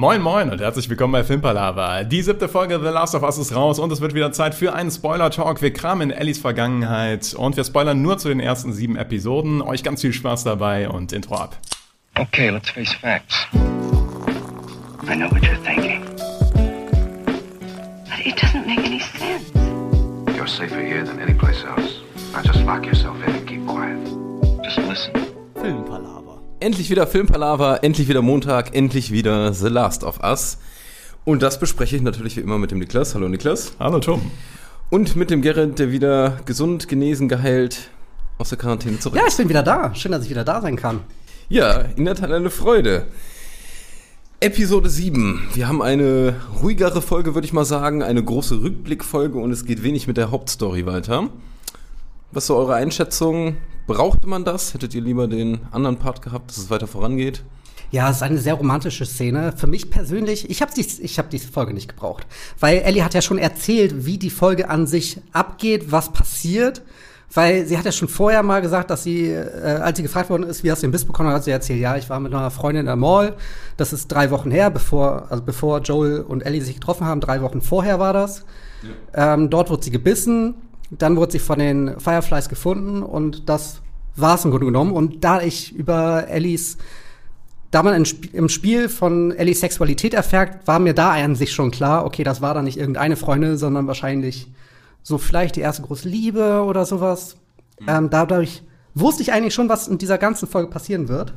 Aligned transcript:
Moin 0.00 0.22
Moin 0.22 0.48
und 0.48 0.62
herzlich 0.62 0.88
willkommen 0.88 1.12
bei 1.12 1.24
Filmpalava. 1.24 2.04
Die 2.04 2.22
siebte 2.22 2.48
Folge 2.48 2.80
The 2.80 2.86
Last 2.86 3.14
of 3.14 3.22
Us 3.22 3.36
ist 3.36 3.54
raus 3.54 3.78
und 3.78 3.92
es 3.92 4.00
wird 4.00 4.14
wieder 4.14 4.32
Zeit 4.32 4.54
für 4.54 4.72
einen 4.72 4.90
Spoiler-Talk. 4.90 5.60
Wir 5.60 5.74
kramen 5.74 6.08
in 6.08 6.16
Ellies 6.16 6.38
Vergangenheit 6.38 7.34
und 7.34 7.58
wir 7.58 7.64
spoilern 7.64 8.00
nur 8.00 8.16
zu 8.16 8.28
den 8.28 8.40
ersten 8.40 8.72
sieben 8.72 8.96
Episoden. 8.96 9.60
Euch 9.60 9.82
ganz 9.82 10.00
viel 10.00 10.14
Spaß 10.14 10.44
dabei 10.44 10.88
und 10.88 11.12
Intro 11.12 11.34
ab. 11.34 11.58
Okay, 12.18 12.48
let's 12.48 12.70
face 12.70 12.94
facts. 12.94 13.46
I 13.52 15.16
know 15.16 15.30
what 15.30 15.42
you're 15.42 15.62
thinking. 15.66 16.02
But 18.06 18.24
it 18.24 18.36
doesn't 18.40 18.66
make 18.66 18.78
any 18.78 19.00
sense. 19.00 19.52
You're 20.34 20.48
safer 20.48 20.80
here 20.80 21.04
than 21.04 21.20
any 21.20 21.34
place 21.34 21.62
else. 21.62 22.00
Now 22.32 22.40
just 22.40 22.64
lock 22.64 22.86
yourself 22.86 23.18
in 23.26 23.34
and 23.34 23.46
keep 23.46 23.66
quiet. 23.66 23.98
Just 24.64 24.78
listen. 24.78 25.12
Filmpalava. 25.56 26.29
Endlich 26.62 26.90
wieder 26.90 27.06
Filmpalava, 27.06 27.76
endlich 27.76 28.06
wieder 28.06 28.20
Montag, 28.20 28.76
endlich 28.76 29.10
wieder 29.10 29.54
The 29.54 29.68
Last 29.68 30.04
of 30.04 30.20
Us. 30.22 30.58
Und 31.24 31.40
das 31.40 31.58
bespreche 31.58 31.96
ich 31.96 32.02
natürlich 32.02 32.36
wie 32.36 32.40
immer 32.40 32.58
mit 32.58 32.70
dem 32.70 32.80
Niklas. 32.80 33.14
Hallo 33.14 33.30
Niklas. 33.30 33.72
Hallo 33.78 33.98
Tom. 33.98 34.30
Und 34.90 35.16
mit 35.16 35.30
dem 35.30 35.40
Gerrit, 35.40 35.78
der 35.78 35.90
wieder 35.90 36.38
gesund, 36.44 36.86
genesen, 36.86 37.30
geheilt 37.30 37.88
aus 38.36 38.50
der 38.50 38.58
Quarantäne 38.58 38.98
zurück. 38.98 39.18
Ja, 39.18 39.26
ich 39.26 39.38
bin 39.38 39.48
wieder 39.48 39.62
da. 39.62 39.94
Schön, 39.94 40.12
dass 40.12 40.24
ich 40.24 40.28
wieder 40.28 40.44
da 40.44 40.60
sein 40.60 40.76
kann. 40.76 41.00
Ja, 41.48 41.86
in 41.96 42.04
der 42.04 42.14
Tat 42.14 42.30
eine 42.30 42.50
Freude. 42.50 43.06
Episode 44.40 44.90
7. 44.90 45.48
Wir 45.54 45.66
haben 45.66 45.80
eine 45.80 46.34
ruhigere 46.62 47.00
Folge, 47.00 47.34
würde 47.34 47.46
ich 47.46 47.54
mal 47.54 47.64
sagen, 47.64 48.02
eine 48.02 48.22
große 48.22 48.60
Rückblickfolge 48.60 49.38
und 49.38 49.50
es 49.50 49.64
geht 49.64 49.82
wenig 49.82 50.06
mit 50.06 50.18
der 50.18 50.30
Hauptstory 50.30 50.84
weiter. 50.84 51.30
Was 52.32 52.44
ist 52.44 52.48
so 52.48 52.56
eure 52.56 52.74
Einschätzung? 52.74 53.56
Brauchte 53.86 54.26
man 54.26 54.44
das? 54.44 54.74
Hättet 54.74 54.94
ihr 54.94 55.00
lieber 55.00 55.28
den 55.28 55.60
anderen 55.72 55.96
Part 55.96 56.22
gehabt, 56.22 56.50
dass 56.50 56.58
es 56.58 56.70
weiter 56.70 56.86
vorangeht? 56.86 57.42
Ja, 57.90 58.08
es 58.08 58.16
ist 58.16 58.22
eine 58.22 58.38
sehr 58.38 58.54
romantische 58.54 59.04
Szene. 59.04 59.52
Für 59.56 59.66
mich 59.66 59.90
persönlich, 59.90 60.48
ich 60.48 60.62
habe 60.62 60.70
ich 60.76 61.18
hab 61.18 61.28
diese 61.30 61.48
Folge 61.48 61.74
nicht 61.74 61.88
gebraucht. 61.88 62.26
Weil 62.60 62.78
Ellie 62.78 63.04
hat 63.04 63.14
ja 63.14 63.22
schon 63.22 63.38
erzählt, 63.38 64.06
wie 64.06 64.16
die 64.16 64.30
Folge 64.30 64.68
an 64.68 64.86
sich 64.86 65.20
abgeht, 65.32 65.90
was 65.90 66.12
passiert. 66.12 66.82
Weil 67.32 67.66
sie 67.66 67.78
hat 67.78 67.84
ja 67.84 67.92
schon 67.92 68.08
vorher 68.08 68.42
mal 68.42 68.60
gesagt, 68.60 68.90
dass 68.90 69.04
sie, 69.04 69.26
äh, 69.26 69.80
als 69.80 69.96
sie 69.96 70.02
gefragt 70.02 70.30
worden 70.30 70.44
ist, 70.44 70.64
wie 70.64 70.70
hast 70.70 70.82
du 70.82 70.86
den 70.86 70.92
Biss 70.92 71.04
bekommen, 71.04 71.30
hat 71.30 71.44
sie 71.44 71.52
erzählt, 71.52 71.80
ja, 71.80 71.96
ich 71.96 72.10
war 72.10 72.18
mit 72.18 72.34
einer 72.34 72.50
Freundin 72.50 72.80
in 72.80 72.86
der 72.86 72.96
Mall. 72.96 73.36
Das 73.76 73.92
ist 73.92 74.08
drei 74.08 74.30
Wochen 74.30 74.50
her, 74.50 74.70
bevor, 74.70 75.26
also 75.30 75.42
bevor 75.42 75.80
Joel 75.80 76.22
und 76.22 76.42
Ellie 76.42 76.62
sich 76.62 76.74
getroffen 76.76 77.06
haben. 77.06 77.20
Drei 77.20 77.40
Wochen 77.42 77.60
vorher 77.60 78.00
war 78.00 78.12
das. 78.12 78.44
Ähm, 79.14 79.50
dort 79.50 79.70
wurde 79.70 79.84
sie 79.84 79.90
gebissen. 79.90 80.54
Dann 80.90 81.16
wurde 81.16 81.32
sie 81.32 81.38
von 81.38 81.58
den 81.58 82.00
Fireflies 82.00 82.48
gefunden 82.48 83.02
und 83.02 83.48
das 83.48 83.80
war 84.16 84.34
es 84.34 84.44
im 84.44 84.50
Grunde 84.50 84.66
genommen. 84.66 84.92
Und 84.92 85.22
da 85.24 85.40
ich 85.40 85.72
über 85.74 86.26
Ellies, 86.28 86.78
da 87.70 87.82
man 87.82 87.94
im 87.94 88.02
Sp- 88.02 88.30
im 88.32 88.48
Spiel 88.48 88.88
von 88.88 89.30
Ellies 89.30 89.60
Sexualität 89.60 90.14
erfährt, 90.14 90.66
war 90.66 90.80
mir 90.80 90.92
da 90.92 91.12
an 91.12 91.36
sich 91.36 91.52
schon 91.52 91.70
klar, 91.70 92.04
okay, 92.04 92.24
das 92.24 92.40
war 92.40 92.54
dann 92.54 92.64
nicht 92.64 92.76
irgendeine 92.76 93.16
Freundin, 93.16 93.56
sondern 93.56 93.86
wahrscheinlich 93.86 94.48
so 95.02 95.16
vielleicht 95.16 95.56
die 95.56 95.60
erste 95.60 95.82
große 95.82 96.08
Liebe 96.08 96.62
oder 96.64 96.84
sowas. 96.84 97.36
Ähm, 97.86 98.10
dadurch 98.10 98.62
wusste 98.94 99.22
ich 99.22 99.32
eigentlich 99.32 99.54
schon, 99.54 99.68
was 99.68 99.86
in 99.86 99.98
dieser 99.98 100.18
ganzen 100.18 100.48
Folge 100.48 100.68
passieren 100.70 101.08
wird. 101.08 101.32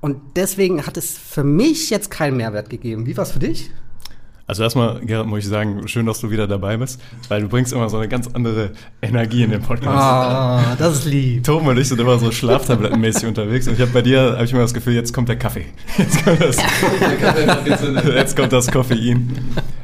Und 0.00 0.22
deswegen 0.36 0.86
hat 0.86 0.96
es 0.96 1.18
für 1.18 1.44
mich 1.44 1.90
jetzt 1.90 2.10
keinen 2.10 2.38
Mehrwert 2.38 2.70
gegeben. 2.70 3.04
Wie 3.04 3.16
war's 3.18 3.32
für 3.32 3.38
dich? 3.38 3.70
Also 4.50 4.64
erstmal, 4.64 4.98
Gerrit, 4.98 5.28
muss 5.28 5.38
ich 5.38 5.46
sagen, 5.46 5.86
schön, 5.86 6.06
dass 6.06 6.18
du 6.18 6.28
wieder 6.28 6.48
dabei 6.48 6.76
bist, 6.76 7.00
weil 7.28 7.40
du 7.40 7.48
bringst 7.48 7.72
immer 7.72 7.88
so 7.88 7.98
eine 7.98 8.08
ganz 8.08 8.26
andere 8.34 8.72
Energie 9.00 9.44
in 9.44 9.50
den 9.52 9.62
Podcast. 9.62 9.96
Ah, 9.96 10.74
das 10.76 10.94
ist 10.94 11.04
lieb. 11.04 11.44
Toben 11.44 11.68
und 11.68 11.78
ich 11.78 11.86
sind 11.86 12.00
immer 12.00 12.18
so 12.18 12.32
schlaftablettenmäßig 12.32 13.28
unterwegs 13.28 13.68
und 13.68 13.74
ich 13.74 13.80
habe 13.80 13.92
bei 13.92 14.02
dir, 14.02 14.32
habe 14.32 14.42
ich 14.42 14.50
immer 14.50 14.62
das 14.62 14.74
Gefühl, 14.74 14.94
jetzt 14.94 15.14
kommt 15.14 15.28
der 15.28 15.38
Kaffee. 15.38 15.66
Jetzt 15.96 16.24
kommt 16.24 16.40
das, 16.40 16.56
jetzt 18.16 18.36
kommt 18.36 18.52
das 18.52 18.66
Koffein. 18.66 19.30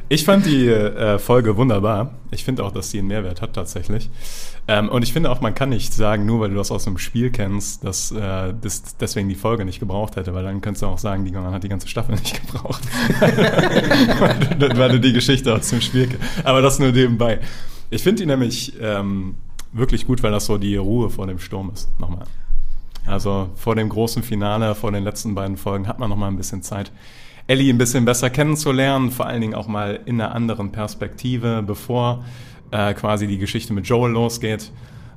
Ich 0.09 0.23
fand 0.23 0.45
die 0.45 0.67
äh, 0.67 1.19
Folge 1.19 1.57
wunderbar. 1.57 2.13
Ich 2.31 2.45
finde 2.45 2.63
auch, 2.63 2.71
dass 2.71 2.91
sie 2.91 2.99
einen 2.99 3.09
Mehrwert 3.09 3.41
hat 3.41 3.53
tatsächlich. 3.53 4.09
Ähm, 4.67 4.87
und 4.87 5.03
ich 5.03 5.11
finde 5.11 5.29
auch, 5.29 5.41
man 5.41 5.53
kann 5.53 5.69
nicht 5.69 5.93
sagen, 5.93 6.25
nur 6.25 6.39
weil 6.39 6.49
du 6.49 6.55
das 6.55 6.71
aus 6.71 6.85
dem 6.85 6.97
Spiel 6.97 7.29
kennst, 7.29 7.83
dass 7.83 8.11
äh, 8.11 8.53
das 8.61 8.95
deswegen 8.97 9.27
die 9.27 9.35
Folge 9.35 9.65
nicht 9.65 9.79
gebraucht 9.79 10.15
hätte, 10.15 10.33
weil 10.33 10.43
dann 10.43 10.61
könntest 10.61 10.83
du 10.83 10.87
auch 10.87 10.97
sagen, 10.97 11.25
die 11.25 11.31
man 11.31 11.53
hat 11.53 11.63
die 11.63 11.69
ganze 11.69 11.89
Staffel 11.89 12.15
nicht 12.15 12.41
gebraucht. 12.41 12.83
weil, 13.19 14.39
du, 14.57 14.77
weil 14.77 14.91
du 14.91 14.99
die 14.99 15.11
Geschichte 15.11 15.53
aus 15.53 15.69
dem 15.69 15.81
Spiel 15.81 16.07
kennst. 16.07 16.23
Aber 16.45 16.61
das 16.61 16.79
nur 16.79 16.91
nebenbei. 16.93 17.39
Ich 17.89 18.01
finde 18.01 18.21
die 18.21 18.27
nämlich 18.27 18.73
ähm, 18.81 19.35
wirklich 19.73 20.07
gut, 20.07 20.23
weil 20.23 20.31
das 20.31 20.45
so 20.45 20.57
die 20.57 20.77
Ruhe 20.77 21.09
vor 21.09 21.27
dem 21.27 21.39
Sturm 21.39 21.71
ist. 21.73 21.89
Nochmal. 21.99 22.25
Also 23.05 23.49
vor 23.55 23.75
dem 23.75 23.89
großen 23.89 24.23
Finale, 24.23 24.73
vor 24.75 24.91
den 24.91 25.03
letzten 25.03 25.35
beiden 25.35 25.57
Folgen 25.57 25.87
hat 25.87 25.99
man 25.99 26.09
noch 26.09 26.17
mal 26.17 26.27
ein 26.27 26.37
bisschen 26.37 26.61
Zeit, 26.61 26.91
Ellie 27.47 27.73
ein 27.73 27.77
bisschen 27.77 28.05
besser 28.05 28.29
kennenzulernen, 28.29 29.11
vor 29.11 29.25
allen 29.25 29.41
Dingen 29.41 29.55
auch 29.55 29.67
mal 29.67 29.99
in 30.05 30.19
einer 30.19 30.35
anderen 30.35 30.71
Perspektive, 30.71 31.63
bevor 31.65 32.25
äh, 32.71 32.93
quasi 32.93 33.27
die 33.27 33.37
Geschichte 33.37 33.73
mit 33.73 33.87
Joel 33.87 34.11
losgeht, 34.11 34.71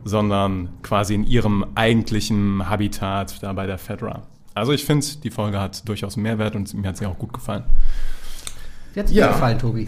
sondern 0.04 0.68
quasi 0.82 1.14
in 1.14 1.26
ihrem 1.26 1.64
eigentlichen 1.74 2.68
Habitat 2.68 3.42
da 3.42 3.52
bei 3.52 3.66
der 3.66 3.78
Fedra. 3.78 4.22
Also 4.54 4.72
ich 4.72 4.84
finde, 4.84 5.06
die 5.22 5.30
Folge 5.30 5.60
hat 5.60 5.88
durchaus 5.88 6.16
Mehrwert 6.16 6.54
und 6.56 6.72
mir 6.74 6.88
hat 6.88 6.96
sie 6.96 7.06
auch 7.06 7.18
gut 7.18 7.32
gefallen. 7.32 7.64
Wie 8.94 9.00
hat's 9.00 9.12
Ja. 9.12 9.28
dir 9.28 9.32
gefallen, 9.34 9.58
Tobi? 9.58 9.86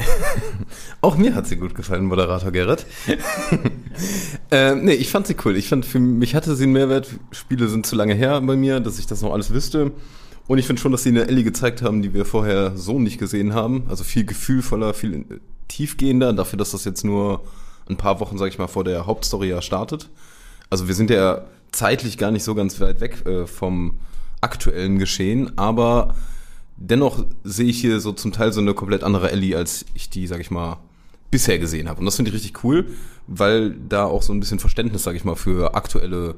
Auch 1.01 1.17
mir 1.17 1.35
hat 1.35 1.49
sie 1.49 1.57
gut 1.57 1.75
gefallen, 1.75 2.05
Moderator 2.05 2.53
Gerrit. 2.53 2.87
ähm, 4.53 4.85
nee, 4.85 4.93
ich 4.93 5.11
fand 5.11 5.27
sie 5.27 5.35
cool. 5.45 5.57
Ich 5.57 5.69
fand, 5.69 5.85
für 5.85 5.99
mich 5.99 6.37
hatte 6.37 6.55
sie 6.55 6.65
einen 6.65 6.73
Mehrwert. 6.73 7.09
Spiele 7.33 7.67
sind 7.69 7.85
zu 7.85 7.97
lange 7.97 8.15
her 8.15 8.41
bei 8.41 8.55
mir, 8.55 8.79
dass 8.79 9.01
ich 9.01 9.07
das 9.09 9.23
noch 9.23 9.33
alles 9.33 9.53
wüsste. 9.53 9.91
Und 10.47 10.59
ich 10.59 10.67
finde 10.67 10.83
schon, 10.83 10.93
dass 10.93 11.03
sie 11.03 11.11
eine 11.11 11.29
Ellie 11.29 11.45
gezeigt 11.45 11.83
haben, 11.83 12.03
die 12.03 12.15
wir 12.15 12.25
vorher 12.25 12.77
so 12.77 12.99
nicht 12.99 13.19
gesehen 13.19 13.55
haben. 13.55 13.85
Also 13.89 14.05
viel 14.05 14.25
gefühlvoller, 14.25 14.93
viel 14.93 15.41
tiefgehender, 15.69 16.33
dafür, 16.33 16.59
dass 16.59 16.73
das 16.73 16.85
jetzt 16.85 17.05
nur 17.05 17.43
ein 17.89 17.97
paar 17.97 18.21
Wochen, 18.21 18.39
sag 18.39 18.49
ich 18.49 18.59
mal, 18.59 18.67
vor 18.67 18.85
der 18.85 19.07
Hauptstory 19.07 19.49
ja 19.49 19.63
startet. 19.63 20.11
Also 20.71 20.89
wir 20.89 20.95
sind 20.95 21.11
ja 21.11 21.45
zeitlich 21.71 22.19
gar 22.19 22.31
nicht 22.31 22.45
so 22.45 22.55
ganz 22.55 22.81
weit 22.81 23.01
weg 23.01 23.27
äh, 23.27 23.47
vom 23.47 23.99
aktuellen 24.41 24.99
Geschehen, 24.99 25.57
aber 25.57 26.15
dennoch 26.77 27.25
sehe 27.45 27.69
ich 27.69 27.81
hier 27.81 28.01
so 28.01 28.13
zum 28.13 28.33
Teil 28.33 28.53
so 28.53 28.61
eine 28.61 28.75
komplett 28.75 29.05
andere 29.05 29.31
Ellie, 29.31 29.57
als 29.57 29.85
ich 29.95 30.11
die, 30.11 30.27
sag 30.27 30.41
ich 30.41 30.51
mal, 30.51 30.79
bisher 31.31 31.59
gesehen 31.59 31.89
habe. 31.89 32.01
Und 32.01 32.07
das 32.07 32.17
finde 32.17 32.31
ich 32.31 32.35
richtig 32.35 32.65
cool, 32.65 32.89
weil 33.27 33.75
da 33.89 34.05
auch 34.05 34.23
so 34.23 34.33
ein 34.33 34.41
bisschen 34.41 34.59
Verständnis, 34.59 35.03
sag 35.03 35.17
ich 35.17 35.25
mal, 35.25 35.37
für 35.37 35.75
aktuelle 35.75 36.35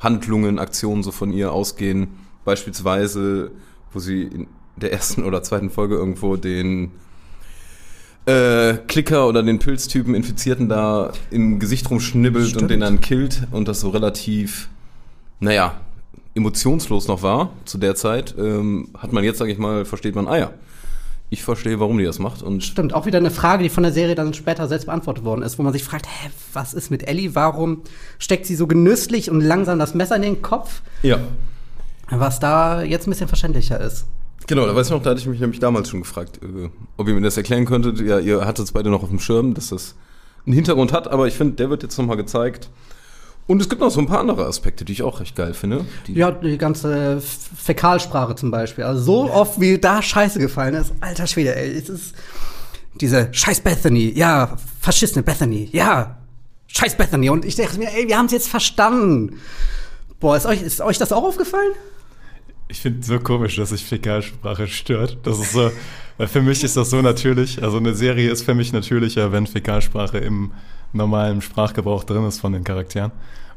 Handlungen, 0.00 0.58
Aktionen 0.58 1.02
so 1.02 1.10
von 1.12 1.32
ihr 1.32 1.52
ausgehen. 1.52 2.08
Beispielsweise, 2.48 3.50
wo 3.92 3.98
sie 3.98 4.22
in 4.22 4.46
der 4.76 4.90
ersten 4.90 5.22
oder 5.22 5.42
zweiten 5.42 5.68
Folge 5.68 5.96
irgendwo 5.96 6.36
den 6.36 6.92
äh, 8.24 8.78
Klicker 8.86 9.28
oder 9.28 9.42
den 9.42 9.58
Pilztypen 9.58 10.14
Infizierten 10.14 10.66
da 10.66 11.12
im 11.30 11.58
Gesicht 11.58 11.90
rumschnibbelt 11.90 12.56
und 12.56 12.70
den 12.70 12.80
dann 12.80 13.02
killt 13.02 13.46
und 13.50 13.68
das 13.68 13.80
so 13.80 13.90
relativ, 13.90 14.70
naja, 15.40 15.78
emotionslos 16.34 17.06
noch 17.06 17.20
war 17.22 17.52
zu 17.66 17.76
der 17.76 17.94
Zeit, 17.96 18.34
ähm, 18.38 18.88
hat 18.96 19.12
man 19.12 19.24
jetzt, 19.24 19.36
sag 19.36 19.48
ich 19.50 19.58
mal, 19.58 19.84
versteht 19.84 20.14
man, 20.14 20.26
ah 20.26 20.38
ja, 20.38 20.50
ich 21.28 21.42
verstehe, 21.42 21.78
warum 21.80 21.98
die 21.98 22.04
das 22.04 22.18
macht 22.18 22.42
und 22.42 22.64
Stimmt, 22.64 22.94
auch 22.94 23.04
wieder 23.04 23.18
eine 23.18 23.30
Frage, 23.30 23.62
die 23.62 23.68
von 23.68 23.82
der 23.82 23.92
Serie 23.92 24.14
dann 24.14 24.32
später 24.32 24.68
selbst 24.68 24.86
beantwortet 24.86 25.24
worden 25.24 25.42
ist, 25.42 25.58
wo 25.58 25.62
man 25.64 25.74
sich 25.74 25.84
fragt, 25.84 26.06
hä, 26.06 26.30
was 26.54 26.72
ist 26.72 26.90
mit 26.90 27.06
Ellie? 27.06 27.34
Warum 27.34 27.82
steckt 28.18 28.46
sie 28.46 28.54
so 28.54 28.66
genüsslich 28.66 29.30
und 29.30 29.42
langsam 29.42 29.78
das 29.78 29.94
Messer 29.94 30.16
in 30.16 30.22
den 30.22 30.40
Kopf? 30.40 30.80
ja. 31.02 31.18
Was 32.10 32.40
da 32.40 32.82
jetzt 32.82 33.06
ein 33.06 33.10
bisschen 33.10 33.28
verständlicher 33.28 33.80
ist. 33.80 34.06
Genau, 34.46 34.66
da 34.66 34.74
weiß 34.74 34.86
ich 34.86 34.92
noch, 34.92 35.02
da 35.02 35.10
hatte 35.10 35.20
ich 35.20 35.26
mich 35.26 35.40
nämlich 35.40 35.60
damals 35.60 35.90
schon 35.90 36.00
gefragt, 36.00 36.40
äh, 36.42 36.70
ob 36.96 37.06
ihr 37.06 37.14
mir 37.14 37.20
das 37.20 37.36
erklären 37.36 37.66
könntet. 37.66 38.00
Ja, 38.00 38.18
ihr 38.18 38.46
hattet 38.46 38.64
es 38.64 38.72
beide 38.72 38.88
noch 38.88 39.02
auf 39.02 39.10
dem 39.10 39.18
Schirm, 39.18 39.52
dass 39.52 39.68
das 39.68 39.94
einen 40.46 40.54
Hintergrund 40.54 40.92
hat, 40.92 41.08
aber 41.08 41.26
ich 41.26 41.34
finde, 41.34 41.56
der 41.56 41.68
wird 41.68 41.82
jetzt 41.82 41.98
nochmal 41.98 42.16
gezeigt. 42.16 42.70
Und 43.46 43.62
es 43.62 43.68
gibt 43.68 43.80
noch 43.80 43.90
so 43.90 44.00
ein 44.00 44.06
paar 44.06 44.20
andere 44.20 44.46
Aspekte, 44.46 44.84
die 44.84 44.92
ich 44.92 45.02
auch 45.02 45.20
recht 45.20 45.34
geil 45.34 45.54
finde. 45.54 45.84
Die, 46.06 46.12
Ja, 46.14 46.30
die 46.30 46.58
ganze 46.58 47.20
Fäkalsprache 47.20 48.34
zum 48.36 48.50
Beispiel. 48.50 48.84
Also 48.84 49.02
so 49.02 49.30
oft, 49.30 49.58
wie 49.60 49.78
da 49.78 50.02
Scheiße 50.02 50.38
gefallen 50.38 50.74
ist. 50.74 50.92
Alter 51.00 51.26
Schwede, 51.26 51.56
ey. 51.56 51.70
Es 51.70 51.88
ist 51.88 52.14
diese 53.00 53.28
Scheiß 53.32 53.60
Bethany. 53.60 54.12
Ja, 54.14 54.56
Faschistin 54.80 55.24
Bethany. 55.24 55.68
Ja, 55.72 56.18
Scheiß 56.66 56.96
Bethany. 56.96 57.30
Und 57.30 57.46
ich 57.46 57.56
dachte 57.56 57.78
mir, 57.78 57.90
ey, 57.90 58.06
wir 58.06 58.18
haben 58.18 58.26
es 58.26 58.32
jetzt 58.32 58.48
verstanden. 58.48 59.38
Boah, 60.20 60.36
ist 60.36 60.44
euch, 60.44 60.60
ist 60.60 60.82
euch 60.82 60.98
das 60.98 61.12
auch 61.12 61.24
aufgefallen? 61.24 61.72
Ich 62.70 62.80
finde 62.80 63.04
so 63.04 63.18
komisch, 63.18 63.56
dass 63.56 63.70
sich 63.70 63.84
Fäkalsprache 63.84 64.66
stört. 64.68 65.18
Das 65.22 65.38
ist 65.38 65.52
so, 65.52 65.70
weil 66.18 66.26
für 66.26 66.42
mich 66.42 66.62
ist 66.62 66.76
das 66.76 66.90
so 66.90 67.00
natürlich. 67.00 67.62
Also 67.62 67.78
eine 67.78 67.94
Serie 67.94 68.30
ist 68.30 68.42
für 68.42 68.54
mich 68.54 68.74
natürlicher, 68.74 69.32
wenn 69.32 69.46
Fäkalsprache 69.46 70.18
im 70.18 70.52
normalen 70.92 71.40
Sprachgebrauch 71.40 72.04
drin 72.04 72.26
ist 72.26 72.40
von 72.40 72.52
den 72.52 72.64
Charakteren. 72.64 73.12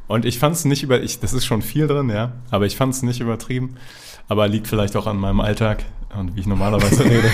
Und 0.07 0.25
ich 0.25 0.39
fand 0.39 0.55
es 0.55 0.65
nicht 0.65 0.83
über, 0.83 1.01
ich, 1.01 1.19
das 1.19 1.33
ist 1.33 1.45
schon 1.45 1.61
viel 1.61 1.87
drin, 1.87 2.09
ja, 2.09 2.33
aber 2.49 2.65
ich 2.65 2.77
fand 2.77 2.93
es 2.93 3.01
nicht 3.01 3.19
übertrieben. 3.19 3.75
Aber 4.29 4.47
liegt 4.47 4.67
vielleicht 4.67 4.95
auch 4.95 5.07
an 5.07 5.17
meinem 5.17 5.41
Alltag 5.41 5.83
und 6.17 6.35
wie 6.35 6.41
ich 6.41 6.47
normalerweise 6.47 7.03
rede. 7.03 7.29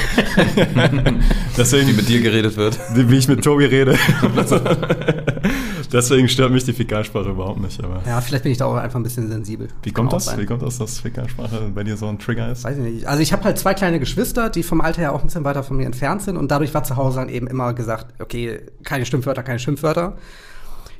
Deswegen, 1.58 1.88
wie 1.88 1.94
mit 1.94 2.10
dir 2.10 2.22
geredet 2.22 2.58
wird. 2.58 2.80
wie 2.94 3.18
ich 3.18 3.28
mit 3.28 3.44
Tobi 3.44 3.66
rede. 3.66 3.98
Deswegen 5.92 6.28
stört 6.28 6.52
mich 6.52 6.64
die 6.64 6.74
Fäkalsprache 6.74 7.30
überhaupt 7.30 7.60
nicht. 7.60 7.82
Aber 7.84 8.02
Ja, 8.06 8.20
vielleicht 8.22 8.44
bin 8.44 8.52
ich 8.52 8.58
da 8.58 8.66
auch 8.66 8.76
einfach 8.76 9.00
ein 9.00 9.04
bisschen 9.04 9.28
sensibel. 9.30 9.68
wie 9.84 9.92
kommt 9.92 10.12
das? 10.14 10.26
sein. 10.26 10.40
Wie 10.40 10.46
kommt 10.46 10.62
das, 10.62 10.78
dass 10.78 11.00
Fäkalsprache 11.00 11.72
bei 11.74 11.84
dir 11.84 11.98
so 11.98 12.08
ein 12.08 12.20
Trigger 12.20 12.52
ist? 12.52 12.64
Weiß 12.64 12.78
ich 12.78 12.84
nicht. 12.84 13.06
Also 13.06 13.22
ich 13.22 13.32
habe 13.34 13.44
halt 13.44 13.58
zwei 13.58 13.74
kleine 13.74 14.00
Geschwister, 14.00 14.50
die 14.50 14.64
vom 14.64 14.82
Alter 14.82 15.02
her 15.02 15.14
auch 15.14 15.22
ein 15.22 15.28
bisschen 15.28 15.44
weiter 15.44 15.64
von 15.64 15.78
mir 15.78 15.86
entfernt 15.86 16.22
sind 16.22 16.38
und 16.38 16.50
dadurch 16.52 16.74
war 16.74 16.84
zu 16.84 16.96
Hause 16.96 17.20
dann 17.20 17.30
eben 17.30 17.48
immer 17.48 17.74
gesagt, 17.74 18.20
okay, 18.22 18.60
keine 18.84 19.06
Schimpfwörter, 19.06 19.44
keine 19.44 19.60
Schimpfwörter. 19.60 20.18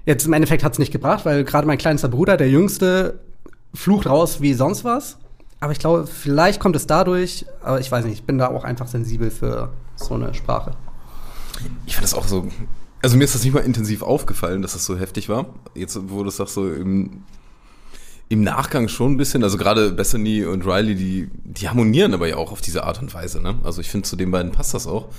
Jetzt 0.06 0.26
im 0.26 0.34
Endeffekt 0.34 0.64
hat's 0.64 0.80
nicht 0.80 0.92
gebracht, 0.92 1.26
weil 1.26 1.44
gerade 1.44 1.68
mein 1.68 1.78
kleinster 1.78 2.08
Bruder, 2.08 2.38
der 2.38 2.50
Jüngste, 2.50 3.20
flucht 3.74 4.08
raus 4.08 4.42
wie 4.42 4.54
sonst 4.54 4.84
was. 4.86 5.18
Aber 5.60 5.72
ich 5.72 5.80
glaube, 5.80 6.08
vielleicht 6.08 6.60
kommt 6.60 6.76
es 6.76 6.88
dadurch, 6.88 7.46
aber 7.62 7.80
ich 7.80 7.92
weiß 7.92 8.06
nicht, 8.06 8.14
ich 8.14 8.24
bin 8.24 8.38
da 8.38 8.48
auch 8.48 8.64
einfach 8.64 8.88
sensibel 8.88 9.32
für 9.32 9.70
so 9.96 10.14
eine 10.14 10.34
Sprache. 10.34 10.72
Ich 11.86 11.96
fand 11.96 12.04
das 12.04 12.14
auch 12.14 12.28
so. 12.28 12.48
Also 13.02 13.18
mir 13.18 13.24
ist 13.26 13.36
das 13.36 13.44
nicht 13.44 13.54
mal 13.54 13.60
intensiv 13.62 14.02
aufgefallen, 14.02 14.62
dass 14.62 14.74
das 14.74 14.86
so 14.86 14.98
heftig 14.98 15.30
war. 15.30 15.46
Jetzt, 15.76 15.98
wo 16.10 16.20
du 16.20 16.26
das 16.26 16.38
sagst, 16.38 16.56
so 16.56 16.72
im, 16.72 17.24
im 18.30 18.44
Nachgang 18.44 18.88
schon 18.88 19.14
ein 19.14 19.18
bisschen. 19.18 19.44
Also 19.44 19.58
gerade 19.58 19.92
Bethany 19.92 20.46
und 20.46 20.66
Riley, 20.66 20.96
die, 20.96 21.30
die 21.44 21.70
harmonieren 21.70 22.14
aber 22.14 22.28
ja 22.28 22.38
auch 22.38 22.52
auf 22.52 22.62
diese 22.62 22.84
Art 22.84 23.02
und 23.02 23.14
Weise. 23.14 23.42
Ne? 23.42 23.56
Also 23.64 23.82
ich 23.82 23.90
finde, 23.90 24.08
zu 24.08 24.16
den 24.16 24.32
beiden 24.32 24.52
passt 24.52 24.74
das 24.74 24.88
auch. 24.88 25.10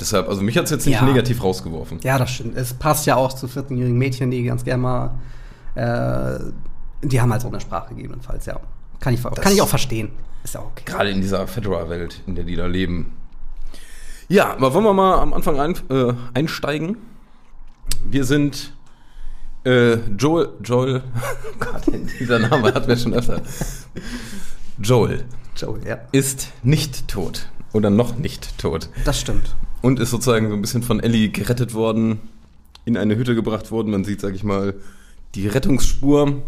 Deshalb, 0.00 0.28
also 0.28 0.42
mich 0.42 0.56
hat 0.58 0.64
es 0.64 0.70
jetzt 0.70 0.86
nicht 0.86 0.96
Ja. 1.00 1.04
negativ 1.06 1.42
rausgeworfen. 1.42 2.00
Ja, 2.02 2.18
das 2.18 2.30
stimmt. 2.30 2.56
Es 2.56 2.74
passt 2.74 3.06
ja 3.06 3.16
auch 3.16 3.32
zu 3.32 3.46
14-jährigen 3.46 3.96
Mädchen, 3.96 4.30
die 4.30 4.42
ganz 4.42 4.62
gerne 4.64 4.82
mal, 4.82 5.18
äh, 5.74 6.38
die 7.02 7.20
haben 7.20 7.32
halt 7.32 7.40
so 7.42 7.48
eine 7.48 7.60
Sprache 7.60 7.94
gegebenenfalls, 7.94 8.46
ja. 8.46 8.60
Kann 9.00 9.14
ich, 9.14 9.22
kann 9.22 9.52
ich 9.52 9.60
auch 9.62 9.68
verstehen. 9.68 10.10
Ist 10.42 10.54
ja 10.54 10.60
okay. 10.60 10.82
Gerade 10.86 11.10
in 11.10 11.20
dieser 11.20 11.46
Fedora-Welt, 11.46 12.22
in 12.26 12.34
der 12.34 12.44
die 12.44 12.56
da 12.56 12.66
leben. 12.66 13.12
Ja, 14.28 14.52
aber 14.52 14.74
wollen 14.74 14.84
wir 14.84 14.92
mal 14.94 15.18
am 15.18 15.32
Anfang 15.34 15.60
ein, 15.60 15.74
äh, 15.90 16.12
einsteigen? 16.34 16.96
Wir 18.08 18.24
sind 18.24 18.72
äh, 19.64 19.94
Joel, 20.16 20.50
Joel, 20.62 21.02
Gott, 21.58 21.82
dieser 22.20 22.38
Name 22.38 22.72
hat 22.72 22.86
mir 22.86 22.96
schon 22.96 23.14
öfter. 23.14 23.42
Joel 24.82 25.24
Joel, 25.56 25.86
ja. 25.86 25.98
ist 26.12 26.52
nicht 26.62 27.08
tot 27.08 27.48
oder 27.72 27.90
noch 27.90 28.16
nicht 28.16 28.58
tot 28.58 28.90
Das 29.04 29.20
stimmt. 29.20 29.56
und 29.82 29.98
ist 30.00 30.10
sozusagen 30.10 30.48
so 30.48 30.54
ein 30.54 30.60
bisschen 30.60 30.82
von 30.82 31.00
Ellie 31.00 31.30
gerettet 31.30 31.74
worden, 31.74 32.20
in 32.84 32.96
eine 32.96 33.16
Hütte 33.16 33.34
gebracht 33.34 33.70
worden. 33.70 33.90
Man 33.90 34.04
sieht, 34.04 34.20
sag 34.20 34.34
ich 34.34 34.44
mal, 34.44 34.74
die 35.34 35.48
Rettungsspur 35.48 36.42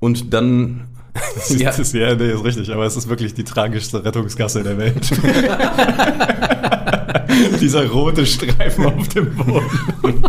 und 0.00 0.34
dann 0.34 0.88
Das 1.36 1.50
ist, 1.50 1.64
das 1.64 1.78
ist, 1.78 1.94
ja, 1.94 2.14
nee, 2.14 2.30
ist 2.30 2.44
richtig, 2.44 2.70
aber 2.72 2.84
es 2.84 2.96
ist 2.96 3.08
wirklich 3.08 3.32
die 3.34 3.44
tragischste 3.44 4.04
Rettungsgasse 4.04 4.62
der 4.62 4.76
Welt. 4.76 5.10
Dieser 7.60 7.88
rote 7.88 8.26
Streifen 8.26 8.86
auf 8.86 9.08
dem 9.08 9.34
Boden. 9.34 9.66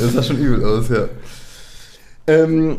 Das 0.00 0.14
sah 0.14 0.22
schon 0.22 0.38
übel 0.38 0.64
aus, 0.64 0.88
ja. 0.88 1.08
Ähm, 2.26 2.78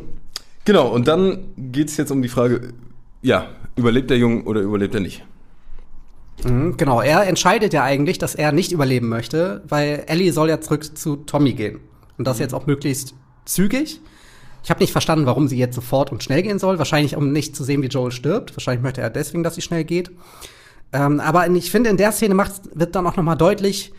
genau, 0.66 0.90
und 0.90 1.08
dann 1.08 1.46
geht 1.56 1.88
es 1.88 1.96
jetzt 1.96 2.12
um 2.12 2.22
die 2.22 2.28
Frage, 2.28 2.74
ja, 3.22 3.48
überlebt 3.78 4.10
der 4.10 4.18
Junge 4.18 4.44
oder 4.44 4.60
überlebt 4.60 4.94
er 4.94 5.00
nicht? 5.00 5.24
Mhm, 6.44 6.76
genau, 6.76 7.02
er 7.02 7.28
entscheidet 7.28 7.72
ja 7.72 7.84
eigentlich, 7.84 8.18
dass 8.18 8.36
er 8.36 8.52
nicht 8.52 8.72
überleben 8.72 9.08
möchte, 9.08 9.64
weil 9.70 10.04
Ellie 10.08 10.34
soll 10.34 10.50
ja 10.50 10.60
zurück 10.60 10.98
zu 10.98 11.18
Tommy 11.18 11.54
gehen. 11.54 11.80
Und 12.18 12.26
das 12.28 12.40
jetzt 12.40 12.54
auch 12.54 12.66
möglichst 12.66 13.14
zügig. 13.46 14.02
Ich 14.64 14.70
habe 14.70 14.82
nicht 14.82 14.92
verstanden, 14.92 15.26
warum 15.26 15.48
sie 15.48 15.58
jetzt 15.58 15.76
sofort 15.76 16.12
und 16.12 16.24
schnell 16.24 16.44
gehen 16.44 16.60
soll. 16.60 16.78
Wahrscheinlich, 16.78 17.16
um 17.16 17.32
nicht 17.32 17.56
zu 17.56 17.64
sehen, 17.64 17.82
wie 17.82 17.88
Joel 17.88 18.12
stirbt. 18.12 18.56
Wahrscheinlich 18.56 18.84
möchte 18.84 19.02
er 19.02 19.10
deswegen, 19.10 19.44
dass 19.44 19.56
sie 19.56 19.62
schnell 19.62 19.86
geht. 19.86 20.12
Ähm, 20.92 21.20
aber 21.20 21.48
ich 21.50 21.72
finde, 21.72 21.90
in 21.90 21.98
der 21.98 22.12
Szene 22.12 22.34
macht, 22.34 22.62
wird 22.74 22.96
dann 22.96 23.06
auch 23.06 23.16
noch 23.16 23.24
mal 23.24 23.36
deutlich, 23.36 23.94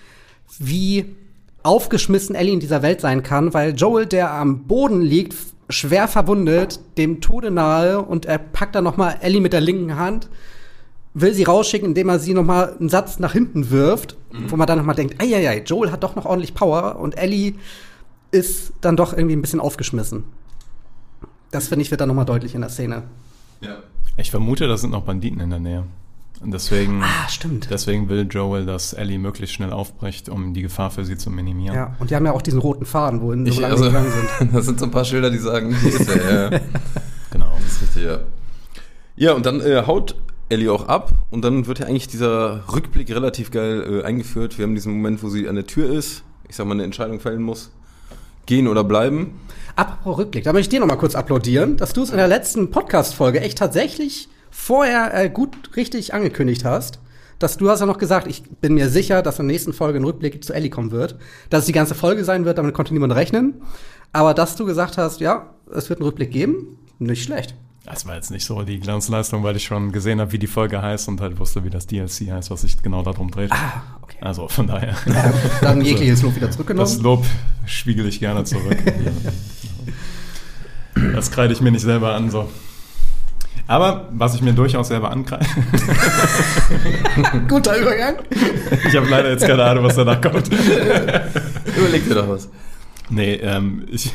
wie 0.59 1.17
aufgeschmissen 1.63 2.35
Ellie 2.35 2.55
in 2.55 2.61
dieser 2.61 2.83
Welt 2.83 3.01
sein 3.01 3.23
kann, 3.23 3.55
weil 3.55 3.75
Joel, 3.75 4.07
der 4.07 4.33
am 4.33 4.65
Boden 4.65 5.01
liegt, 5.01 5.35
schwer 5.69 6.09
verwundet, 6.09 6.81
dem 6.99 7.21
Tode 7.21 7.51
nahe 7.51 8.01
und 8.01 8.27
er 8.27 8.39
packt 8.39 8.75
dann 8.75 8.85
noch 8.85 8.97
mal 8.97 9.17
Ellie 9.21 9.41
mit 9.41 9.53
der 9.53 9.61
linken 9.61 9.97
Hand, 9.97 10.29
will 11.15 11.35
sie 11.35 11.45
rausschicken, 11.45 11.89
indem 11.89 12.09
er 12.09 12.19
sie 12.19 12.35
noch 12.35 12.45
mal 12.45 12.77
einen 12.79 12.89
Satz 12.89 13.19
nach 13.19 13.33
hinten 13.33 13.71
wirft, 13.71 14.17
wo 14.49 14.57
man 14.57 14.67
dann 14.67 14.79
noch 14.79 14.85
mal 14.85 14.95
denkt, 14.95 15.21
ei, 15.21 15.63
Joel 15.65 15.93
hat 15.93 16.03
doch 16.03 16.17
noch 16.17 16.25
ordentlich 16.25 16.55
Power 16.55 16.99
und 16.99 17.17
Ellie 17.17 17.55
ist 18.33 18.73
dann 18.81 18.97
doch 18.97 19.13
irgendwie 19.13 19.37
ein 19.37 19.43
bisschen 19.43 19.61
aufgeschmissen. 19.61 20.25
Das 21.51 21.69
finde 21.69 21.83
ich 21.83 21.91
wird 21.91 22.01
dann 22.01 22.09
noch 22.09 22.15
mal 22.15 22.25
deutlich 22.25 22.55
in 22.55 22.61
der 22.61 22.71
Szene. 22.71 23.03
Ja. 23.61 23.79
Ich 24.17 24.31
vermute, 24.31 24.69
da 24.69 24.77
sind 24.77 24.91
noch 24.91 25.03
Banditen 25.03 25.41
in 25.41 25.51
der 25.51 25.59
Nähe. 25.59 25.85
Und 26.43 26.53
deswegen, 26.53 27.03
Ah, 27.03 27.29
stimmt. 27.29 27.69
deswegen 27.71 28.09
will 28.09 28.27
Joel, 28.31 28.65
dass 28.65 28.95
Ellie 28.95 29.19
möglichst 29.19 29.55
schnell 29.55 29.73
aufbricht, 29.73 30.31
um 30.31 30.55
die 30.55 30.63
Gefahr 30.63 30.91
für 30.91 31.05
sie 31.05 31.19
zu 31.19 31.31
minimieren. 31.31 31.75
Ja, 31.77 31.97
und 31.99 32.11
die 32.11 32.17
haben 32.17 32.25
ja 32.25 32.33
auch 32.33 32.41
diesen 32.41 32.61
roten 32.61 32.87
Faden, 32.87 33.21
wohin 33.21 33.45
so 33.45 33.53
Ich, 33.53 33.61
lange 33.61 33.73
also, 33.75 33.85
sie 33.85 33.91
gegangen 33.91 34.13
sind. 34.39 34.55
das 34.55 34.65
sind 34.65 34.79
so 34.81 34.87
ein 34.87 34.91
paar 34.91 35.05
Schilder, 35.05 35.31
die 35.31 35.39
sagen, 35.39 35.75
hier 35.77 35.93
ist 36.01 36.09
er. 36.09 36.53
Ja. 36.53 36.61
Genau. 37.33 37.47
Das 37.63 37.75
ist 37.75 37.83
richtig, 37.83 38.05
ja. 38.05 38.19
Ja, 39.15 39.35
und 39.35 39.47
dann 39.47 39.61
äh, 39.61 39.85
haut 39.87 40.17
Ellie 40.49 40.73
auch 40.73 40.89
ab 40.89 41.13
und 41.31 41.43
dann 41.45 41.69
wird 41.69 41.79
ja 41.79 41.87
eigentlich 41.87 42.09
dieser 42.09 42.65
Rückblick 42.73 43.09
relativ 43.11 43.53
geil 43.53 44.01
äh, 44.01 44.05
eingeführt. 44.05 44.59
Wir 44.59 44.65
haben 44.65 44.75
diesen 44.75 44.95
Moment, 44.95 45.23
wo 45.23 45.29
sie 45.29 45.49
an 45.49 45.55
der 45.55 45.67
Tür 45.67 45.91
ist, 45.93 46.25
ich 46.49 46.57
sag 46.57 46.67
mal, 46.67 46.73
eine 46.73 46.83
Entscheidung 46.83 47.21
fällen 47.21 47.43
muss. 47.43 47.71
Gehen 48.47 48.67
oder 48.67 48.83
bleiben. 48.83 49.39
Apropos 49.77 50.19
Rückblick, 50.19 50.43
da 50.43 50.53
möchte 50.53 50.75
ich 50.75 50.79
dir 50.79 50.81
noch 50.81 50.89
mal 50.93 50.97
kurz 50.99 51.15
applaudieren, 51.15 51.77
dass 51.77 51.93
du 51.93 52.03
es 52.03 52.11
in 52.11 52.17
der 52.17 52.27
letzten 52.27 52.73
Podcast-Folge 52.73 53.41
echt 53.41 53.59
tatsächlich 53.59 54.29
vorher 54.51 55.15
äh, 55.15 55.31
gut 55.31 55.77
richtig 55.77 56.15
angekündigt 56.15 56.65
hast. 56.65 57.01
Dass 57.39 57.57
du 57.57 57.71
hast 57.71 57.81
ja 57.81 57.87
noch 57.87 57.99
gesagt, 57.99 58.27
ich 58.27 58.43
bin 58.43 58.75
mir 58.75 58.91
sicher, 58.91 59.23
dass 59.23 59.39
in 59.39 59.47
der 59.47 59.55
nächsten 59.55 59.73
Folge 59.73 59.99
ein 59.99 60.05
Rückblick 60.05 60.45
zu 60.45 60.53
Ellie 60.53 60.69
kommen 60.69 60.91
wird. 60.91 61.17
Dass 61.49 61.61
es 61.61 61.67
die 61.67 61.73
ganze 61.73 61.95
Folge 61.95 62.25
sein 62.25 62.45
wird, 62.45 62.59
damit 62.59 62.75
konnte 62.75 62.93
niemand 62.93 63.15
rechnen. 63.15 63.63
Aber 64.13 64.35
dass 64.35 64.57
du 64.57 64.67
gesagt 64.67 64.99
hast, 64.99 65.21
ja, 65.21 65.55
es 65.75 65.89
wird 65.89 66.01
einen 66.01 66.07
Rückblick 66.07 66.31
geben, 66.31 66.79
nicht 66.99 67.25
schlecht. 67.25 67.55
Das 67.87 68.07
war 68.07 68.15
jetzt 68.15 68.31
nicht 68.31 68.45
so 68.45 68.63
die 68.63 68.79
Glanzleistung, 68.79 69.43
weil 69.43 69.57
ich 69.57 69.65
schon 69.65 69.91
gesehen 69.91 70.21
habe, 70.21 70.33
wie 70.33 70.39
die 70.39 70.47
Folge 70.47 70.83
heißt 70.83 71.09
und 71.09 71.21
halt 71.23 71.39
wusste, 71.39 71.65
wie 71.65 71.71
das 71.71 71.87
DLC 71.87 72.31
heißt, 72.31 72.51
was 72.51 72.61
sich 72.61 72.81
genau 72.83 73.03
darum 73.03 73.31
dreht. 73.31 73.51
Ah, 73.53 73.83
okay. 74.03 74.19
Also 74.21 74.47
von 74.49 74.67
daher. 74.67 74.95
Dann 75.63 75.81
jegliches 75.81 76.23
Lob 76.23 76.37
wieder 76.37 76.47
Das 76.47 76.57
zurückgenommen. 76.57 77.01
Lob 77.01 77.25
spiegel 77.65 78.07
ich 78.07 78.21
gerne 78.21 78.45
zurück. 78.45 78.79
Das 81.15 81.31
kreide 81.31 81.55
ich 81.55 81.63
mir 81.63 81.71
nicht 81.71 81.83
selber 81.83 82.15
an, 82.15 82.31
so. 82.31 82.49
Aber 83.71 84.09
was 84.11 84.35
ich 84.35 84.43
mir 84.43 84.53
durchaus 84.53 84.89
selber 84.89 85.13
ankreide, 85.13 85.47
Guter 87.49 87.79
Übergang. 87.79 88.17
ich 88.89 88.97
habe 88.97 89.09
leider 89.09 89.31
jetzt 89.31 89.47
keine 89.47 89.63
Ahnung, 89.63 89.85
was 89.85 89.95
danach 89.95 90.21
kommt. 90.21 90.49
Überleg 90.49 92.09
dir 92.09 92.17
doch 92.17 92.29
was. 92.29 92.49
Nee, 93.11 93.35
ähm, 93.35 93.87
ich, 93.89 94.11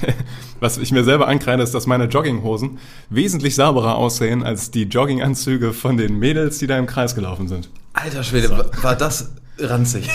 was 0.59 0.77
ich 0.77 0.91
mir 0.91 1.05
selber 1.05 1.29
ankreide, 1.29 1.63
ist, 1.63 1.73
dass 1.73 1.87
meine 1.87 2.03
Jogginghosen 2.03 2.79
wesentlich 3.09 3.55
sauberer 3.55 3.95
aussehen 3.95 4.43
als 4.43 4.71
die 4.71 4.83
Jogginganzüge 4.83 5.71
von 5.71 5.95
den 5.95 6.19
Mädels, 6.19 6.57
die 6.57 6.67
da 6.67 6.77
im 6.77 6.85
Kreis 6.85 7.15
gelaufen 7.15 7.47
sind. 7.47 7.69
Alter 7.93 8.23
Schwede, 8.23 8.49
war, 8.49 8.65
war 8.83 8.97
das 8.97 9.31
ranzig? 9.57 10.09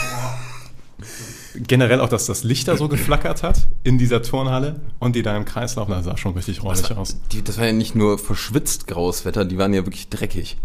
Generell 1.54 2.00
auch, 2.00 2.08
dass 2.08 2.26
das 2.26 2.44
Licht 2.44 2.68
da 2.68 2.76
so 2.76 2.88
geflackert 2.88 3.42
hat 3.42 3.68
in 3.82 3.98
dieser 3.98 4.22
Turnhalle 4.22 4.80
und 4.98 5.16
die 5.16 5.22
da 5.22 5.36
im 5.36 5.44
Kreis 5.44 5.74
laufen, 5.76 5.90
das 5.90 6.04
sah 6.04 6.16
schon 6.16 6.34
richtig 6.34 6.62
räudig 6.62 6.96
aus. 6.96 7.16
Die, 7.32 7.42
das 7.42 7.58
war 7.58 7.66
ja 7.66 7.72
nicht 7.72 7.94
nur 7.94 8.18
verschwitzt 8.18 8.86
graues 8.86 9.24
Wetter, 9.24 9.44
die 9.44 9.58
waren 9.58 9.74
ja 9.74 9.84
wirklich 9.84 10.08
dreckig. 10.08 10.56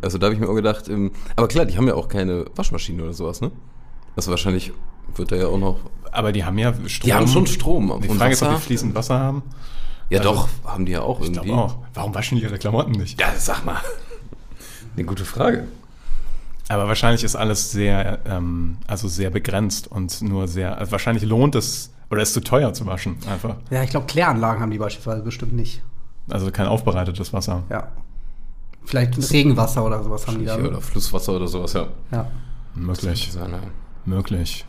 Also 0.00 0.18
da 0.18 0.26
habe 0.26 0.34
ich 0.34 0.40
mir 0.40 0.48
auch 0.48 0.54
gedacht, 0.54 0.88
ähm, 0.88 1.12
aber 1.36 1.46
klar, 1.48 1.64
die 1.64 1.76
haben 1.76 1.86
ja 1.86 1.94
auch 1.94 2.08
keine 2.08 2.46
Waschmaschine 2.56 3.02
oder 3.04 3.12
sowas, 3.12 3.40
ne? 3.40 3.52
Also 4.16 4.30
wahrscheinlich 4.30 4.72
wird 5.14 5.30
da 5.30 5.36
ja 5.36 5.46
auch 5.46 5.58
noch. 5.58 5.78
Aber 6.10 6.32
die 6.32 6.44
haben 6.44 6.58
ja 6.58 6.74
Strom. 6.86 7.06
Die 7.06 7.14
haben 7.14 7.28
schon 7.28 7.46
Strom. 7.46 8.00
Die 8.02 8.08
Und 8.08 8.18
Frage 8.18 8.32
ist, 8.32 8.42
ob 8.42 8.56
die 8.56 8.60
fließend 8.62 8.94
Wasser 8.94 9.18
haben. 9.18 9.42
Ja 10.10 10.18
Also, 10.18 10.32
doch, 10.32 10.48
haben 10.64 10.84
die 10.86 10.92
ja 10.92 11.02
auch 11.02 11.20
Ich 11.20 11.26
irgendwie. 11.28 11.48
glaube 11.48 11.62
auch. 11.62 11.76
Warum 11.94 12.14
waschen 12.14 12.36
die 12.36 12.42
ihre 12.44 12.58
Klamotten 12.58 12.92
nicht? 12.92 13.20
Ja, 13.20 13.32
sag 13.38 13.64
mal. 13.64 13.80
Eine 14.96 15.06
gute 15.06 15.24
Frage. 15.24 15.66
Aber 16.68 16.88
wahrscheinlich 16.88 17.24
ist 17.24 17.36
alles 17.36 17.72
sehr, 17.72 18.20
ähm, 18.26 18.78
also 18.86 19.08
sehr 19.08 19.30
begrenzt 19.30 19.88
und 19.88 20.22
nur 20.22 20.48
sehr, 20.48 20.78
also 20.78 20.92
wahrscheinlich 20.92 21.24
lohnt 21.24 21.54
es, 21.54 21.92
oder 22.10 22.22
ist 22.22 22.34
zu 22.34 22.40
teuer 22.40 22.72
zu 22.72 22.86
waschen, 22.86 23.16
einfach. 23.28 23.56
Ja, 23.70 23.82
ich 23.82 23.90
glaube, 23.90 24.06
Kläranlagen 24.06 24.60
haben 24.60 24.70
die 24.70 24.78
beispielsweise 24.78 25.22
bestimmt 25.22 25.54
nicht. 25.54 25.82
Also 26.30 26.50
kein 26.50 26.66
aufbereitetes 26.66 27.32
Wasser. 27.32 27.64
Ja. 27.68 27.88
Vielleicht 28.84 29.32
Regenwasser 29.32 29.84
oder 29.84 30.02
sowas 30.02 30.26
haben 30.26 30.38
die 30.38 30.44
da. 30.44 30.56
Oder 30.56 30.80
Flusswasser 30.80 31.36
oder 31.36 31.48
sowas, 31.48 31.72
ja. 31.72 31.88
Ja. 32.10 32.30
Möglich. 32.74 33.32
Ja, 33.34 33.48
ne. 33.48 33.60
Möglich. 34.04 34.64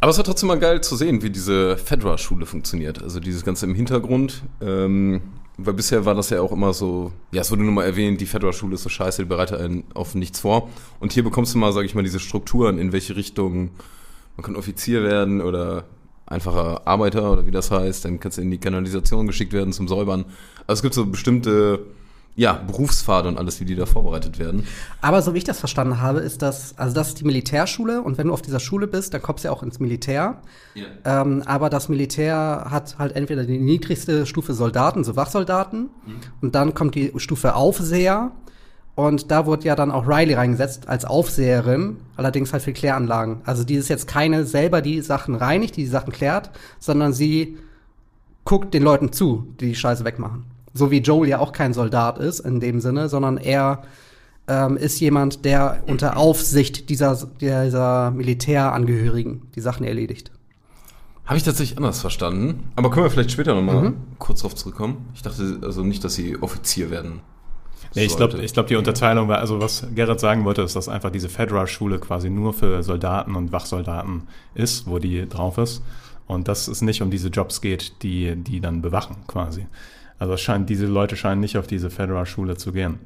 Aber 0.00 0.10
es 0.10 0.18
war 0.18 0.24
trotzdem 0.24 0.48
mal 0.48 0.58
geil 0.58 0.82
zu 0.82 0.96
sehen, 0.96 1.22
wie 1.22 1.30
diese 1.30 1.78
Fedra-Schule 1.78 2.44
funktioniert. 2.44 3.02
Also 3.02 3.20
dieses 3.20 3.44
Ganze 3.44 3.64
im 3.66 3.74
Hintergrund. 3.74 4.42
Ähm, 4.60 5.22
weil 5.56 5.74
bisher 5.74 6.04
war 6.04 6.14
das 6.14 6.30
ja 6.30 6.40
auch 6.40 6.52
immer 6.52 6.72
so, 6.72 7.12
ja, 7.30 7.42
es 7.42 7.50
wurde 7.50 7.62
nur 7.62 7.72
mal 7.72 7.84
erwähnt, 7.84 8.20
die 8.20 8.26
Fedra-Schule 8.26 8.74
ist 8.74 8.82
so 8.82 8.88
scheiße, 8.88 9.22
die 9.22 9.28
bereitet 9.28 9.60
einen 9.60 9.84
auf 9.94 10.14
nichts 10.14 10.40
vor. 10.40 10.68
Und 10.98 11.12
hier 11.12 11.22
bekommst 11.22 11.54
du 11.54 11.58
mal, 11.58 11.72
sag 11.72 11.84
ich 11.84 11.94
mal, 11.94 12.02
diese 12.02 12.20
Strukturen, 12.20 12.78
in 12.78 12.92
welche 12.92 13.14
Richtung 13.16 13.70
man 14.36 14.44
kann 14.44 14.56
Offizier 14.56 15.04
werden 15.04 15.40
oder 15.40 15.84
einfacher 16.26 16.86
Arbeiter 16.86 17.30
oder 17.30 17.46
wie 17.46 17.52
das 17.52 17.70
heißt. 17.70 18.04
Dann 18.04 18.18
kannst 18.18 18.38
du 18.38 18.42
in 18.42 18.50
die 18.50 18.58
Kanalisation 18.58 19.26
geschickt 19.26 19.52
werden 19.52 19.72
zum 19.72 19.86
Säubern. 19.86 20.24
Also 20.66 20.80
es 20.80 20.82
gibt 20.82 20.94
so 20.94 21.06
bestimmte 21.06 21.84
ja, 22.36 22.54
Berufspfade 22.54 23.28
und 23.28 23.38
alles, 23.38 23.60
wie 23.60 23.64
die 23.64 23.76
da 23.76 23.86
vorbereitet 23.86 24.38
werden. 24.38 24.66
Aber 25.00 25.22
so 25.22 25.34
wie 25.34 25.38
ich 25.38 25.44
das 25.44 25.60
verstanden 25.60 26.00
habe, 26.00 26.20
ist 26.20 26.42
das, 26.42 26.76
also 26.76 26.94
das 26.94 27.08
ist 27.08 27.20
die 27.20 27.24
Militärschule 27.24 28.02
und 28.02 28.18
wenn 28.18 28.26
du 28.26 28.32
auf 28.32 28.42
dieser 28.42 28.58
Schule 28.58 28.86
bist, 28.88 29.14
dann 29.14 29.22
kommst 29.22 29.44
du 29.44 29.48
ja 29.48 29.52
auch 29.52 29.62
ins 29.62 29.78
Militär. 29.78 30.38
Ähm, 31.04 31.42
aber 31.46 31.70
das 31.70 31.88
Militär 31.88 32.66
hat 32.70 32.98
halt 32.98 33.14
entweder 33.14 33.44
die 33.44 33.58
niedrigste 33.58 34.26
Stufe 34.26 34.52
Soldaten, 34.52 35.04
so 35.04 35.14
Wachsoldaten, 35.14 35.90
und 36.40 36.54
dann 36.54 36.74
kommt 36.74 36.96
die 36.96 37.12
Stufe 37.16 37.54
Aufseher. 37.54 38.32
Und 38.96 39.32
da 39.32 39.44
wurde 39.44 39.64
ja 39.64 39.74
dann 39.74 39.90
auch 39.90 40.06
Riley 40.06 40.34
reingesetzt 40.34 40.88
als 40.88 41.04
Aufseherin, 41.04 41.96
allerdings 42.16 42.52
halt 42.52 42.62
für 42.62 42.72
Kläranlagen. 42.72 43.40
Also 43.44 43.64
die 43.64 43.74
ist 43.74 43.88
jetzt 43.88 44.06
keine 44.06 44.44
selber, 44.44 44.82
die 44.82 45.00
Sachen 45.00 45.34
reinigt, 45.34 45.76
die 45.76 45.82
die 45.82 45.88
Sachen 45.88 46.12
klärt, 46.12 46.50
sondern 46.78 47.12
sie 47.12 47.58
guckt 48.44 48.72
den 48.72 48.84
Leuten 48.84 49.12
zu, 49.12 49.48
die 49.58 49.66
die 49.68 49.74
Scheiße 49.74 50.04
wegmachen. 50.04 50.53
So 50.74 50.90
wie 50.90 50.98
Joel 50.98 51.28
ja 51.28 51.38
auch 51.38 51.52
kein 51.52 51.72
Soldat 51.72 52.18
ist 52.18 52.40
in 52.40 52.60
dem 52.60 52.80
Sinne, 52.80 53.08
sondern 53.08 53.38
er 53.38 53.84
ähm, 54.48 54.76
ist 54.76 55.00
jemand, 55.00 55.44
der 55.44 55.82
unter 55.86 56.16
Aufsicht 56.16 56.90
dieser, 56.90 57.16
dieser 57.40 58.10
Militärangehörigen 58.10 59.42
die 59.54 59.60
Sachen 59.60 59.86
erledigt. 59.86 60.30
Habe 61.24 61.38
ich 61.38 61.42
tatsächlich 61.42 61.78
anders 61.78 62.00
verstanden. 62.00 62.70
Aber 62.76 62.90
können 62.90 63.06
wir 63.06 63.10
vielleicht 63.10 63.30
später 63.30 63.54
nochmal 63.54 63.94
kurz 64.18 64.42
drauf 64.42 64.54
zurückkommen? 64.54 65.08
Ich 65.14 65.22
dachte 65.22 65.60
also 65.62 65.82
nicht, 65.82 66.04
dass 66.04 66.14
sie 66.14 66.36
Offizier 66.42 66.90
werden. 66.90 67.20
Nee, 67.94 68.04
ich 68.04 68.16
glaube, 68.16 68.42
ich 68.42 68.52
glaub, 68.52 68.66
die 68.66 68.76
Unterteilung 68.76 69.28
war, 69.28 69.38
also 69.38 69.60
was 69.60 69.86
Gerrit 69.94 70.18
sagen 70.18 70.44
wollte, 70.44 70.62
ist, 70.62 70.74
dass 70.74 70.88
einfach 70.88 71.10
diese 71.10 71.28
Fedra-Schule 71.28 71.98
quasi 71.98 72.28
nur 72.28 72.52
für 72.52 72.82
Soldaten 72.82 73.36
und 73.36 73.52
Wachsoldaten 73.52 74.24
ist, 74.54 74.86
wo 74.86 74.98
die 74.98 75.28
drauf 75.28 75.58
ist. 75.58 75.82
Und 76.26 76.48
dass 76.48 76.68
es 76.68 76.82
nicht 76.82 77.02
um 77.02 77.10
diese 77.10 77.28
Jobs 77.28 77.60
geht, 77.60 78.02
die, 78.02 78.34
die 78.36 78.60
dann 78.60 78.82
bewachen 78.82 79.16
quasi. 79.26 79.66
Also 80.18 80.34
es 80.34 80.40
scheint, 80.40 80.68
diese 80.70 80.86
Leute 80.86 81.16
scheinen 81.16 81.40
nicht 81.40 81.58
auf 81.58 81.66
diese 81.66 81.90
Fedra-Schule 81.90 82.56
zu 82.56 82.72
gehen. 82.72 82.98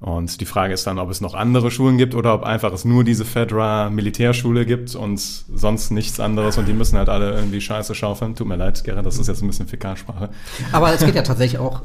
Und 0.00 0.40
die 0.40 0.44
Frage 0.44 0.74
ist 0.74 0.86
dann, 0.86 1.00
ob 1.00 1.10
es 1.10 1.20
noch 1.20 1.34
andere 1.34 1.72
Schulen 1.72 1.98
gibt 1.98 2.14
oder 2.14 2.32
ob 2.32 2.44
einfach 2.44 2.72
es 2.72 2.84
nur 2.84 3.02
diese 3.02 3.24
Fedra-Militärschule 3.24 4.64
gibt 4.64 4.94
und 4.94 5.18
sonst 5.18 5.90
nichts 5.90 6.20
anderes 6.20 6.56
und 6.56 6.68
die 6.68 6.72
müssen 6.72 6.96
halt 6.96 7.08
alle 7.08 7.32
irgendwie 7.32 7.60
Scheiße 7.60 7.96
schaufeln. 7.96 8.36
Tut 8.36 8.46
mir 8.46 8.54
leid, 8.54 8.82
Gerrit, 8.84 9.04
das 9.04 9.18
ist 9.18 9.26
jetzt 9.26 9.42
ein 9.42 9.48
bisschen 9.48 9.66
Fäkalsprache. 9.66 10.28
Aber 10.70 10.92
es 10.94 11.04
geht 11.04 11.16
ja 11.16 11.22
tatsächlich 11.22 11.58
auch 11.58 11.82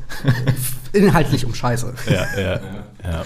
inhaltlich 0.93 1.43
um 1.43 1.55
Scheiße. 1.55 1.91
Ja, 2.07 2.27
ja, 2.39 2.59
ja. 3.03 3.25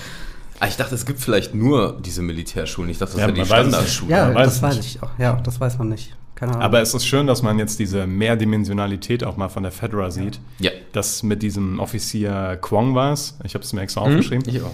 Ah, 0.60 0.68
ich 0.68 0.78
dachte, 0.78 0.96
es 0.96 1.06
gibt 1.06 1.20
vielleicht 1.20 1.54
nur 1.54 2.00
diese 2.04 2.22
Militärschulen. 2.22 2.90
Ich 2.90 2.98
dachte, 2.98 3.14
das 3.14 3.22
Ja, 3.22 3.28
wäre 3.28 3.34
die 3.34 3.42
man 3.42 3.50
weiß 3.50 3.66
es 3.66 3.72
Standardschule. 3.74 4.12
Ja, 4.12 4.32
das 4.32 4.62
weiß 4.62 4.78
ich 4.80 5.04
auch. 5.04 5.12
Ja, 5.20 5.34
das 5.44 5.60
weiß 5.60 5.78
man 5.80 5.90
nicht. 5.90 6.16
Keine 6.38 6.52
Ahnung. 6.52 6.62
Aber 6.62 6.82
es 6.82 6.94
ist 6.94 7.08
schön, 7.08 7.26
dass 7.26 7.42
man 7.42 7.58
jetzt 7.58 7.80
diese 7.80 8.06
Mehrdimensionalität 8.06 9.24
auch 9.24 9.38
mal 9.38 9.50
von 9.50 9.64
der 9.64 9.72
Fedra 9.72 10.12
sieht. 10.12 10.40
Ja. 10.60 10.70
Das 10.92 11.24
mit 11.24 11.42
diesem 11.42 11.80
Offizier 11.80 12.60
Kwong 12.62 12.94
war 12.94 13.12
es. 13.12 13.40
Ich 13.44 13.56
habe 13.56 13.66
es 13.66 13.74
mir 13.74 13.82
extra 13.82 14.02
aufgeschrieben. 14.02 14.48
Ich 14.48 14.62
auch. 14.62 14.72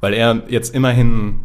Weil 0.00 0.14
er 0.14 0.44
jetzt 0.48 0.72
immerhin, 0.72 1.40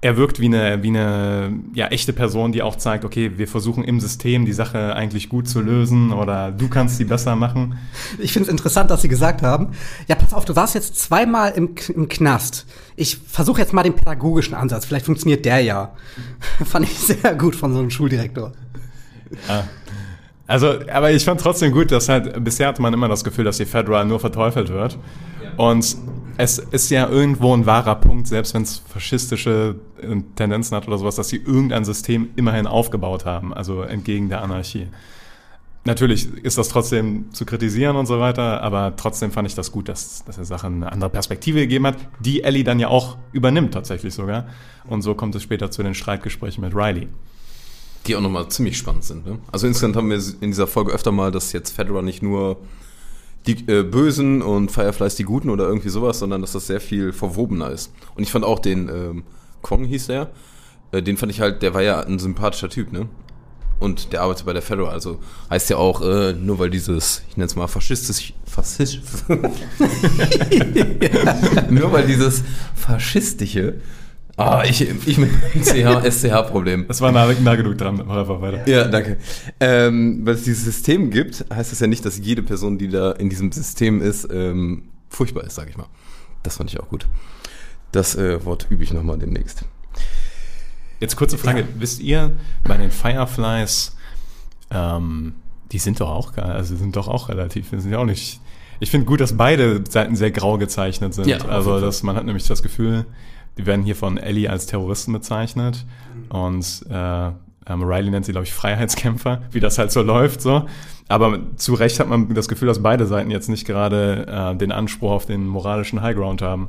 er 0.00 0.16
wirkt 0.16 0.40
wie 0.40 0.46
eine, 0.46 0.82
wie 0.82 0.88
eine 0.88 1.60
ja, 1.74 1.86
echte 1.86 2.12
Person, 2.12 2.50
die 2.50 2.60
auch 2.60 2.74
zeigt, 2.74 3.04
okay, 3.04 3.38
wir 3.38 3.46
versuchen 3.46 3.84
im 3.84 4.00
System 4.00 4.46
die 4.46 4.52
Sache 4.52 4.96
eigentlich 4.96 5.28
gut 5.28 5.48
zu 5.48 5.60
lösen 5.60 6.12
oder 6.12 6.50
du 6.50 6.66
kannst 6.66 6.98
die 6.98 7.04
besser 7.04 7.36
machen. 7.36 7.78
Ich 8.18 8.32
finde 8.32 8.48
es 8.48 8.50
interessant, 8.50 8.90
dass 8.90 9.02
Sie 9.02 9.08
gesagt 9.08 9.42
haben, 9.42 9.68
ja, 10.08 10.16
pass 10.16 10.34
auf, 10.34 10.44
du 10.44 10.56
warst 10.56 10.74
jetzt 10.74 10.96
zweimal 10.96 11.52
im, 11.52 11.76
im 11.94 12.08
Knast. 12.08 12.66
Ich 12.96 13.16
versuche 13.28 13.60
jetzt 13.60 13.72
mal 13.72 13.84
den 13.84 13.94
pädagogischen 13.94 14.54
Ansatz. 14.54 14.86
Vielleicht 14.86 15.06
funktioniert 15.06 15.44
der 15.44 15.60
ja. 15.60 15.92
Fand 16.64 16.86
ich 16.86 16.98
sehr 16.98 17.36
gut 17.36 17.54
von 17.54 17.72
so 17.72 17.78
einem 17.78 17.90
Schuldirektor. 17.90 18.50
Also, 20.46 20.74
aber 20.92 21.12
ich 21.12 21.24
fand 21.24 21.40
trotzdem 21.40 21.72
gut, 21.72 21.90
dass 21.92 22.08
halt, 22.08 22.44
bisher 22.44 22.68
hatte 22.68 22.82
man 22.82 22.92
immer 22.92 23.08
das 23.08 23.24
Gefühl, 23.24 23.44
dass 23.44 23.56
die 23.56 23.64
Fedra 23.64 24.04
nur 24.04 24.20
verteufelt 24.20 24.68
wird. 24.68 24.98
Und 25.56 25.96
es 26.36 26.58
ist 26.58 26.90
ja 26.90 27.08
irgendwo 27.08 27.54
ein 27.54 27.66
wahrer 27.66 27.96
Punkt, 27.96 28.26
selbst 28.26 28.54
wenn 28.54 28.62
es 28.62 28.78
faschistische 28.78 29.76
äh, 30.00 30.16
Tendenzen 30.36 30.76
hat 30.76 30.88
oder 30.88 30.98
sowas, 30.98 31.16
dass 31.16 31.28
sie 31.28 31.36
irgendein 31.36 31.84
System 31.84 32.30
immerhin 32.36 32.66
aufgebaut 32.66 33.24
haben, 33.24 33.52
also 33.54 33.82
entgegen 33.82 34.28
der 34.28 34.42
Anarchie. 34.42 34.88
Natürlich 35.84 36.32
ist 36.44 36.58
das 36.58 36.68
trotzdem 36.68 37.32
zu 37.32 37.44
kritisieren 37.44 37.96
und 37.96 38.06
so 38.06 38.20
weiter, 38.20 38.62
aber 38.62 38.94
trotzdem 38.96 39.32
fand 39.32 39.48
ich 39.48 39.56
das 39.56 39.72
gut, 39.72 39.88
dass, 39.88 40.24
dass 40.24 40.36
der 40.36 40.44
Sache 40.44 40.68
eine 40.68 40.90
andere 40.92 41.10
Perspektive 41.10 41.58
gegeben 41.60 41.86
hat, 41.88 41.96
die 42.20 42.44
Ellie 42.44 42.62
dann 42.62 42.78
ja 42.78 42.86
auch 42.86 43.16
übernimmt 43.32 43.74
tatsächlich 43.74 44.14
sogar. 44.14 44.46
Und 44.86 45.02
so 45.02 45.14
kommt 45.14 45.34
es 45.34 45.42
später 45.42 45.72
zu 45.72 45.82
den 45.82 45.94
Streitgesprächen 45.94 46.62
mit 46.62 46.74
Riley. 46.74 47.08
Die 48.06 48.16
auch 48.16 48.20
nochmal 48.20 48.48
ziemlich 48.48 48.76
spannend 48.76 49.04
sind. 49.04 49.26
Ne? 49.26 49.38
Also 49.50 49.66
insgesamt 49.66 49.96
haben 49.96 50.10
wir 50.10 50.20
in 50.40 50.50
dieser 50.50 50.66
Folge 50.66 50.92
öfter 50.92 51.12
mal, 51.12 51.30
dass 51.30 51.52
jetzt 51.52 51.70
Fedra 51.70 52.02
nicht 52.02 52.22
nur 52.22 52.58
die 53.46 53.68
äh, 53.68 53.82
Bösen 53.82 54.42
und 54.42 54.70
Fireflies 54.70 55.16
die 55.16 55.24
Guten 55.24 55.50
oder 55.50 55.66
irgendwie 55.66 55.88
sowas, 55.88 56.18
sondern 56.18 56.40
dass 56.40 56.52
das 56.52 56.66
sehr 56.66 56.80
viel 56.80 57.12
verwobener 57.12 57.70
ist. 57.70 57.92
Und 58.14 58.22
ich 58.22 58.30
fand 58.30 58.44
auch 58.44 58.58
den 58.58 58.88
ähm, 58.88 59.24
Kwong 59.62 59.84
hieß 59.84 60.08
der, 60.08 60.30
äh, 60.92 61.02
den 61.02 61.16
fand 61.16 61.32
ich 61.32 61.40
halt, 61.40 61.62
der 61.62 61.74
war 61.74 61.82
ja 61.82 62.00
ein 62.00 62.18
sympathischer 62.18 62.68
Typ, 62.68 62.92
ne? 62.92 63.08
Und 63.80 64.12
der 64.12 64.22
arbeitet 64.22 64.46
bei 64.46 64.52
der 64.52 64.62
Fedra, 64.62 64.90
also 64.90 65.18
heißt 65.50 65.70
ja 65.70 65.76
auch, 65.76 66.02
äh, 66.02 66.34
nur 66.34 66.60
weil 66.60 66.70
dieses, 66.70 67.24
ich 67.28 67.36
nenne 67.36 67.46
es 67.46 67.56
mal 67.56 67.66
faschistisch, 67.66 68.32
faschisch, 68.46 69.00
nur 71.70 71.90
weil 71.90 72.06
dieses 72.06 72.44
faschistische, 72.76 73.80
ah, 74.42 74.64
ich, 74.64 74.80
ich 75.06 75.18
mit 75.18 75.30
CH, 75.62 76.04
SCH-Problem. 76.10 76.86
Das 76.88 77.00
war 77.00 77.12
nah, 77.12 77.32
nah 77.32 77.54
genug 77.54 77.78
dran, 77.78 78.02
mach 78.06 78.16
einfach 78.16 78.40
weiter. 78.40 78.68
Ja, 78.68 78.88
danke. 78.88 79.18
Ähm, 79.60 80.20
weil 80.24 80.34
es 80.34 80.44
dieses 80.44 80.64
System 80.64 81.10
gibt, 81.10 81.44
heißt 81.52 81.72
das 81.72 81.80
ja 81.80 81.86
nicht, 81.86 82.04
dass 82.04 82.18
jede 82.18 82.42
Person, 82.42 82.78
die 82.78 82.88
da 82.88 83.12
in 83.12 83.28
diesem 83.28 83.52
System 83.52 84.00
ist, 84.00 84.28
ähm, 84.32 84.84
furchtbar 85.08 85.44
ist, 85.44 85.54
sage 85.54 85.70
ich 85.70 85.76
mal. 85.76 85.86
Das 86.42 86.56
fand 86.56 86.70
ich 86.70 86.80
auch 86.80 86.88
gut. 86.88 87.06
Das 87.92 88.16
äh, 88.16 88.44
Wort 88.44 88.66
übe 88.70 88.82
ich 88.82 88.92
nochmal 88.92 89.18
demnächst. 89.18 89.64
Jetzt 91.00 91.16
kurze 91.16 91.36
Frage, 91.36 91.66
wisst 91.78 92.00
ihr, 92.00 92.32
bei 92.64 92.76
den 92.76 92.90
Fireflies, 92.90 93.96
ähm, 94.70 95.34
die 95.72 95.78
sind 95.78 96.00
doch 96.00 96.10
auch 96.10 96.32
geil, 96.32 96.52
also 96.52 96.76
sind 96.76 96.96
doch 96.96 97.08
auch 97.08 97.28
relativ, 97.28 97.70
sind 97.70 97.90
ja 97.90 97.98
auch 97.98 98.04
nicht. 98.04 98.40
Ich 98.78 98.90
finde 98.90 99.06
gut, 99.06 99.20
dass 99.20 99.36
beide 99.36 99.82
Seiten 99.88 100.16
sehr 100.16 100.30
grau 100.30 100.58
gezeichnet 100.58 101.14
sind. 101.14 101.26
Ja, 101.26 101.38
also 101.46 101.80
dass 101.80 102.02
man 102.02 102.16
hat 102.16 102.24
nämlich 102.24 102.46
das 102.46 102.62
Gefühl, 102.62 103.06
die 103.58 103.66
werden 103.66 103.82
hier 103.84 103.96
von 103.96 104.18
Ellie 104.18 104.48
als 104.48 104.66
Terroristen 104.66 105.12
bezeichnet 105.12 105.84
und 106.28 106.86
äh, 106.90 107.30
ähm, 107.66 107.82
Riley 107.84 108.10
nennt 108.10 108.26
sie, 108.26 108.32
glaube 108.32 108.46
ich, 108.46 108.52
Freiheitskämpfer, 108.52 109.42
wie 109.50 109.60
das 109.60 109.78
halt 109.78 109.92
so 109.92 110.02
läuft 110.02 110.40
so. 110.40 110.66
Aber 111.08 111.38
zu 111.56 111.74
Recht 111.74 112.00
hat 112.00 112.08
man 112.08 112.32
das 112.34 112.48
Gefühl, 112.48 112.68
dass 112.68 112.82
beide 112.82 113.06
Seiten 113.06 113.30
jetzt 113.30 113.48
nicht 113.48 113.66
gerade 113.66 114.26
äh, 114.26 114.56
den 114.56 114.72
Anspruch 114.72 115.10
auf 115.10 115.26
den 115.26 115.46
moralischen 115.46 116.00
Highground 116.00 116.42
haben. 116.42 116.68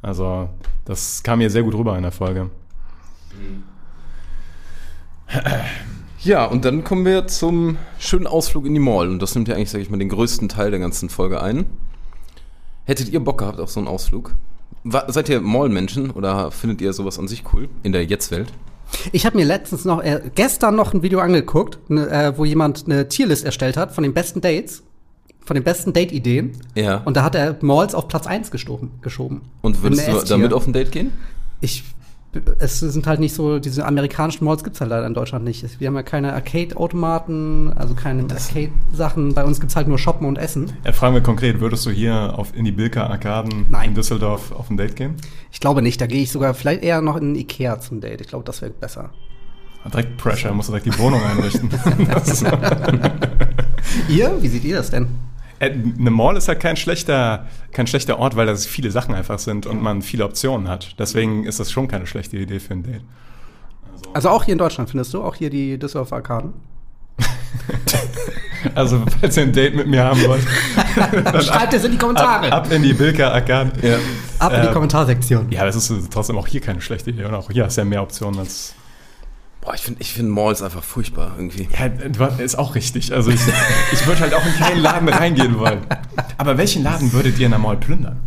Also 0.00 0.48
das 0.84 1.22
kam 1.22 1.38
mir 1.38 1.50
sehr 1.50 1.62
gut 1.62 1.74
rüber 1.74 1.96
in 1.96 2.02
der 2.02 2.12
Folge. 2.12 2.50
Ja, 6.24 6.44
und 6.44 6.64
dann 6.64 6.84
kommen 6.84 7.04
wir 7.04 7.26
zum 7.26 7.78
schönen 7.98 8.28
Ausflug 8.28 8.64
in 8.64 8.74
die 8.74 8.80
Mall. 8.80 9.08
Und 9.08 9.20
das 9.20 9.34
nimmt 9.34 9.48
ja 9.48 9.56
eigentlich, 9.56 9.70
sage 9.70 9.82
ich 9.82 9.90
mal, 9.90 9.98
den 9.98 10.08
größten 10.08 10.48
Teil 10.48 10.70
der 10.70 10.78
ganzen 10.78 11.08
Folge 11.08 11.42
ein. 11.42 11.66
Hättet 12.84 13.08
ihr 13.08 13.18
Bock 13.18 13.38
gehabt 13.38 13.58
auf 13.58 13.72
so 13.72 13.80
einen 13.80 13.88
Ausflug? 13.88 14.32
Seid 14.84 15.28
ihr 15.28 15.40
Mall-Menschen 15.40 16.10
oder 16.10 16.50
findet 16.50 16.80
ihr 16.80 16.92
sowas 16.92 17.18
an 17.18 17.28
sich 17.28 17.44
cool 17.52 17.68
in 17.82 17.92
der 17.92 18.04
Jetzt-Welt? 18.04 18.52
Ich 19.12 19.24
habe 19.24 19.36
mir 19.36 19.44
letztens 19.44 19.84
noch, 19.84 20.02
äh, 20.02 20.20
gestern 20.34 20.76
noch 20.76 20.92
ein 20.92 21.02
Video 21.02 21.20
angeguckt, 21.20 21.78
ne, 21.88 22.08
äh, 22.10 22.36
wo 22.36 22.44
jemand 22.44 22.84
eine 22.86 23.08
Tierlist 23.08 23.44
erstellt 23.44 23.76
hat 23.76 23.92
von 23.92 24.02
den 24.02 24.12
besten 24.12 24.40
Dates, 24.40 24.82
von 25.44 25.54
den 25.54 25.64
besten 25.64 25.92
Date-Ideen. 25.92 26.52
Ja. 26.74 26.96
Und 27.04 27.16
da 27.16 27.22
hat 27.22 27.34
er 27.34 27.56
Malls 27.62 27.94
auf 27.94 28.08
Platz 28.08 28.26
1 28.26 28.50
gestoben, 28.50 28.90
geschoben. 29.00 29.42
Und 29.62 29.82
würdest 29.82 30.08
du 30.08 30.20
damit 30.28 30.52
auf 30.52 30.66
ein 30.66 30.72
Date 30.72 30.92
gehen? 30.92 31.12
Ich, 31.60 31.84
es 32.58 32.80
sind 32.80 33.06
halt 33.06 33.20
nicht 33.20 33.34
so, 33.34 33.58
diese 33.58 33.84
amerikanischen 33.84 34.44
Malls 34.44 34.64
gibt's 34.64 34.80
halt 34.80 34.90
leider 34.90 35.06
in 35.06 35.12
Deutschland 35.12 35.44
nicht. 35.44 35.80
Wir 35.80 35.88
haben 35.88 35.94
ja 35.94 36.02
keine 36.02 36.32
Arcade-Automaten, 36.32 37.72
also 37.76 37.94
keine 37.94 38.22
Arcade-Sachen. 38.22 39.34
Bei 39.34 39.44
uns 39.44 39.60
gibt's 39.60 39.76
halt 39.76 39.86
nur 39.86 39.98
Shoppen 39.98 40.26
und 40.26 40.38
Essen. 40.38 40.72
Ja, 40.84 40.92
fragen 40.92 41.14
wir 41.14 41.22
konkret, 41.22 41.60
würdest 41.60 41.84
du 41.84 41.90
hier 41.90 42.38
auf, 42.38 42.56
in 42.56 42.64
die 42.64 42.72
Bilka 42.72 43.06
Arkaden 43.06 43.66
Nein. 43.68 43.90
in 43.90 43.94
Düsseldorf 43.94 44.52
auf 44.52 44.70
ein 44.70 44.78
Date 44.78 44.96
gehen? 44.96 45.16
Ich 45.50 45.60
glaube 45.60 45.82
nicht, 45.82 46.00
da 46.00 46.06
gehe 46.06 46.22
ich 46.22 46.32
sogar 46.32 46.54
vielleicht 46.54 46.82
eher 46.82 47.02
noch 47.02 47.16
in 47.16 47.34
Ikea 47.34 47.80
zum 47.80 48.00
Date. 48.00 48.22
Ich 48.22 48.28
glaube, 48.28 48.44
das 48.44 48.62
wäre 48.62 48.70
besser. 48.70 49.10
Direkt 49.92 50.16
Pressure, 50.16 50.54
musst 50.54 50.68
du 50.68 50.72
direkt 50.72 50.86
die 50.86 50.98
Wohnung 50.98 51.20
einrichten. 51.22 51.68
Ihr? 54.08 54.38
Wie 54.40 54.48
seht 54.48 54.64
ihr 54.64 54.76
das 54.76 54.90
denn? 54.90 55.08
Äh, 55.62 55.70
Eine 55.98 56.10
Mall 56.10 56.36
ist 56.36 56.48
halt 56.48 56.58
kein 56.60 56.76
schlechter, 56.76 57.46
kein 57.72 57.86
schlechter 57.86 58.18
Ort, 58.18 58.34
weil 58.36 58.46
da 58.46 58.56
viele 58.56 58.90
Sachen 58.90 59.14
einfach 59.14 59.38
sind 59.38 59.64
und 59.66 59.80
man 59.80 60.02
viele 60.02 60.24
Optionen 60.24 60.68
hat. 60.68 60.96
Deswegen 60.98 61.44
ist 61.44 61.60
das 61.60 61.70
schon 61.70 61.86
keine 61.88 62.06
schlechte 62.06 62.36
Idee 62.36 62.58
für 62.58 62.74
ein 62.74 62.82
Date. 62.82 63.02
Also 64.12 64.28
auch 64.28 64.44
hier 64.44 64.52
in 64.52 64.58
Deutschland 64.58 64.90
findest 64.90 65.14
du, 65.14 65.22
auch 65.22 65.36
hier 65.36 65.50
die 65.50 65.78
Düsseldorfer 65.78 66.16
Arkaden? 66.16 66.52
Also, 68.76 69.02
falls 69.20 69.36
ihr 69.36 69.42
ein 69.42 69.52
Date 69.52 69.74
mit 69.74 69.88
mir 69.88 70.04
haben 70.04 70.20
wollt, 70.24 70.44
Schreibt 71.44 71.74
es 71.74 71.84
in 71.84 71.90
die 71.92 71.98
Kommentare. 71.98 72.46
ab, 72.52 72.66
ab 72.66 72.72
in 72.72 72.82
die 72.82 72.92
Bilka 72.92 73.28
Arkaden. 73.32 73.72
Ja. 73.82 73.96
Ab 74.38 74.52
in 74.54 74.60
die 74.60 74.66
Ähm, 74.68 74.72
Kommentarsektion. 74.72 75.50
ja, 75.50 75.66
es 75.66 75.74
ist 75.74 75.92
trotzdem 76.12 76.38
auch 76.38 76.46
hier 76.46 76.60
keine 76.60 76.80
schlechte 76.80 77.10
Idee. 77.10 77.24
Und 77.24 77.34
auch 77.34 77.50
hier 77.50 77.64
hast 77.64 77.76
du 77.76 77.80
ja 77.80 77.84
mehr 77.84 78.02
Optionen 78.02 78.38
als. 78.38 78.74
Boah, 79.62 79.74
ich 79.74 79.82
finde 79.82 80.00
ich 80.00 80.12
find 80.12 80.28
Malls 80.28 80.60
einfach 80.60 80.82
furchtbar 80.82 81.34
irgendwie. 81.36 81.68
Ja, 81.78 81.86
ist 82.42 82.58
auch 82.58 82.74
richtig. 82.74 83.12
Also, 83.12 83.30
ich, 83.30 83.40
ich 83.92 84.06
würde 84.08 84.20
halt 84.20 84.34
auch 84.34 84.44
in 84.44 84.52
keinen 84.54 84.80
Laden 84.80 85.08
reingehen 85.08 85.56
wollen. 85.56 85.86
Aber 86.36 86.58
welchen 86.58 86.82
Laden 86.82 87.12
würdet 87.12 87.38
ihr 87.38 87.46
in 87.46 87.52
der 87.52 87.60
Mall 87.60 87.76
plündern? 87.76 88.18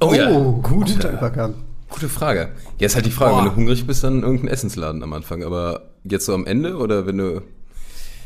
Oh 0.00 0.12
ja, 0.12 0.30
gut, 0.30 0.62
gut, 0.62 0.86
guter. 0.86 1.12
Übergang. 1.12 1.54
Gute 1.88 2.10
Frage. 2.10 2.50
Ja, 2.78 2.86
ist 2.86 2.94
halt 2.94 3.06
die 3.06 3.10
Frage, 3.10 3.32
Boah. 3.32 3.38
wenn 3.38 3.50
du 3.50 3.56
hungrig 3.56 3.86
bist, 3.86 4.04
dann 4.04 4.22
irgendein 4.22 4.48
Essensladen 4.48 5.02
am 5.02 5.14
Anfang. 5.14 5.42
Aber 5.44 5.90
jetzt 6.04 6.26
so 6.26 6.34
am 6.34 6.44
Ende 6.46 6.76
oder 6.76 7.06
wenn 7.06 7.16
du. 7.16 7.40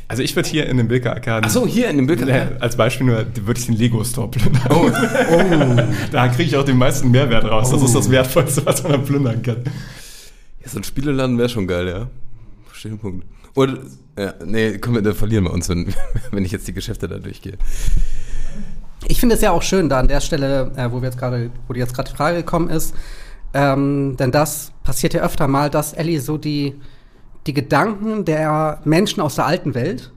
Also 0.08 0.22
ich 0.24 0.34
würde 0.34 0.48
hier 0.48 0.66
in 0.66 0.76
dem 0.76 0.88
Bilker 0.88 1.12
Arcade. 1.12 1.46
Ach 1.46 1.50
so, 1.50 1.66
hier 1.68 1.88
in 1.88 1.96
dem 1.96 2.06
Bild. 2.08 2.26
Ja, 2.26 2.48
als 2.58 2.76
Beispiel 2.76 3.06
nur 3.06 3.24
würde 3.44 3.60
ich 3.60 3.66
den 3.66 3.76
Lego 3.76 4.02
Store 4.02 4.28
plündern. 4.28 4.62
Oh, 4.70 4.90
Da 6.10 6.28
kriege 6.28 6.42
ich 6.48 6.56
auch 6.56 6.64
den 6.64 6.78
meisten 6.78 7.12
Mehrwert 7.12 7.44
raus. 7.44 7.70
Das 7.70 7.80
ist 7.80 7.94
das 7.94 8.10
Wertvollste, 8.10 8.66
was 8.66 8.82
man 8.82 8.92
da 8.92 8.98
plündern 8.98 9.40
kann. 9.40 9.62
ja, 10.62 10.68
so 10.68 10.78
ein 10.78 10.84
Spieleladen 10.84 11.38
wäre 11.38 11.48
schon 11.48 11.68
geil, 11.68 11.88
ja. 11.88 12.08
Verstehe 12.84 12.90
den 12.90 12.98
Punkt. 12.98 13.26
Und, 13.54 13.80
ja, 14.18 14.34
nee, 14.44 14.78
komm, 14.78 15.02
da 15.02 15.14
verlieren 15.14 15.44
wir 15.44 15.52
uns, 15.52 15.68
wenn, 15.68 15.94
wenn 16.32 16.44
ich 16.44 16.52
jetzt 16.52 16.68
die 16.68 16.74
Geschäfte 16.74 17.08
da 17.08 17.18
durchgehe. 17.18 17.56
Ich 19.06 19.20
finde 19.20 19.36
es 19.36 19.40
ja 19.40 19.52
auch 19.52 19.62
schön, 19.62 19.88
da 19.88 20.00
an 20.00 20.08
der 20.08 20.20
Stelle, 20.20 20.72
äh, 20.76 20.90
wo 20.90 21.00
wir 21.00 21.08
jetzt 21.08 21.18
gerade, 21.18 21.50
wo 21.66 21.72
die 21.72 21.80
jetzt 21.80 21.94
gerade 21.94 22.10
die 22.10 22.16
Frage 22.16 22.38
gekommen 22.38 22.68
ist, 22.68 22.94
ähm, 23.54 24.16
denn 24.18 24.32
das 24.32 24.72
passiert 24.82 25.14
ja 25.14 25.22
öfter 25.22 25.48
mal, 25.48 25.70
dass 25.70 25.92
Ellie 25.92 26.20
so 26.20 26.36
die, 26.36 26.74
die 27.46 27.54
Gedanken 27.54 28.24
der 28.24 28.80
Menschen 28.84 29.20
aus 29.20 29.36
der 29.36 29.46
alten 29.46 29.74
Welt 29.74 30.12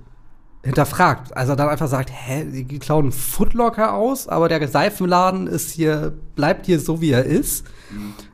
hinterfragt. 0.64 1.36
Also 1.38 1.56
dann 1.56 1.70
einfach 1.70 1.88
sagt, 1.88 2.10
hä, 2.12 2.46
die 2.46 2.80
klauen 2.80 3.12
Footlocker 3.12 3.94
aus, 3.94 4.28
aber 4.28 4.50
der 4.50 4.68
Seifenladen 4.68 5.48
ist 5.48 5.72
hier, 5.72 6.14
bleibt 6.36 6.66
hier 6.66 6.80
so, 6.80 7.00
wie 7.00 7.12
er 7.12 7.24
ist. 7.24 7.66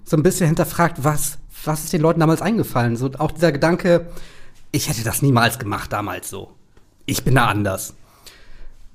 So 0.03 0.17
ein 0.17 0.23
bisschen 0.23 0.47
hinterfragt, 0.47 1.03
was, 1.03 1.37
was 1.63 1.83
ist 1.83 1.93
den 1.93 2.01
Leuten 2.01 2.19
damals 2.19 2.41
eingefallen? 2.41 2.95
So 2.95 3.11
auch 3.17 3.31
dieser 3.31 3.51
Gedanke, 3.51 4.07
ich 4.71 4.89
hätte 4.89 5.03
das 5.03 5.21
niemals 5.21 5.59
gemacht 5.59 5.93
damals 5.93 6.29
so. 6.29 6.51
Ich 7.05 7.23
bin 7.23 7.35
da 7.35 7.45
anders. 7.45 7.93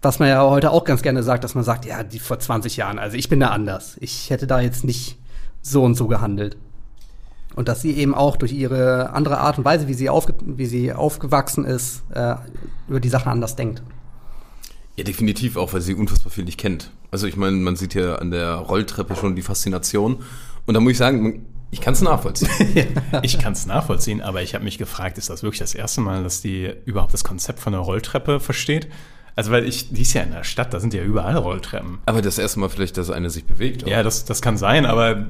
Was 0.03 0.19
man 0.19 0.29
ja 0.29 0.43
heute 0.43 0.71
auch 0.71 0.85
ganz 0.85 1.03
gerne 1.03 1.23
sagt, 1.23 1.45
dass 1.45 1.55
man 1.55 1.65
sagt, 1.65 1.85
ja, 1.85 2.05
die 2.05 2.19
vor 2.19 2.39
20 2.39 2.77
Jahren, 2.77 2.99
also 2.99 3.17
ich 3.17 3.29
bin 3.29 3.41
da 3.41 3.49
anders. 3.49 3.97
Ich 4.01 4.31
hätte 4.31 4.47
da 4.47 4.61
jetzt 4.61 4.85
nicht 4.85 5.19
so 5.61 5.83
und 5.83 5.95
so 5.95 6.07
gehandelt. 6.07 6.57
Und 7.55 7.69
dass 7.69 7.83
sie 7.83 7.93
eben 7.93 8.15
auch 8.15 8.37
durch 8.37 8.53
ihre 8.53 9.11
andere 9.11 9.39
Art 9.39 9.59
und 9.59 9.65
Weise, 9.65 9.89
wie 9.89 9.95
sie, 9.95 10.09
aufge 10.09 10.35
wie 10.41 10.67
sie 10.67 10.93
aufgewachsen 10.93 11.65
ist, 11.65 12.03
äh, 12.15 12.37
über 12.87 13.01
die 13.01 13.09
Sachen 13.09 13.33
anders 13.33 13.57
denkt. 13.57 13.83
Ja, 14.97 15.05
definitiv 15.05 15.57
auch, 15.57 15.73
weil 15.73 15.81
sie 15.81 15.95
unfassbar 15.95 16.31
viel 16.31 16.45
nicht 16.45 16.59
kennt. 16.59 16.91
Also 17.11 17.27
ich 17.27 17.37
meine, 17.37 17.57
man 17.57 17.77
sieht 17.77 17.95
ja 17.95 18.17
an 18.17 18.31
der 18.31 18.55
Rolltreppe 18.55 19.17
schon 19.17 19.35
die 19.35 19.43
Faszination. 19.43 20.23
Und 20.67 20.75
da 20.75 20.81
muss 20.81 20.93
ich 20.93 20.99
sagen, 20.99 21.47
ich 21.71 21.81
kann 21.81 21.93
es 21.95 22.03
nachvollziehen. 22.03 22.89
Ich 23.23 23.39
kann 23.39 23.53
es 23.53 23.67
nachvollziehen, 23.67 24.21
aber 24.23 24.43
ich 24.43 24.55
habe 24.55 24.65
mich 24.65 24.79
gefragt, 24.79 25.19
ist 25.19 25.31
das 25.31 25.43
wirklich 25.43 25.59
das 25.61 25.75
erste 25.75 26.01
Mal, 26.01 26.23
dass 26.23 26.41
die 26.41 26.73
überhaupt 26.85 27.13
das 27.15 27.25
Konzept 27.25 27.61
von 27.61 27.75
einer 27.75 27.83
Rolltreppe 27.83 28.41
versteht? 28.41 28.89
Also 29.37 29.53
weil 29.53 29.65
ich, 29.69 29.91
die 29.93 30.03
ist 30.03 30.15
ja 30.15 30.23
in 30.23 30.33
der 30.33 30.43
Stadt, 30.43 30.75
da 30.75 30.81
sind 30.81 30.95
ja 30.95 31.03
überall 31.03 31.37
Rolltreppen. 31.37 31.99
Aber 32.07 32.23
das 32.23 32.39
erste 32.39 32.59
Mal 32.59 32.69
vielleicht, 32.71 32.97
dass 32.97 33.09
eine 33.09 33.31
sich 33.31 33.45
bewegt. 33.45 33.87
Ja, 33.87 34.03
das, 34.03 34.25
das 34.25 34.43
kann 34.43 34.57
sein, 34.57 34.85
aber 34.85 35.27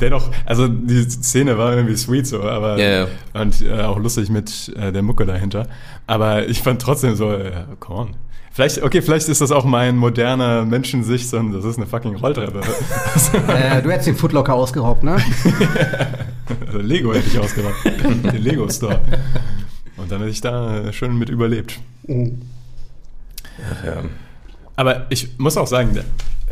dennoch, 0.00 0.30
also 0.46 0.66
die 0.66 1.02
Szene 1.02 1.58
war 1.58 1.74
irgendwie 1.74 1.96
sweet 1.96 2.26
so, 2.26 2.42
aber 2.42 2.78
Ja, 2.78 3.00
ja. 3.00 3.06
und 3.34 3.60
äh, 3.60 3.82
auch 3.82 3.98
lustig 3.98 4.30
mit 4.30 4.72
äh, 4.76 4.92
der 4.92 5.02
Mucke 5.02 5.26
dahinter. 5.26 5.66
Aber 6.06 6.46
ich 6.48 6.62
fand 6.62 6.80
trotzdem 6.80 7.16
so, 7.16 7.32
äh, 7.32 7.64
come 7.80 7.98
on. 7.98 8.16
Vielleicht, 8.60 8.82
okay, 8.82 9.00
vielleicht 9.00 9.26
ist 9.30 9.40
das 9.40 9.52
auch 9.52 9.64
mein 9.64 9.96
moderner 9.96 10.66
Menschensicht, 10.66 11.30
sondern 11.30 11.54
das 11.54 11.64
ist 11.64 11.78
eine 11.78 11.86
fucking 11.86 12.16
Rolltreppe. 12.16 12.60
äh, 13.48 13.80
du 13.80 13.90
hättest 13.90 14.08
den 14.08 14.16
Footlocker 14.16 14.52
ausgeraubt, 14.52 15.02
ne? 15.02 15.16
also 16.66 16.78
Lego 16.80 17.14
hätte 17.14 17.26
ich 17.26 17.38
ausgemacht. 17.38 17.82
Den 18.04 18.42
Lego 18.42 18.68
Store. 18.68 19.00
Und 19.96 20.12
dann 20.12 20.18
hätte 20.18 20.32
ich 20.32 20.42
da 20.42 20.92
schön 20.92 21.16
mit 21.16 21.30
überlebt. 21.30 21.80
ja. 22.06 22.34
Aber 24.76 25.06
ich 25.08 25.38
muss 25.38 25.56
auch 25.56 25.66
sagen, 25.66 25.96
äh, 25.96 26.02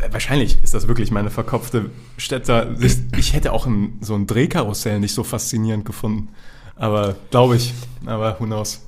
wahrscheinlich 0.09 0.57
ist 0.63 0.73
das 0.73 0.87
wirklich 0.87 1.11
meine 1.11 1.29
verkopfte 1.29 1.91
Städter. 2.17 2.75
Ich, 2.81 2.97
ich 3.19 3.33
hätte 3.33 3.53
auch 3.53 3.67
ein, 3.67 3.99
so 4.01 4.15
ein 4.15 4.25
Drehkarussell 4.25 4.99
nicht 4.99 5.13
so 5.13 5.23
faszinierend 5.23 5.85
gefunden. 5.85 6.29
Aber 6.75 7.17
glaube 7.29 7.57
ich. 7.57 7.71
Aber 8.07 8.35
who 8.39 8.45
knows? 8.45 8.81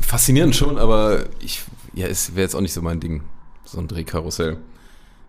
Faszinierend 0.00 0.56
schon, 0.56 0.78
aber 0.78 1.24
ich, 1.40 1.62
ja, 1.94 2.06
es 2.06 2.34
wäre 2.34 2.42
jetzt 2.42 2.54
auch 2.54 2.60
nicht 2.60 2.72
so 2.72 2.82
mein 2.82 3.00
Ding. 3.00 3.22
So 3.64 3.78
ein 3.78 3.88
Drehkarussell. 3.88 4.58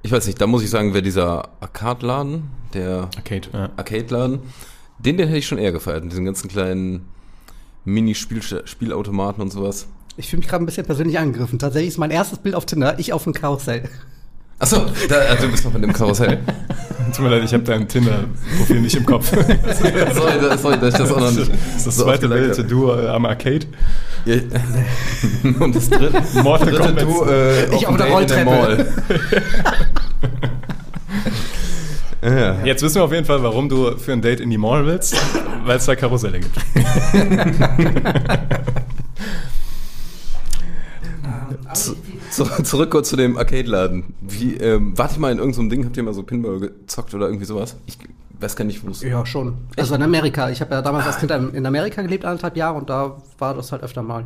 Ich 0.03 0.11
weiß 0.11 0.27
nicht, 0.27 0.39
da 0.39 0.47
muss 0.47 0.61
ich 0.61 0.69
sagen, 0.69 0.93
wäre 0.93 1.01
dieser 1.01 1.49
Arcade-Laden, 1.61 2.43
der 2.73 3.09
Arcade, 3.15 3.47
ja. 3.53 3.69
Arcade-Laden, 3.75 4.39
den, 4.99 5.17
den 5.17 5.27
hätte 5.27 5.39
ich 5.39 5.47
schon 5.47 5.57
eher 5.57 5.71
gefeiert. 5.71 6.03
Mit 6.03 6.11
diesen 6.11 6.25
ganzen 6.25 6.47
kleinen 6.47 7.07
Mini-Spielautomaten 7.85 9.41
und 9.41 9.51
sowas. 9.51 9.87
Ich 10.17 10.29
fühle 10.29 10.41
mich 10.41 10.47
gerade 10.47 10.63
ein 10.63 10.65
bisschen 10.65 10.85
persönlich 10.85 11.17
angegriffen. 11.17 11.59
Tatsächlich 11.59 11.89
ist 11.89 11.97
mein 11.97 12.11
erstes 12.11 12.39
Bild 12.39 12.55
auf 12.55 12.65
Tinder, 12.65 12.99
ich 12.99 13.13
auf 13.13 13.23
dem 13.23 13.33
Karussell. 13.33 13.89
Achso, 14.57 14.85
da, 15.09 15.15
also 15.15 15.45
du 15.45 15.51
bist 15.51 15.65
noch 15.65 15.75
in 15.75 15.81
dem 15.81 15.93
Karussell. 15.93 16.39
Tut 17.15 17.23
mir 17.25 17.29
leid, 17.31 17.43
ich 17.43 17.53
habe 17.53 17.63
dein 17.63 17.87
Tinder-Profil 17.87 18.81
nicht 18.81 18.95
im 18.95 19.05
Kopf. 19.05 19.29
das 19.31 19.79
sorry, 19.79 20.31
da- 20.41 20.57
sorry, 20.57 20.79
dass 20.79 20.93
ich 20.93 20.99
das 20.99 21.11
auch 21.11 21.19
noch 21.19 21.31
nicht. 21.31 21.51
ist 21.75 21.85
das 21.87 21.95
so 21.95 22.03
zweite 22.03 22.25
aufgemerkt 22.27 22.55
Bild, 22.57 22.71
du 22.71 22.91
äh, 22.91 23.07
am 23.09 23.25
Arcade. 23.25 23.65
Ja. 24.25 24.35
Und 25.59 25.75
das 25.75 25.89
dritte, 25.89 26.21
Mortal 26.41 26.71
dritte 26.71 27.05
Kombat. 27.05 27.25
du 27.25 27.31
äh, 27.31 27.75
Ich 27.75 27.85
auf 27.87 27.97
der 27.97 28.07
Rolltreppe. 28.07 28.45
Mall. 28.45 28.87
ja. 32.23 32.55
Jetzt 32.65 32.81
wissen 32.81 32.95
wir 32.95 33.03
auf 33.03 33.11
jeden 33.13 33.25
Fall, 33.25 33.43
warum 33.43 33.69
du 33.69 33.97
für 33.97 34.13
ein 34.13 34.21
Date 34.21 34.39
in 34.39 34.49
die 34.49 34.57
Mall 34.57 34.85
willst, 34.85 35.15
weil 35.65 35.77
es 35.77 35.85
da 35.85 35.95
Karusselle 35.95 36.39
gibt. 36.39 36.55
Zu, 41.73 41.95
zu, 42.31 42.43
zurück 42.63 42.91
kurz 42.91 43.09
zu 43.09 43.15
dem 43.15 43.37
Arcade-Laden. 43.37 44.13
Wie, 44.21 44.55
ähm, 44.55 44.97
warte 44.97 45.13
ich 45.13 45.19
mal 45.19 45.31
in 45.31 45.37
irgendeinem 45.39 45.69
Ding, 45.69 45.85
habt 45.85 45.97
ihr 45.97 46.03
mal 46.03 46.13
so 46.13 46.23
Pinball 46.23 46.59
gezockt 46.59 47.13
oder 47.13 47.27
irgendwie 47.27 47.45
sowas? 47.45 47.75
Ich 47.85 47.97
weiß 48.39 48.55
gar 48.55 48.65
nicht, 48.65 48.85
wo 48.85 48.89
es 48.91 49.01
Ja, 49.01 49.25
schon. 49.25 49.55
Also 49.77 49.95
in 49.95 50.01
Amerika. 50.03 50.49
Ich 50.49 50.61
habe 50.61 50.73
ja 50.75 50.81
damals 50.81 51.05
als 51.07 51.17
Kind 51.19 51.31
in 51.31 51.65
Amerika 51.65 52.01
gelebt, 52.01 52.25
anderthalb 52.25 52.57
Jahre, 52.57 52.77
und 52.77 52.89
da 52.89 53.15
war 53.37 53.53
das 53.53 53.71
halt 53.71 53.81
öfter 53.83 54.01
mal, 54.03 54.25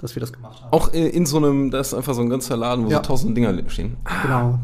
dass 0.00 0.14
wir 0.14 0.20
das 0.20 0.32
gemacht 0.32 0.62
haben. 0.62 0.72
Auch 0.72 0.92
äh, 0.92 1.08
in 1.08 1.26
so 1.26 1.38
einem, 1.38 1.70
da 1.70 1.80
ist 1.80 1.94
einfach 1.94 2.14
so 2.14 2.20
ein 2.22 2.30
ganzer 2.30 2.56
Laden, 2.56 2.86
wo 2.86 2.90
Ja. 2.90 2.98
so 2.98 3.02
tausend 3.04 3.36
Dinger 3.36 3.52
stehen. 3.68 3.96
Genau. 4.22 4.58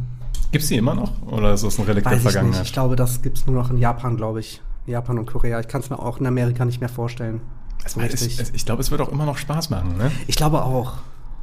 Gibt's 0.53 0.69
die 0.69 0.77
immer 0.77 0.95
noch? 0.95 1.11
Oder 1.27 1.53
ist 1.55 1.65
das 1.65 1.79
ein 1.81 1.85
Relikt 1.85 2.07
der 2.07 2.13
Weiß 2.13 2.19
ich 2.21 2.25
nicht. 2.25 2.33
Vergangenheit? 2.33 2.65
Ich 2.67 2.73
glaube, 2.73 2.95
das 2.95 3.23
gibt's 3.23 3.45
nur 3.47 3.57
noch 3.57 3.71
in 3.71 3.79
Japan, 3.79 4.17
glaube 4.17 4.39
ich. 4.41 4.63
Japan 4.87 5.19
und 5.19 5.27
Korea. 5.27 5.59
Ich 5.61 5.67
kann 5.67 5.81
es 5.81 5.91
mir 5.91 5.99
auch 5.99 6.21
in 6.21 6.27
Amerika 6.27 6.65
nicht 6.65 6.79
mehr 6.79 6.89
vorstellen. 6.89 7.41
So 7.87 8.01
Es- 8.01 8.23
es- 8.23 8.51
ich 8.55 8.65
glaube, 8.65 8.81
es 8.83 8.91
wird 8.91 9.01
auch 9.01 9.11
immer 9.11 9.27
noch 9.27 9.37
Spaß 9.37 9.71
machen, 9.71 9.97
ne? 9.99 10.11
ich 10.27 10.37
glaube 10.37 10.63
auch. 10.63 10.95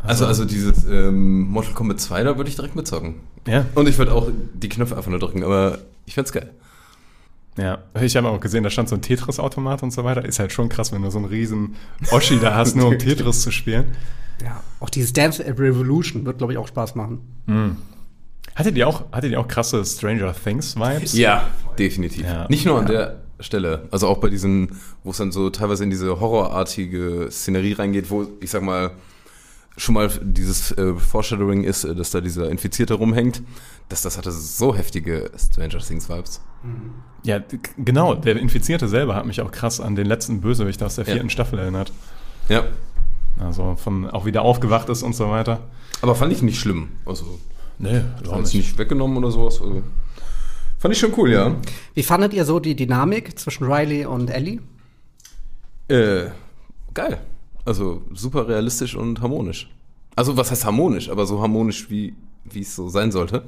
Also, 0.03 0.25
also 0.25 0.45
dieses 0.45 0.85
ähm, 0.85 1.49
Mortal 1.49 1.73
Kombat 1.73 1.99
2, 1.99 2.23
da 2.23 2.37
würde 2.37 2.49
ich 2.49 2.55
direkt 2.55 2.75
mitzocken. 2.75 3.15
Ja. 3.47 3.65
Und 3.75 3.87
ich 3.87 3.97
würde 3.97 4.13
auch 4.13 4.29
die 4.53 4.69
Knöpfe 4.69 4.97
einfach 4.97 5.09
nur 5.11 5.19
drücken, 5.19 5.43
aber 5.43 5.79
ich 6.05 6.15
find's 6.15 6.31
geil. 6.31 6.49
Ja, 7.57 7.79
ich 7.99 8.15
habe 8.15 8.29
auch 8.29 8.39
gesehen, 8.39 8.63
da 8.63 8.69
stand 8.69 8.89
so 8.89 8.95
ein 8.95 9.01
Tetris-Automat 9.01 9.83
und 9.83 9.91
so 9.91 10.03
weiter. 10.03 10.23
Ist 10.23 10.39
halt 10.39 10.53
schon 10.53 10.69
krass, 10.69 10.91
wenn 10.91 11.01
du 11.01 11.11
so 11.11 11.17
einen 11.17 11.27
riesen 11.27 11.75
Oschi 12.11 12.39
da 12.39 12.55
hast, 12.55 12.75
nur 12.75 12.87
um 12.87 12.97
Tetris 12.99 13.41
zu 13.41 13.51
spielen. 13.51 13.87
Ja. 14.43 14.63
Auch 14.79 14.89
dieses 14.89 15.13
Dance 15.13 15.43
Revolution 15.45 16.25
wird, 16.25 16.37
glaube 16.37 16.53
ich, 16.53 16.59
auch 16.59 16.67
Spaß 16.67 16.95
machen. 16.95 17.19
Hattet 18.55 18.77
ihr 18.77 18.87
auch, 18.87 19.03
hattet 19.11 19.31
ihr 19.31 19.39
auch 19.39 19.47
krasse 19.47 19.83
Stranger 19.85 20.33
Things-Vibes? 20.33 21.13
Ja, 21.13 21.49
definitiv. 21.77 22.23
Ja. 22.23 22.47
Nicht 22.49 22.65
nur 22.65 22.79
an 22.79 22.85
der 22.85 23.21
Stelle, 23.39 23.87
also 23.91 24.07
auch 24.07 24.19
bei 24.19 24.29
diesen, 24.29 24.77
wo 25.03 25.11
es 25.11 25.17
dann 25.17 25.31
so 25.31 25.49
teilweise 25.49 25.83
in 25.83 25.89
diese 25.89 26.19
horrorartige 26.19 27.27
Szenerie 27.31 27.73
reingeht, 27.73 28.09
wo 28.09 28.27
ich 28.39 28.49
sag 28.49 28.63
mal 28.63 28.91
schon 29.81 29.95
mal 29.95 30.09
dieses 30.21 30.71
äh, 30.73 30.93
Foreshadowing 30.95 31.63
ist, 31.63 31.83
äh, 31.83 31.95
dass 31.95 32.11
da 32.11 32.21
dieser 32.21 32.49
Infizierte 32.49 32.93
rumhängt, 32.93 33.41
dass 33.89 34.03
das 34.03 34.17
hatte 34.17 34.31
so 34.31 34.75
heftige 34.75 35.31
Stranger 35.37 35.79
Things 35.79 36.07
Vibes. 36.07 36.41
Ja, 37.23 37.39
d- 37.39 37.59
genau. 37.77 38.13
Der 38.15 38.35
Infizierte 38.37 38.87
selber 38.87 39.15
hat 39.15 39.25
mich 39.25 39.41
auch 39.41 39.51
krass 39.51 39.79
an 39.81 39.95
den 39.95 40.05
letzten 40.05 40.39
Bösewicht 40.41 40.81
aus 40.83 40.95
der 40.95 41.05
Ja. 41.05 41.13
vierten 41.13 41.29
Staffel 41.29 41.57
erinnert. 41.59 41.91
Ja, 42.47 42.65
Also 43.39 43.75
von 43.75 44.09
auch 44.09 44.25
wieder 44.25 44.43
aufgewacht 44.43 44.87
ist 44.89 45.01
und 45.03 45.15
so 45.15 45.29
weiter. 45.29 45.59
aber 46.01 46.15
fand 46.15 46.31
ich 46.33 46.41
nicht 46.41 46.59
schlimm. 46.59 46.89
Also 47.05 47.39
Nee, 47.79 48.01
war 48.25 48.37
jetzt 48.37 48.53
nicht 48.53 48.77
weggenommen 48.77 49.17
oder 49.17 49.31
sowas. 49.31 49.59
Also, 49.59 49.81
fand 50.77 50.93
ich 50.93 50.99
schon 50.99 51.13
cool, 51.17 51.31
ja. 51.31 51.55
Wie 51.95 52.03
fandet 52.03 52.33
ihr 52.33 52.45
so 52.45 52.59
die 52.59 52.75
Dynamik 52.75 53.39
zwischen 53.39 53.63
Riley 53.71 54.05
und 54.05 54.29
Ellie? 54.29 54.59
Äh, 55.87 56.29
geil. 56.93 57.19
Also 57.65 58.01
super 58.13 58.47
realistisch 58.47 58.95
und 58.95 59.21
harmonisch. 59.21 59.69
Also 60.15 60.35
was 60.37 60.51
heißt 60.51 60.65
harmonisch, 60.65 61.09
aber 61.09 61.25
so 61.25 61.41
harmonisch, 61.41 61.89
wie 61.89 62.15
es 62.53 62.75
so 62.75 62.89
sein 62.89 63.11
sollte. 63.11 63.43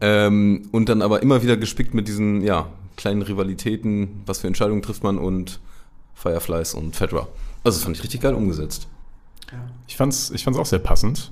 Ähm, 0.00 0.68
und 0.72 0.88
dann 0.88 1.02
aber 1.02 1.22
immer 1.22 1.42
wieder 1.42 1.56
gespickt 1.56 1.94
mit 1.94 2.08
diesen, 2.08 2.42
ja, 2.42 2.68
kleinen 2.96 3.22
Rivalitäten, 3.22 4.22
was 4.24 4.40
für 4.40 4.46
Entscheidungen 4.46 4.82
trifft 4.82 5.02
man 5.02 5.18
und 5.18 5.60
Fireflies 6.14 6.74
und 6.74 6.96
Fedra. 6.96 7.28
Also 7.62 7.78
das 7.78 7.84
fand 7.84 7.96
ich 7.96 8.02
richtig 8.02 8.22
geil 8.22 8.34
umgesetzt. 8.34 8.88
Ich 9.86 9.96
fand's, 9.96 10.30
ich 10.30 10.44
fand's 10.44 10.58
auch 10.58 10.66
sehr 10.66 10.78
passend, 10.78 11.30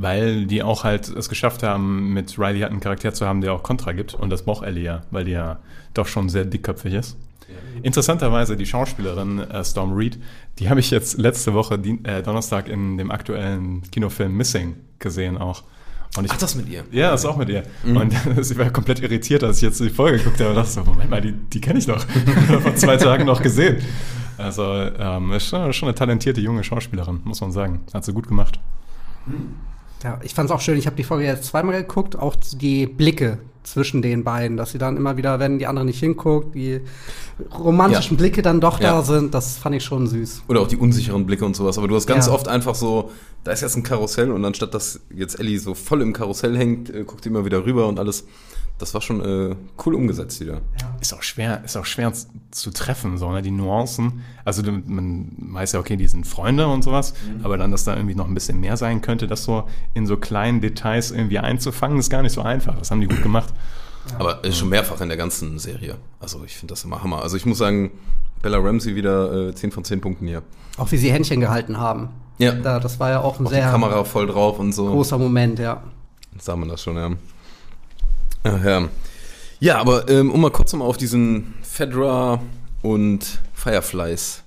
weil 0.00 0.46
die 0.46 0.62
auch 0.62 0.84
halt 0.84 1.08
es 1.08 1.28
geschafft 1.28 1.62
haben, 1.62 2.14
mit 2.14 2.38
Riley 2.38 2.60
halt 2.60 2.72
einen 2.72 2.80
Charakter 2.80 3.12
zu 3.12 3.26
haben, 3.26 3.42
der 3.42 3.52
auch 3.52 3.62
Kontra 3.62 3.92
gibt. 3.92 4.14
Und 4.14 4.30
das 4.30 4.42
braucht 4.42 4.64
Ellie 4.64 4.82
ja, 4.82 5.02
weil 5.10 5.24
die 5.24 5.32
ja 5.32 5.58
doch 5.92 6.06
schon 6.06 6.28
sehr 6.28 6.46
dickköpfig 6.46 6.94
ist. 6.94 7.16
Interessanterweise, 7.82 8.56
die 8.56 8.66
Schauspielerin 8.66 9.40
äh, 9.40 9.64
Storm 9.64 9.92
Reed, 9.92 10.18
die 10.58 10.70
habe 10.70 10.80
ich 10.80 10.90
jetzt 10.90 11.18
letzte 11.18 11.52
Woche 11.52 11.78
Dien 11.78 12.04
äh, 12.04 12.22
Donnerstag 12.22 12.68
in 12.68 12.96
dem 12.96 13.10
aktuellen 13.10 13.82
Kinofilm 13.90 14.36
Missing 14.36 14.76
gesehen 14.98 15.36
auch. 15.36 15.64
Und 16.16 16.24
ich, 16.24 16.30
Ach, 16.32 16.38
das 16.38 16.54
mit 16.54 16.68
ihr. 16.68 16.84
Ja, 16.90 17.10
das 17.10 17.20
ist 17.20 17.26
auch 17.26 17.36
mit 17.36 17.48
ihr. 17.48 17.62
Und 17.84 18.12
sie 18.44 18.58
war 18.58 18.70
komplett 18.70 19.00
irritiert, 19.00 19.44
als 19.44 19.58
ich 19.58 19.62
jetzt 19.62 19.80
die 19.80 19.90
Folge 19.90 20.18
geguckt 20.18 20.40
habe 20.40 20.50
und 20.50 20.56
dachte 20.56 20.70
so, 20.70 20.84
Moment 20.84 21.10
mal, 21.10 21.20
die, 21.20 21.32
die 21.32 21.60
kenne 21.60 21.78
ich 21.78 21.86
doch. 21.86 22.04
Vor 22.62 22.74
zwei 22.74 22.96
Tagen 22.96 23.26
noch 23.26 23.42
gesehen. 23.42 23.78
Also, 24.36 24.62
ähm, 24.64 25.32
ist 25.32 25.48
schon, 25.48 25.72
schon 25.72 25.88
eine 25.88 25.94
talentierte 25.94 26.40
junge 26.40 26.64
Schauspielerin, 26.64 27.20
muss 27.24 27.40
man 27.40 27.52
sagen. 27.52 27.80
Hat 27.92 28.04
sie 28.04 28.12
gut 28.12 28.26
gemacht. 28.26 28.58
Ja, 30.02 30.18
ich 30.22 30.34
fand 30.34 30.48
es 30.50 30.54
auch 30.56 30.60
schön. 30.60 30.78
Ich 30.78 30.86
habe 30.86 30.96
die 30.96 31.04
Folge 31.04 31.24
jetzt 31.26 31.44
zweimal 31.44 31.76
geguckt, 31.82 32.16
auch 32.18 32.34
die 32.54 32.86
Blicke 32.86 33.38
zwischen 33.62 34.00
den 34.00 34.24
beiden, 34.24 34.56
dass 34.56 34.72
sie 34.72 34.78
dann 34.78 34.96
immer 34.96 35.18
wieder, 35.18 35.38
wenn 35.38 35.58
die 35.58 35.66
andere 35.66 35.84
nicht 35.84 36.00
hinguckt, 36.00 36.54
die 36.54 36.80
romantischen 37.58 38.16
Ja. 38.16 38.20
Blicke 38.22 38.40
dann 38.42 38.60
doch 38.60 38.80
Ja. 38.80 38.92
da 38.92 39.02
sind. 39.02 39.34
Das 39.34 39.58
fand 39.58 39.76
ich 39.76 39.84
schon 39.84 40.06
süß. 40.06 40.44
Oder 40.48 40.60
auch 40.62 40.68
die 40.68 40.76
unsicheren 40.78 41.26
Blicke 41.26 41.44
und 41.44 41.54
sowas. 41.54 41.76
Aber 41.76 41.86
du 41.86 41.94
hast 41.94 42.06
ganz 42.06 42.26
Ja. 42.26 42.32
oft 42.32 42.48
einfach 42.48 42.74
so, 42.74 43.10
da 43.44 43.52
ist 43.52 43.60
jetzt 43.60 43.76
ein 43.76 43.82
Karussell 43.82 44.30
und 44.32 44.44
anstatt 44.44 44.72
dass 44.72 45.00
jetzt 45.14 45.38
Ellie 45.38 45.58
so 45.58 45.74
voll 45.74 46.00
im 46.00 46.12
Karussell 46.14 46.56
hängt, 46.56 46.88
äh, 46.90 47.04
guckt 47.04 47.24
die 47.24 47.28
immer 47.28 47.44
wieder 47.44 47.64
rüber 47.66 47.86
und 47.86 47.98
alles. 47.98 48.24
Das 48.80 48.94
war 48.94 49.00
schon 49.02 49.20
äh, 49.20 49.54
cool 49.84 49.94
umgesetzt 49.94 50.40
wieder. 50.40 50.62
Ist 51.00 51.12
auch 51.12 51.22
schwer, 51.22 51.62
ist 51.64 51.76
auch 51.76 51.84
schwer 51.84 52.12
zu 52.50 52.70
treffen, 52.70 53.18
so, 53.18 53.30
ne, 53.30 53.42
die 53.42 53.50
Nuancen. 53.50 54.22
Also 54.44 54.62
man 54.62 55.30
weiß 55.38 55.72
ja, 55.72 55.80
okay, 55.80 55.96
die 55.96 56.08
sind 56.08 56.26
Freunde 56.26 56.66
und 56.66 56.82
sowas, 56.82 57.14
aber 57.42 57.58
dann, 57.58 57.70
dass 57.70 57.84
da 57.84 57.94
irgendwie 57.94 58.14
noch 58.14 58.26
ein 58.26 58.34
bisschen 58.34 58.58
mehr 58.58 58.76
sein 58.78 59.02
könnte, 59.02 59.26
das 59.26 59.44
so 59.44 59.68
in 59.94 60.06
so 60.06 60.16
kleinen 60.16 60.60
Details 60.62 61.10
irgendwie 61.10 61.38
einzufangen, 61.38 61.98
ist 61.98 62.10
gar 62.10 62.22
nicht 62.22 62.32
so 62.32 62.40
einfach. 62.40 62.76
Das 62.78 62.90
haben 62.90 63.00
die 63.00 63.06
gut 63.06 63.22
gemacht. 63.22 63.52
Aber 64.18 64.44
äh, 64.44 64.50
schon 64.50 64.70
mehrfach 64.70 65.00
in 65.02 65.08
der 65.08 65.18
ganzen 65.18 65.58
Serie. 65.58 65.96
Also 66.18 66.42
ich 66.44 66.56
finde 66.56 66.72
das 66.72 66.82
immer 66.84 67.02
Hammer. 67.02 67.22
Also 67.22 67.36
ich 67.36 67.44
muss 67.44 67.58
sagen, 67.58 67.90
Bella 68.42 68.58
Ramsey 68.58 68.94
wieder 68.96 69.48
äh, 69.48 69.54
10 69.54 69.72
von 69.72 69.84
10 69.84 70.00
Punkten 70.00 70.26
hier. 70.26 70.42
Auch 70.78 70.90
wie 70.90 70.96
sie 70.96 71.12
Händchen 71.12 71.40
gehalten 71.40 71.76
haben. 71.76 72.08
Ja. 72.38 72.52
Da, 72.52 72.80
das 72.80 72.98
war 72.98 73.10
ja 73.10 73.20
auch 73.20 73.38
ein 73.38 73.46
Auch 73.46 73.50
die 73.50 73.56
sehr 73.56 73.70
Kamera 73.70 74.04
voll 74.04 74.26
drauf 74.26 74.58
und 74.58 74.72
so. 74.72 74.88
großer 74.88 75.18
Moment, 75.18 75.58
ja. 75.58 75.82
Sah 76.38 76.56
man 76.56 76.70
das 76.70 76.82
schon, 76.82 76.96
ja. 76.96 77.10
Ach, 78.42 78.64
ja. 78.64 78.88
Ja, 79.58 79.78
aber 79.78 80.08
ähm, 80.08 80.30
um 80.30 80.40
mal 80.40 80.50
kurz 80.50 80.72
mal 80.72 80.86
auf 80.86 80.96
diesen 80.96 81.54
Fedra 81.62 82.42
und 82.80 83.40
Fireflies, 83.52 84.42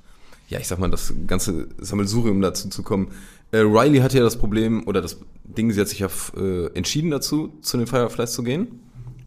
ja, 0.49 0.59
ich 0.59 0.67
sag 0.67 0.79
mal, 0.79 0.89
das 0.89 1.13
ganze 1.27 1.67
Sammelsurium 1.77 2.41
dazu 2.41 2.69
zu 2.69 2.81
kommen. 2.81 3.11
Äh, 3.51 3.59
Riley 3.59 3.99
hatte 3.99 4.17
ja 4.17 4.23
das 4.23 4.37
Problem, 4.37 4.87
oder 4.87 5.01
das 5.01 5.17
Ding, 5.43 5.71
sie 5.71 5.79
hat 5.79 5.87
sich 5.87 5.99
ja 5.99 6.09
äh, 6.35 6.67
entschieden 6.73 7.11
dazu, 7.11 7.53
zu 7.61 7.77
den 7.77 7.85
Fireflies 7.85 8.31
zu 8.31 8.41
gehen, 8.41 8.79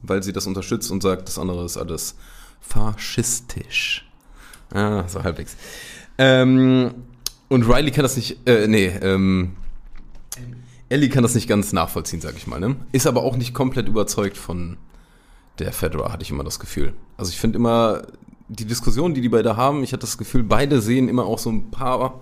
weil 0.02 0.24
sie 0.24 0.32
das 0.32 0.48
unterstützt 0.48 0.90
und 0.90 1.02
sagt, 1.02 1.28
das 1.28 1.38
andere 1.38 1.64
ist 1.64 1.76
alles 1.76 2.16
faschistisch. 2.60 4.04
Ah, 4.74 5.04
so 5.06 5.22
halbwegs. 5.22 5.56
Ähm, 6.18 6.92
und 7.48 7.62
Riley 7.68 7.92
kann 7.92 8.02
das 8.02 8.16
nicht, 8.16 8.48
äh, 8.48 8.66
nee, 8.66 8.86
ähm, 8.86 9.52
Ellie 10.88 11.08
kann 11.08 11.22
das 11.22 11.34
nicht 11.34 11.48
ganz 11.48 11.72
nachvollziehen, 11.72 12.20
sag 12.20 12.36
ich 12.36 12.46
mal. 12.46 12.60
Ne? 12.60 12.76
Ist 12.92 13.06
aber 13.06 13.22
auch 13.22 13.36
nicht 13.36 13.54
komplett 13.54 13.88
überzeugt 13.88 14.36
von 14.36 14.76
der 15.58 15.72
Fedra, 15.72 16.12
hatte 16.12 16.22
ich 16.22 16.30
immer 16.30 16.44
das 16.44 16.60
Gefühl. 16.60 16.92
Also 17.16 17.30
ich 17.30 17.38
finde 17.38 17.58
immer, 17.58 18.02
die 18.48 18.66
Diskussion, 18.66 19.14
die 19.14 19.20
die 19.20 19.28
beide 19.28 19.56
haben, 19.56 19.82
ich 19.82 19.92
hatte 19.92 20.02
das 20.02 20.18
Gefühl, 20.18 20.42
beide 20.44 20.80
sehen 20.80 21.08
immer 21.08 21.24
auch 21.24 21.38
so 21.38 21.50
ein 21.50 21.70
paar 21.70 22.20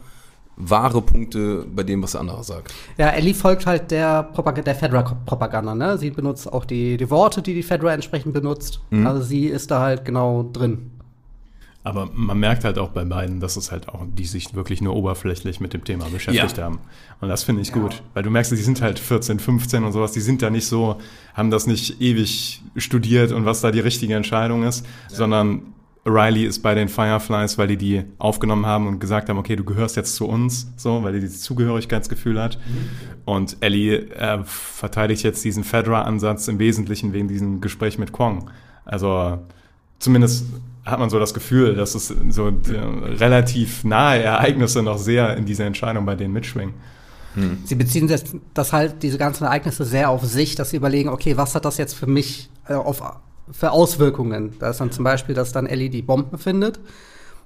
wahre 0.57 1.03
Punkte 1.03 1.66
bei 1.74 1.83
dem, 1.83 2.03
was 2.03 2.12
der 2.12 2.20
andere 2.20 2.44
sagt. 2.44 2.72
Ja, 2.96 3.09
Ellie 3.11 3.35
folgt 3.35 3.66
halt 3.66 3.90
der, 3.90 4.22
Propag 4.22 4.62
der 4.62 4.74
Fedra-Propaganda, 4.74 5.74
ne? 5.74 5.98
Sie 5.98 6.11
benutzt 6.11 6.50
auch 6.50 6.64
die, 6.64 6.96
die 6.96 7.11
Worte, 7.11 7.42
die 7.42 7.55
die 7.55 7.62
Fedra 7.62 7.92
entsprechend 7.92 8.33
benutzt. 8.35 8.81
Mhm. 8.90 9.07
Also 9.07 9.22
sie 9.22 9.46
ist 9.46 9.70
da 9.70 9.81
halt 9.81 10.05
genau 10.05 10.48
drin. 10.53 10.92
Aber 11.85 12.09
man 12.14 12.38
merkt 12.38 12.64
halt 12.64 12.79
auch 12.79 12.88
bei 12.88 13.05
beiden, 13.05 13.40
dass 13.40 13.57
es 13.57 13.70
halt 13.70 13.90
auch, 13.90 14.03
die 14.09 14.25
sich 14.25 14.55
wirklich 14.55 14.81
nur 14.81 14.97
oberflächlich 14.97 15.61
mit 15.61 15.75
dem 15.75 15.85
Thema 15.85 16.07
beschäftigt 16.07 16.57
Ja. 16.57 16.64
haben. 16.64 16.79
Und 17.20 17.29
das 17.29 17.42
finde 17.44 17.61
ich 17.61 17.73
gut. 17.73 18.03
Weil 18.14 18.23
du 18.23 18.31
merkst, 18.31 18.51
die 18.53 18.57
sind 18.57 18.81
halt 18.81 18.99
14, 18.99 19.38
15 19.38 19.85
und 19.85 19.92
sowas, 19.92 20.12
die 20.12 20.20
sind 20.23 20.40
da 20.40 20.49
nicht 20.49 20.66
so, 20.66 20.97
haben 21.35 21.51
das 21.51 21.66
nicht 21.66 22.01
ewig 22.01 22.62
studiert 22.77 23.33
und 23.33 23.44
was 23.44 23.61
da 23.61 23.70
die 23.70 23.81
richtige 23.81 24.14
Entscheidung 24.14 24.62
ist, 24.64 24.87
sondern 25.09 25.61
Riley 26.07 26.44
ist 26.44 26.61
bei 26.62 26.75
den 26.75 26.88
Fireflies, 26.88 27.57
weil 27.59 27.66
die 27.68 27.77
die 27.77 28.03
aufgenommen 28.18 28.66
haben 28.66 28.87
und 28.87 28.99
gesagt 28.99 29.29
haben, 29.29 29.38
okay, 29.38 29.57
du 29.57 29.64
gehörst 29.64 29.97
jetzt 29.97 30.14
zu 30.16 30.27
uns, 30.27 30.68
so, 30.77 31.03
weil 31.03 31.12
die 31.14 31.20
dieses 31.20 31.40
Zugehörigkeitsgefühl 31.42 32.40
hat. 32.40 32.59
Und 33.27 33.57
Ellie 33.61 34.11
äh, 34.14 34.38
verteidigt 34.44 35.23
jetzt 35.23 35.44
diesen 35.44 35.64
Fedra-Ansatz 35.64 36.49
im 36.49 36.59
Wesentlichen 36.59 37.12
wegen 37.12 37.29
diesem 37.29 37.61
Gespräch 37.62 37.99
mit 37.99 38.12
Kwong. 38.12 38.51
Also 38.85 39.38
zumindest 39.99 40.44
hat 40.85 40.99
man 40.99 41.11
so 41.11 41.18
das 41.18 41.35
Gefühl, 41.35 41.75
dass 41.75 41.94
es 41.94 42.14
so 42.31 42.49
äh, 42.49 42.53
relativ 43.16 43.85
nahe 43.85 44.23
Ereignisse 44.23 44.83
noch 44.83 44.99
sehr 44.99 45.37
in 45.37 45.47
dieser 45.47 45.64
Entscheidung 45.64 46.05
bei 46.05 46.14
denen 46.14 46.33
mitschwingen. 46.33 46.75
Sie 47.64 47.75
beziehen 47.75 48.07
das, 48.07 48.25
das 48.53 48.73
halt, 48.73 49.03
diese 49.03 49.18
ganzen 49.18 49.44
Ereignisse 49.44 49.85
sehr 49.85 50.11
auf 50.11 50.25
sich, 50.25 50.55
dass 50.55 50.70
sie 50.70 50.77
überlegen, 50.77 51.09
okay, 51.09 51.37
was 51.37 51.55
hat 51.55 51.64
das 51.64 51.79
jetzt 51.79 51.94
für 51.94 52.07
mich 52.07 52.49
äh, 52.68 52.75
auf, 52.75 53.03
für 53.51 53.73
Auswirkungen? 53.73 54.55
Da 54.61 54.70
ist 54.70 54.81
dann 54.81 54.92
zum 54.92 55.05
Beispiel, 55.05 55.35
dass 55.35 55.53
dann 55.53 55.66
Ellie 55.66 55.90
die 55.90 56.03
Bomben 56.03 56.38
findet. 56.38 56.79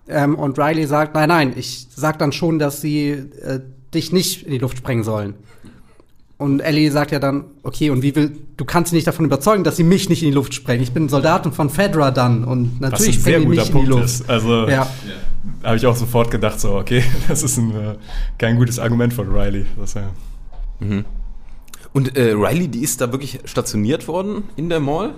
Ähm, 0.07 0.35
und 0.35 0.59
Riley 0.59 0.87
sagt, 0.87 1.15
nein, 1.15 1.29
nein, 1.29 1.53
ich 1.57 1.87
sag 1.95 2.19
dann 2.19 2.33
schon, 2.33 2.59
dass 2.59 2.81
sie 2.81 3.11
äh, 3.11 3.61
dich 3.95 4.13
nicht 4.13 4.45
in 4.45 4.53
die 4.53 4.59
Luft 4.59 4.79
sprengen 4.79 5.05
sollen. 5.05 5.35
Und 6.39 6.61
Ellie 6.61 6.91
sagt 6.93 7.11
ja 7.11 7.19
dann, 7.19 7.47
okay, 7.65 7.91
und 7.91 8.03
wie 8.03 8.15
will, 8.15 8.39
du 8.57 8.65
kannst 8.65 8.91
sie 8.91 8.97
nicht 8.97 9.09
davon 9.09 9.25
überzeugen, 9.25 9.65
dass 9.65 9.77
sie 9.77 9.83
mich 9.83 10.09
nicht 10.09 10.23
in 10.23 10.29
die 10.29 10.35
Luft 10.35 10.55
sprengen. 10.55 10.83
Ich 10.85 10.93
bin 10.93 11.09
Soldatin 11.09 11.51
von 11.51 11.69
Fedra 11.69 12.13
dann 12.13 12.45
und 12.45 12.77
Was 12.81 12.93
natürlich 12.93 13.17
ein 13.19 13.23
sehr 13.23 13.33
sprengen 13.41 13.51
die 13.51 13.57
guter 13.59 13.61
mich 13.63 13.69
in 13.71 13.73
die 13.73 13.73
Punkt 13.73 13.89
Luft. 13.89 14.05
ist. 14.05 14.31
Also 14.31 14.69
Ja. 14.69 14.87
habe 15.65 15.77
ich 15.77 15.85
auch 15.87 15.97
sofort 15.97 16.31
gedacht, 16.31 16.61
so, 16.61 16.77
okay, 16.77 17.03
das 17.29 17.43
ist 17.43 17.59
ein, 17.59 17.73
äh, 17.73 17.97
kein 18.39 18.57
gutes 18.57 18.79
Argument 18.79 19.13
von 19.13 19.29
Riley. 19.35 19.67
Das, 19.77 19.97
äh, 19.97 20.03
Und 21.93 22.17
äh, 22.17 22.33
Riley, 22.33 22.69
die 22.69 22.83
ist 22.83 23.01
da 23.01 23.11
wirklich 23.11 23.41
stationiert 23.45 24.07
worden 24.07 24.45
in 24.57 24.69
der 24.69 24.81
Mall? 24.81 25.15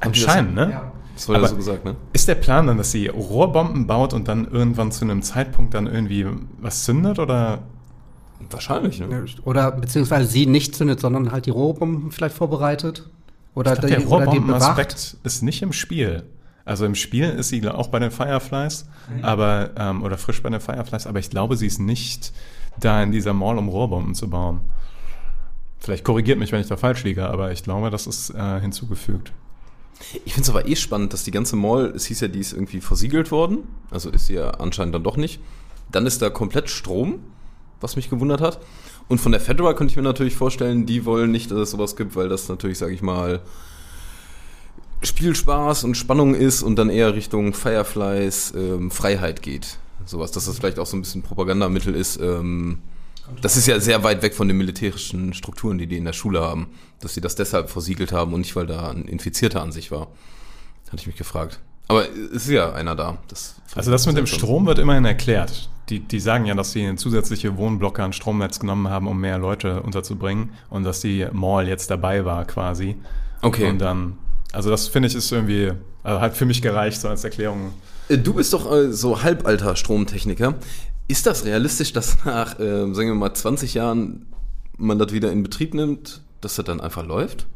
anscheinend, 0.00 0.54
ne? 0.54 0.68
Ja. 0.72 0.92
Das 1.14 1.26
wurde 1.28 1.38
Aber- 1.40 1.48
so 1.48 1.56
gesagt, 1.56 1.84
ne? 1.86 1.96
Ist 2.12 2.28
der 2.28 2.34
Plan 2.36 2.66
dann, 2.66 2.76
dass 2.76 2.90
sie 2.92 3.06
Rohrbomben 3.08 3.86
baut 3.86 4.12
und 4.12 4.28
dann 4.28 4.46
irgendwann 4.50 4.92
zu 4.92 5.04
einem 5.04 5.22
Zeitpunkt 5.22 5.72
dann 5.74 5.86
irgendwie 5.86 6.26
was 6.60 6.84
zündet 6.84 7.18
oder 7.18 7.60
Wahrscheinlich, 8.50 9.00
ne? 9.00 9.24
Oder 9.44 9.72
beziehungsweise 9.72 10.28
sie 10.30 10.46
nicht 10.46 10.74
zündet, 10.74 11.00
sondern 11.00 11.32
halt 11.32 11.46
die 11.46 11.50
Rohrbomben 11.50 12.12
vielleicht 12.12 12.34
vorbereitet. 12.34 13.08
Oder, 13.54 13.72
Ich 13.72 13.78
glaub, 13.80 13.90
die, 13.90 13.96
der. 13.96 14.06
Rohrbombenaspekt 14.06 15.16
ist 15.24 15.42
nicht 15.42 15.62
im 15.62 15.72
Spiel. 15.72 16.24
Also 16.64 16.84
im 16.84 16.96
Spiel 16.96 17.30
ist 17.30 17.48
sie 17.48 17.66
auch 17.68 17.88
bei 17.88 18.00
den 18.00 18.10
Fireflies, 18.10 18.86
aber 19.22 19.70
ähm, 19.76 20.02
oder 20.02 20.18
frisch 20.18 20.42
bei 20.42 20.50
den 20.50 20.60
Fireflies, 20.60 21.06
aber 21.06 21.20
ich 21.20 21.30
glaube, 21.30 21.56
sie 21.56 21.68
ist 21.68 21.78
nicht 21.78 22.32
da 22.80 23.02
in 23.02 23.12
dieser 23.12 23.32
Mall, 23.32 23.56
um 23.56 23.68
Rohrbomben 23.68 24.16
zu 24.16 24.28
bauen. 24.28 24.60
Vielleicht 25.78 26.02
korrigiert 26.02 26.40
mich, 26.40 26.50
wenn 26.50 26.60
ich 26.60 26.66
da 26.66 26.76
falsch 26.76 27.04
liege, 27.04 27.28
aber 27.28 27.52
ich 27.52 27.62
glaube, 27.62 27.90
das 27.90 28.08
ist 28.08 28.30
äh, 28.30 28.60
hinzugefügt. 28.60 29.32
Ich 30.24 30.34
finde 30.34 30.42
es 30.42 30.50
aber 30.50 30.66
eh 30.66 30.74
spannend, 30.76 31.12
dass 31.12 31.22
die 31.22 31.30
ganze 31.30 31.54
Mall, 31.54 31.92
es 31.94 32.06
hieß 32.06 32.20
ja, 32.20 32.28
die 32.28 32.40
ist 32.40 32.52
irgendwie 32.52 32.80
versiegelt 32.80 33.30
worden. 33.30 33.60
Also 33.90 34.10
ist 34.10 34.26
sie 34.26 34.34
ja 34.34 34.50
anscheinend 34.50 34.94
dann 34.94 35.04
doch 35.04 35.16
nicht. 35.16 35.40
Dann 35.92 36.04
ist 36.04 36.20
da 36.20 36.30
komplett 36.30 36.68
Strom, 36.68 37.20
was 37.80 37.96
mich 37.96 38.10
gewundert 38.10 38.40
hat. 38.40 38.60
Und 39.08 39.18
von 39.18 39.32
der 39.32 39.40
Fedra 39.40 39.72
könnte 39.74 39.92
ich 39.92 39.96
mir 39.96 40.02
natürlich 40.02 40.34
vorstellen, 40.34 40.86
die 40.86 41.04
wollen 41.04 41.30
nicht, 41.30 41.50
dass 41.50 41.58
es 41.58 41.70
sowas 41.70 41.96
gibt, 41.96 42.16
weil 42.16 42.28
das 42.28 42.48
natürlich, 42.48 42.78
sage 42.78 42.92
ich 42.92 43.02
mal, 43.02 43.40
Spielspaß 45.02 45.84
und 45.84 45.96
Spannung 45.96 46.34
ist 46.34 46.62
und 46.62 46.76
dann 46.76 46.90
eher 46.90 47.14
Richtung 47.14 47.54
Fireflies 47.54 48.52
ähm, 48.56 48.90
Freiheit 48.90 49.42
geht. 49.42 49.78
Sowas, 50.04 50.30
dass 50.32 50.46
das 50.46 50.58
vielleicht 50.58 50.78
auch 50.78 50.86
so 50.86 50.96
ein 50.96 51.02
bisschen 51.02 51.22
Propagandamittel 51.22 51.94
ist. 51.94 52.18
Ähm, 52.20 52.78
das 53.42 53.56
ist 53.56 53.66
ja 53.66 53.78
sehr 53.80 54.04
weit 54.04 54.22
weg 54.22 54.34
von 54.34 54.48
den 54.48 54.56
militärischen 54.56 55.34
Strukturen, 55.34 55.78
die 55.78 55.86
die 55.86 55.96
in 55.96 56.04
der 56.04 56.12
Schule 56.12 56.40
haben. 56.40 56.68
Dass 57.00 57.14
sie 57.14 57.20
das 57.20 57.34
deshalb 57.34 57.70
versiegelt 57.70 58.12
haben 58.12 58.32
und 58.32 58.40
nicht, 58.40 58.56
weil 58.56 58.66
da 58.66 58.90
ein 58.90 59.04
Infizierter 59.04 59.62
an 59.62 59.72
sich 59.72 59.90
war. 59.90 60.08
Hatte 60.86 60.98
ich 60.98 61.06
mich 61.06 61.16
gefragt. 61.16 61.60
Aber 61.88 62.08
es 62.08 62.46
ist 62.46 62.48
ja 62.48 62.72
einer 62.72 62.94
da. 62.94 63.18
Das 63.28 63.56
Also 63.74 63.90
das 63.90 64.06
mit 64.06 64.16
dem. 64.16 64.26
Strom 64.26 64.66
wird 64.66 64.78
immerhin 64.78 65.04
erklärt. 65.04 65.68
Die, 65.88 66.00
die 66.00 66.20
sagen 66.20 66.46
ja, 66.46 66.54
dass 66.54 66.72
sie 66.72 66.96
zusätzliche 66.96 67.56
Wohnblocke 67.56 68.02
an 68.02 68.12
Stromnetz 68.12 68.58
genommen 68.58 68.88
haben, 68.88 69.06
um 69.06 69.20
mehr 69.20 69.38
Leute 69.38 69.82
unterzubringen 69.82 70.50
und 70.68 70.84
dass 70.84 71.00
die 71.00 71.26
Mall 71.32 71.68
jetzt 71.68 71.90
dabei 71.90 72.24
war 72.24 72.44
quasi. 72.44 72.96
Okay. 73.42 73.70
Und 73.70 73.78
dann, 73.78 74.18
also 74.52 74.70
das 74.70 74.88
finde 74.88 75.08
ich 75.08 75.14
ist 75.14 75.30
irgendwie, 75.30 75.72
also 76.02 76.20
hat 76.20 76.36
für 76.36 76.46
mich 76.46 76.60
gereicht 76.60 77.00
so 77.00 77.08
als 77.08 77.22
Erklärung. 77.22 77.72
Äh, 78.08 78.18
Du 78.18 78.34
bist 78.34 78.52
doch 78.52 78.70
äh, 78.72 78.92
so 78.92 79.22
halbalter 79.22 79.76
Stromtechniker. 79.76 80.54
Ist 81.08 81.26
das 81.26 81.44
realistisch, 81.44 81.92
dass 81.92 82.24
nach, 82.24 82.58
äh, 82.58 82.92
sagen 82.92 83.08
wir 83.08 83.14
mal, 83.14 83.32
20 83.32 83.74
Jahren 83.74 84.26
man 84.76 84.98
das 84.98 85.12
wieder 85.12 85.30
in 85.30 85.42
Betrieb 85.42 85.74
nimmt, 85.74 86.22
dass 86.40 86.56
das 86.56 86.64
dann 86.64 86.80
einfach 86.80 87.06
läuft? 87.06 87.46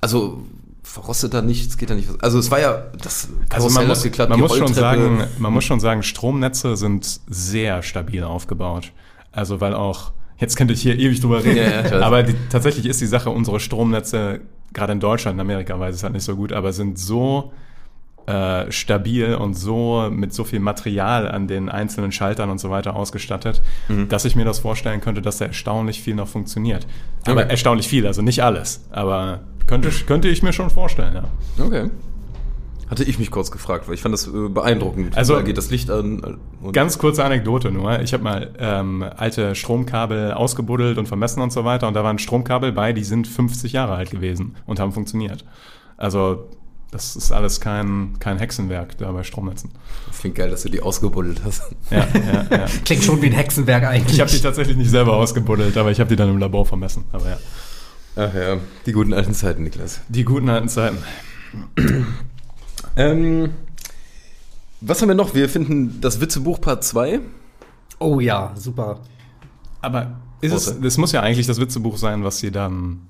Also 0.00 0.44
verrostet 0.92 1.32
da 1.32 1.40
nichts, 1.40 1.78
geht 1.78 1.88
da 1.88 1.94
nicht 1.94 2.10
was. 2.10 2.20
Also 2.20 2.38
es 2.38 2.50
war 2.50 2.60
ja 2.60 2.82
das 3.00 3.26
Also 3.26 3.30
man 3.30 3.48
Karussell 3.48 3.86
muss, 3.86 3.98
ausgeklappt, 3.98 4.28
man 4.30 4.40
muss 4.40 4.56
schon 4.58 4.74
sagen, 4.74 5.24
man 5.38 5.52
muss 5.52 5.64
schon 5.64 5.80
sagen, 5.80 6.02
Stromnetze 6.02 6.76
sind 6.76 7.20
sehr 7.26 7.82
stabil 7.82 8.22
aufgebaut. 8.22 8.92
Also 9.32 9.62
weil 9.62 9.72
auch, 9.72 10.12
jetzt 10.36 10.56
könnte 10.56 10.74
ich 10.74 10.82
hier 10.82 10.98
ewig 10.98 11.20
drüber 11.20 11.42
reden, 11.42 11.56
Ja, 11.56 11.88
ja, 11.88 12.00
aber 12.00 12.22
die, 12.22 12.34
tatsächlich 12.50 12.84
ist 12.84 13.00
die 13.00 13.06
Sache, 13.06 13.30
unsere 13.30 13.58
Stromnetze, 13.58 14.40
gerade 14.74 14.92
in 14.92 15.00
Deutschland, 15.00 15.36
in 15.36 15.40
Amerika 15.40 15.80
weiß 15.80 15.94
es 15.94 16.02
halt 16.02 16.12
nicht 16.12 16.24
so 16.24 16.36
gut, 16.36 16.52
aber 16.52 16.74
sind 16.74 16.98
so 16.98 17.52
äh, 18.26 18.70
stabil 18.70 19.34
und 19.34 19.54
so 19.54 20.08
mit 20.10 20.32
so 20.32 20.44
viel 20.44 20.60
Material 20.60 21.28
an 21.28 21.48
den 21.48 21.68
einzelnen 21.68 22.12
Schaltern 22.12 22.50
und 22.50 22.58
so 22.58 22.70
weiter 22.70 22.94
ausgestattet, 22.96 23.62
dass 24.08 24.24
ich 24.24 24.36
mir 24.36 24.44
das 24.44 24.60
vorstellen 24.60 25.00
könnte, 25.00 25.22
dass 25.22 25.38
da 25.38 25.46
erstaunlich 25.46 26.00
viel 26.02 26.14
noch 26.14 26.28
funktioniert. 26.28 26.86
Aber 27.26 27.40
Okay. 27.42 27.50
erstaunlich 27.50 27.88
viel, 27.88 28.06
also 28.06 28.22
nicht 28.22 28.42
alles, 28.42 28.84
aber 28.90 29.40
könnte, 29.66 29.90
könnte 30.06 30.28
ich 30.28 30.42
mir 30.42 30.52
schon 30.52 30.70
vorstellen, 30.70 31.14
ja. 31.14 31.64
Okay. 31.64 31.90
Hatte 32.88 33.04
ich 33.04 33.18
mich 33.18 33.30
kurz 33.30 33.50
gefragt, 33.50 33.88
weil 33.88 33.94
ich 33.94 34.02
fand 34.02 34.12
das 34.12 34.26
äh, 34.28 34.48
beeindruckend. 34.50 35.16
Also- 35.16 35.34
da 35.36 35.40
geht 35.42 35.56
das 35.56 35.70
Licht 35.70 35.88
an. 35.90 36.38
äh, 36.62 36.72
Ganz 36.72 36.98
kurze 36.98 37.24
Anekdote 37.24 37.70
nur. 37.70 38.00
Ich 38.00 38.12
habe 38.12 38.22
mal 38.22 38.50
ähm, 38.58 39.02
alte 39.16 39.54
Stromkabel 39.54 40.32
ausgebuddelt 40.32 40.98
und 40.98 41.06
vermessen 41.08 41.40
und 41.40 41.52
so 41.54 41.64
weiter 41.64 41.88
und 41.88 41.94
da 41.94 42.04
waren 42.04 42.18
Stromkabel 42.18 42.70
bei, 42.72 42.92
die 42.92 43.04
sind 43.04 43.26
50 43.26 43.72
Jahre 43.72 43.94
alt 43.94 44.10
gewesen 44.10 44.56
und 44.66 44.78
haben 44.78 44.92
funktioniert. 44.92 45.44
Also 45.96 46.50
das 46.92 47.16
ist 47.16 47.32
alles 47.32 47.60
kein, 47.60 48.18
kein 48.20 48.38
Hexenwerk 48.38 48.98
da 48.98 49.10
bei 49.10 49.22
Stromnetzen. 49.22 49.70
ich 50.10 50.16
finde 50.16 50.36
geil, 50.36 50.50
dass 50.50 50.62
du 50.62 50.68
die 50.68 50.82
ausgebuddelt 50.82 51.42
hast. 51.42 51.62
Ja, 51.90 52.06
ja, 52.14 52.46
ja. 52.50 52.66
Klingt 52.84 53.02
schon 53.02 53.20
wie 53.22 53.26
ein 53.26 53.32
Hexenwerk 53.32 53.84
eigentlich. 53.84 54.12
Ich 54.14 54.20
habe 54.20 54.30
die 54.30 54.40
tatsächlich 54.40 54.76
nicht 54.76 54.90
selber 54.90 55.16
ausgebuddelt, 55.16 55.76
aber 55.78 55.90
ich 55.90 56.00
habe 56.00 56.10
die 56.10 56.16
dann 56.16 56.28
im 56.28 56.36
Labor 56.38 56.66
vermessen. 56.66 57.04
Aber 57.10 57.30
ja. 57.30 57.38
Ach 58.14 58.34
ja, 58.34 58.58
die 58.84 58.92
guten 58.92 59.14
alten 59.14 59.32
Zeiten, 59.32 59.62
Niklas. 59.62 60.02
Die 60.08 60.22
guten 60.22 60.50
alten 60.50 60.68
Zeiten. 60.68 60.98
Ähm, 62.94 63.54
was 64.82 65.00
haben 65.00 65.08
wir 65.08 65.14
noch? 65.14 65.34
Wir 65.34 65.48
finden 65.48 65.98
das 66.02 66.20
Witzebuch 66.20 66.60
Part 66.60 66.84
2. 66.84 67.20
oh 68.00 68.20
ja, 68.20 68.52
super. 68.54 69.00
Aber 69.80 70.20
ist 70.42 70.52
es, 70.52 70.78
das 70.78 70.98
muss 70.98 71.12
ja 71.12 71.22
eigentlich 71.22 71.46
das 71.46 71.58
Witzebuch 71.58 71.96
sein, 71.96 72.22
was 72.22 72.38
sie 72.38 72.50
dann 72.50 73.08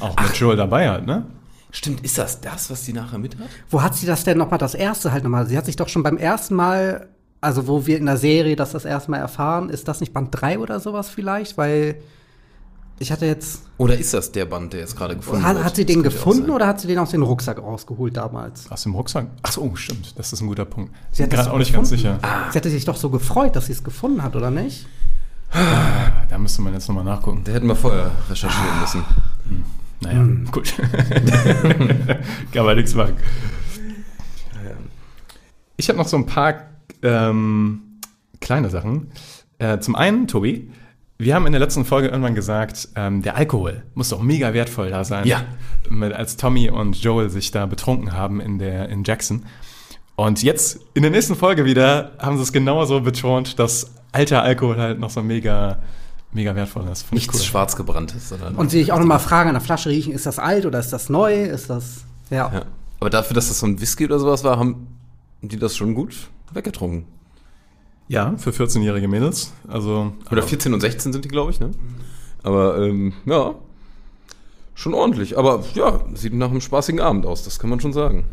auch 0.00 0.14
mit 0.20 0.36
Joel 0.36 0.56
dabei 0.56 0.90
hat, 0.90 1.06
ne? 1.06 1.24
Stimmt, 1.74 2.02
ist 2.02 2.18
das 2.18 2.40
das, 2.40 2.70
was 2.70 2.84
die 2.84 2.92
nachher 2.92 3.18
mit 3.18 3.36
hat? 3.36 3.48
Wo 3.68 3.82
hat 3.82 3.96
sie 3.96 4.06
das 4.06 4.22
denn 4.22 4.38
nochmal 4.38 4.60
das 4.60 4.76
erste 4.76 5.10
halt 5.10 5.24
nochmal? 5.24 5.48
Sie 5.48 5.58
hat 5.58 5.66
sich 5.66 5.74
doch 5.74 5.88
schon 5.88 6.04
beim 6.04 6.16
ersten 6.16 6.54
Mal, 6.54 7.08
also 7.40 7.66
wo 7.66 7.84
wir 7.84 7.98
in 7.98 8.06
der 8.06 8.16
Serie 8.16 8.54
das 8.54 8.70
das 8.70 8.84
erste 8.84 9.10
Mal 9.10 9.16
erfahren, 9.16 9.70
ist 9.70 9.88
das 9.88 9.98
nicht 10.00 10.12
Band 10.12 10.28
3 10.30 10.60
oder 10.60 10.78
sowas 10.78 11.08
vielleicht? 11.08 11.58
Weil 11.58 11.96
ich 13.00 13.10
hatte 13.10 13.26
jetzt. 13.26 13.62
Oder 13.76 13.98
ist 13.98 14.14
das 14.14 14.30
der 14.30 14.44
Band, 14.44 14.72
der 14.72 14.80
jetzt 14.80 14.96
gerade 14.96 15.16
gefunden 15.16 15.42
Hat, 15.42 15.56
wird? 15.56 15.64
hat 15.64 15.74
sie 15.74 15.84
den 15.84 16.04
gefunden 16.04 16.50
oder 16.50 16.68
hat 16.68 16.80
sie 16.80 16.86
den 16.86 16.96
aus 16.98 17.10
dem 17.10 17.24
Rucksack 17.24 17.58
rausgeholt 17.58 18.16
damals? 18.16 18.70
Aus 18.70 18.84
dem 18.84 18.94
Rucksack? 18.94 19.26
Ach 19.42 19.50
so, 19.50 19.74
stimmt. 19.74 20.16
Das 20.16 20.32
ist 20.32 20.42
ein 20.42 20.46
guter 20.46 20.66
Punkt. 20.66 20.94
Sie 21.10 21.24
hat 21.24 21.32
das 21.32 21.40
Gerade 21.40 21.54
auch 21.54 21.58
nicht 21.58 21.72
ganz 21.72 21.88
sicher. 21.88 22.20
Sie 22.52 22.56
hatte 22.56 22.70
sich 22.70 22.84
doch 22.84 22.96
so 22.96 23.10
gefreut, 23.10 23.56
dass 23.56 23.66
sie 23.66 23.72
es 23.72 23.82
gefunden 23.82 24.22
hat, 24.22 24.36
oder 24.36 24.52
nicht? 24.52 24.86
Da 25.50 26.38
müsste 26.38 26.62
man 26.62 26.72
jetzt 26.72 26.86
nochmal 26.86 27.04
nachgucken. 27.04 27.42
Da 27.42 27.50
hätten 27.50 27.66
wir 27.66 27.74
vorher 27.74 28.12
recherchieren 28.30 28.80
müssen. 28.80 29.04
Naja, 30.00 30.18
Hm. 30.18 30.48
gut. 30.50 30.74
Kann 32.52 32.64
man 32.66 32.76
nichts 32.76 32.94
machen. 32.94 33.14
Ich 35.76 35.88
habe 35.88 35.98
noch 35.98 36.08
so 36.08 36.16
ein 36.16 36.26
paar 36.26 36.54
ähm, 37.02 37.82
kleine 38.40 38.70
Sachen. 38.70 39.10
Äh, 39.58 39.78
zum 39.78 39.96
einen, 39.96 40.28
Tobi, 40.28 40.70
wir 41.18 41.34
haben 41.34 41.46
in 41.46 41.52
der 41.52 41.60
letzten 41.60 41.84
Folge 41.84 42.08
irgendwann 42.08 42.34
gesagt, 42.34 42.88
ähm, 42.96 43.22
der 43.22 43.36
Alkohol 43.36 43.82
muss 43.94 44.08
doch 44.08 44.22
mega 44.22 44.52
wertvoll 44.52 44.90
da 44.90 45.04
sein. 45.04 45.26
Ja. 45.26 45.44
Mit, 45.88 46.12
als 46.12 46.36
Tommy 46.36 46.70
und 46.70 46.96
Joel 47.02 47.30
sich 47.30 47.50
da 47.50 47.66
betrunken 47.66 48.12
haben 48.12 48.40
in, 48.40 48.58
der, 48.58 48.88
in 48.88 49.04
Jackson. 49.04 49.44
Und 50.16 50.42
jetzt 50.42 50.80
in 50.94 51.02
der 51.02 51.10
nächsten 51.10 51.34
Folge 51.34 51.64
wieder 51.64 52.12
haben 52.18 52.36
sie 52.36 52.42
es 52.42 52.52
genauso 52.52 53.00
betont, 53.00 53.58
dass 53.58 53.94
alter 54.12 54.42
Alkohol 54.42 54.76
halt 54.76 55.00
noch 55.00 55.10
so 55.10 55.22
mega, 55.22 55.78
mega 56.34 56.54
wertvoll 56.54 56.86
ist. 56.90 57.02
Finde 57.02 57.18
ich 57.18 57.26
Nichts 57.28 57.38
cool. 57.40 57.46
schwarzgebranntes, 57.46 58.28
sondern. 58.28 58.54
Und 58.56 58.70
sie 58.70 58.78
sich 58.78 58.92
auch 58.92 58.98
nochmal 58.98 59.18
fragen 59.20 59.48
an 59.48 59.54
der 59.54 59.62
Flasche 59.62 59.88
riechen, 59.88 60.12
ist 60.12 60.26
das 60.26 60.38
alt 60.38 60.66
oder 60.66 60.78
ist 60.78 60.92
das 60.92 61.08
neu? 61.08 61.44
Ist 61.44 61.70
das. 61.70 62.04
Ja. 62.30 62.50
ja. 62.52 62.62
Aber 63.00 63.10
dafür, 63.10 63.34
dass 63.34 63.48
das 63.48 63.58
so 63.60 63.66
ein 63.66 63.80
Whisky 63.80 64.04
oder 64.04 64.18
sowas 64.18 64.44
war, 64.44 64.58
haben 64.58 64.86
die 65.42 65.58
das 65.58 65.76
schon 65.76 65.94
gut 65.94 66.14
weggetrunken. 66.52 67.04
Ja, 68.08 68.34
für 68.36 68.50
14-jährige 68.50 69.08
Mädels. 69.08 69.52
Also, 69.66 70.12
Oder 70.30 70.40
aber- 70.42 70.48
14 70.48 70.74
und 70.74 70.80
16 70.80 71.12
sind 71.12 71.24
die, 71.24 71.28
glaube 71.28 71.50
ich, 71.50 71.60
ne? 71.60 71.70
Aber 72.42 72.78
ähm, 72.78 73.14
ja, 73.24 73.54
schon 74.74 74.92
ordentlich. 74.94 75.38
Aber 75.38 75.64
ja, 75.74 76.00
sieht 76.14 76.34
nach 76.34 76.50
einem 76.50 76.60
spaßigen 76.60 77.00
Abend 77.00 77.24
aus, 77.26 77.44
das 77.44 77.58
kann 77.58 77.70
man 77.70 77.80
schon 77.80 77.92
sagen. 77.94 78.24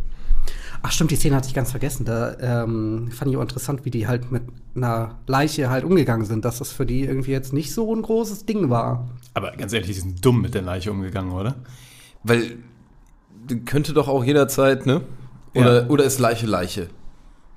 Ach 0.83 0.91
stimmt, 0.91 1.11
die 1.11 1.15
Szene 1.15 1.35
hatte 1.35 1.47
ich 1.47 1.53
ganz 1.53 1.69
vergessen. 1.71 2.05
Da 2.05 2.35
ähm, 2.63 3.09
fand 3.11 3.29
ich 3.29 3.37
auch 3.37 3.41
interessant, 3.41 3.85
wie 3.85 3.91
die 3.91 4.07
halt 4.07 4.31
mit 4.31 4.43
einer 4.75 5.19
Leiche 5.27 5.69
halt 5.69 5.83
umgegangen 5.83 6.25
sind, 6.25 6.43
dass 6.43 6.57
das 6.59 6.71
für 6.71 6.85
die 6.87 7.01
irgendwie 7.03 7.31
jetzt 7.31 7.53
nicht 7.53 7.71
so 7.73 7.93
ein 7.95 8.01
großes 8.01 8.45
Ding 8.45 8.69
war. 8.69 9.07
Aber 9.35 9.51
ganz 9.51 9.73
ehrlich, 9.73 9.87
die 9.87 9.93
sind 10.01 10.25
dumm 10.25 10.41
mit 10.41 10.55
der 10.55 10.63
Leiche 10.63 10.91
umgegangen, 10.91 11.31
oder? 11.33 11.55
Weil 12.23 12.57
könnte 13.65 13.93
doch 13.93 14.07
auch 14.07 14.23
jederzeit, 14.23 14.85
ne? 14.85 15.01
Oder, 15.53 15.83
Ja. 15.83 15.87
oder 15.89 16.03
ist 16.05 16.19
Leiche 16.19 16.47
Leiche, 16.47 16.87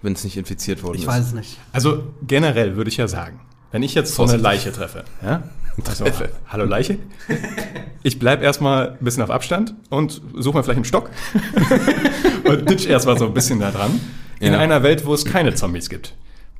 wenn 0.02 0.12
es 0.14 0.24
nicht 0.24 0.36
infiziert 0.36 0.82
worden 0.82 0.96
Ich 0.96 1.02
ist. 1.02 1.08
weiß 1.08 1.26
es 1.26 1.32
nicht. 1.34 1.58
Also 1.72 2.04
generell 2.26 2.76
würde 2.76 2.88
ich 2.90 2.96
ja 2.96 3.08
sagen, 3.08 3.40
wenn 3.70 3.82
ich 3.82 3.94
jetzt 3.94 4.14
so 4.14 4.24
eine. 4.24 4.36
Leiche 4.36 4.72
treffe, 4.72 5.04
ja? 5.22 5.44
Also, 5.86 6.04
hallo 6.48 6.64
Leiche? 6.64 6.98
Ich 8.02 8.18
bleib 8.18 8.42
erstmal 8.42 8.90
ein 8.90 8.98
bisschen 9.04 9.22
auf 9.22 9.30
Abstand 9.30 9.74
und 9.90 10.20
suche 10.36 10.56
mir 10.58 10.62
vielleicht 10.62 10.76
einen 10.78 10.84
Stock 10.84 11.10
und 12.44 12.68
ditch 12.70 12.86
erstmal 12.86 13.18
so 13.18 13.26
ein 13.26 13.34
bisschen 13.34 13.60
da 13.60 13.70
dran. 13.70 14.00
In 14.40 14.52
Ja. 14.52 14.58
einer 14.58 14.82
Welt, 14.82 15.06
wo 15.06 15.14
es 15.14 15.24
keine 15.24 15.54
Zombies 15.54 15.88
gibt. 15.88 16.14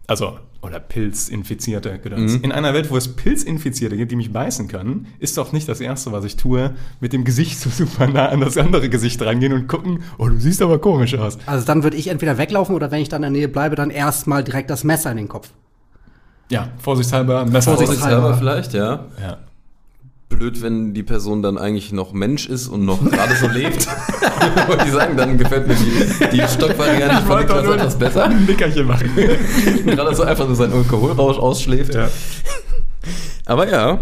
Also, 0.07 0.39
oder 0.63 0.81
Pilzinfizierte. 0.81 1.99
Mhm. 2.17 2.41
In 2.43 2.53
einer 2.53 2.75
Welt, 2.75 2.91
wo 2.91 2.97
es 2.97 3.15
Pilzinfizierte 3.17 3.97
gibt, 3.97 4.11
die 4.13 4.17
mich 4.17 4.33
beißen 4.33 4.69
können, 4.69 5.07
ist 5.19 5.39
doch 5.39 5.53
nicht 5.53 5.69
das 5.69 5.81
Erste, 5.81 6.13
was 6.13 6.25
ich 6.25 6.37
tue, 6.37 6.75
mit 7.01 7.13
dem 7.13 7.25
Gesicht 7.25 7.59
so 7.59 7.71
super 7.71 8.07
nah 8.07 8.29
an 8.29 8.41
das 8.41 8.59
andere 8.59 8.89
Gesicht 8.91 9.21
rangehen 9.23 9.53
und 9.53 9.67
gucken, 9.67 10.03
oh, 10.19 10.29
du 10.29 10.39
siehst 10.39 10.61
aber 10.61 10.79
komisch 10.79 11.15
aus. 11.15 11.39
Also 11.47 11.65
dann 11.67 11.83
würde 11.85 11.97
ich 11.97 12.09
entweder 12.09 12.37
weglaufen 12.39 12.75
oder 12.75 12.91
wenn 12.91 13.01
ich 13.01 13.09
dann 13.09 13.23
in 13.23 13.33
der 13.33 13.41
Nähe 13.43 13.49
bleibe, 13.49 13.77
dann 13.77 13.91
erstmal 13.91 14.45
direkt 14.45 14.69
das 14.71 14.85
Messer 14.85 15.11
in 15.11 15.17
den 15.19 15.29
Kopf. 15.29 15.51
Ja, 16.51 16.69
vorsichtshalber, 16.79 17.45
Messer 17.47 17.73
raus. 17.73 17.81
Vorsichtshalber 17.85 18.37
vielleicht, 18.37 18.75
ja. 18.75 19.07
Ja. 19.21 19.39
Blöd, 20.29 20.63
wenn 20.63 20.95
die 20.95 21.03
Person 21.03 21.43
dann 21.43 21.59
eigentlich 21.59 21.93
noch 21.93 22.13
Mensch 22.13 22.49
ist 22.49 22.69
und 22.69 22.85
noch 22.85 23.03
gerade 23.05 23.35
so 23.37 23.49
lebt. 23.49 23.87
und 24.71 24.85
die 24.85 24.91
sagen, 24.91 25.17
dann 25.17 25.39
gefällt 25.39 25.67
mir 25.67 25.75
die, 25.75 26.37
die 26.37 26.49
Stockvariante 26.49 27.23
von 27.23 27.31
wollte 27.31 27.55
Niklas 27.55 27.75
etwas 27.77 27.99
besser. 27.99 28.25
ein 28.25 28.45
Nickerchen 28.45 28.87
machen. 28.87 29.11
gerade 29.87 30.15
so 30.15 30.23
einfach 30.23 30.47
nur 30.47 30.57
sein 30.57 30.73
Alkoholrausch 30.73 31.39
ausschläft. 31.39 31.95
ja. 31.95 32.09
Aber 33.47 33.69
ja, 33.71 34.01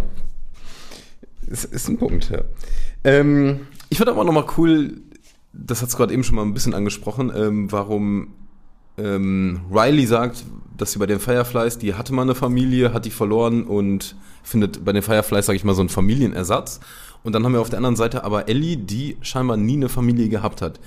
ist, 1.47 1.65
ist 1.65 1.89
ein 1.89 1.99
Punkt, 1.99 2.31
ja. 2.31 2.43
Ähm, 3.05 3.67
ich 3.89 3.99
fand 3.99 4.09
aber 4.09 4.25
nochmal 4.25 4.47
cool, 4.57 5.01
das 5.53 5.83
hat 5.83 5.89
es 5.89 5.97
gerade 5.97 6.15
eben 6.15 6.25
schon 6.25 6.37
mal 6.37 6.43
ein 6.43 6.55
bisschen 6.55 6.75
angesprochen, 6.75 7.33
ähm, 7.35 7.71
warum 7.71 8.35
ähm, 8.99 9.61
Riley 9.71 10.07
sagt, 10.07 10.45
dass 10.77 10.93
sie 10.93 10.99
bei 10.99 11.07
den 11.07 11.21
Fireflies, 11.21 11.79
die 11.79 11.95
hatte 11.95 12.13
mal 12.13 12.23
eine 12.23 12.35
Familie, 12.35 12.93
hat 12.93 13.05
die 13.05 13.11
verloren 13.11 13.65
und 13.65 14.17
findet 14.43 14.85
bei 14.85 14.93
den 14.93 15.03
Fireflies, 15.03 15.47
sage 15.47 15.57
ich 15.57 15.65
mal, 15.65 15.75
so 15.75 15.81
einen 15.81 15.89
Familienersatz. 15.89 16.81
Und 17.23 17.35
dann 17.35 17.45
haben 17.45 17.53
wir 17.53 17.61
auf 17.61 17.71
der 17.71 17.79
anderen 17.79 17.97
Seite 17.97 18.25
aber 18.25 18.49
Ellie, 18.49 18.77
die 18.77 19.17
scheinbar 19.21 19.57
nie 19.57 19.75
eine 19.75 19.89
Familie 19.89 20.29
gehabt 20.29 20.61
hat. 20.61 20.81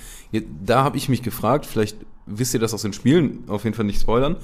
Da 0.63 0.84
habe 0.84 0.98
ich 0.98 1.08
mich 1.08 1.22
gefragt, 1.22 1.65
vielleicht 1.65 1.98
wisst 2.26 2.54
ihr 2.54 2.60
das 2.60 2.74
aus 2.74 2.82
den 2.82 2.94
Spielen, 2.94 3.46
auf 3.48 3.63
jeden 3.63 3.76
Fall 3.76 3.86
nicht 3.86 4.02
spoilern. 4.02 4.36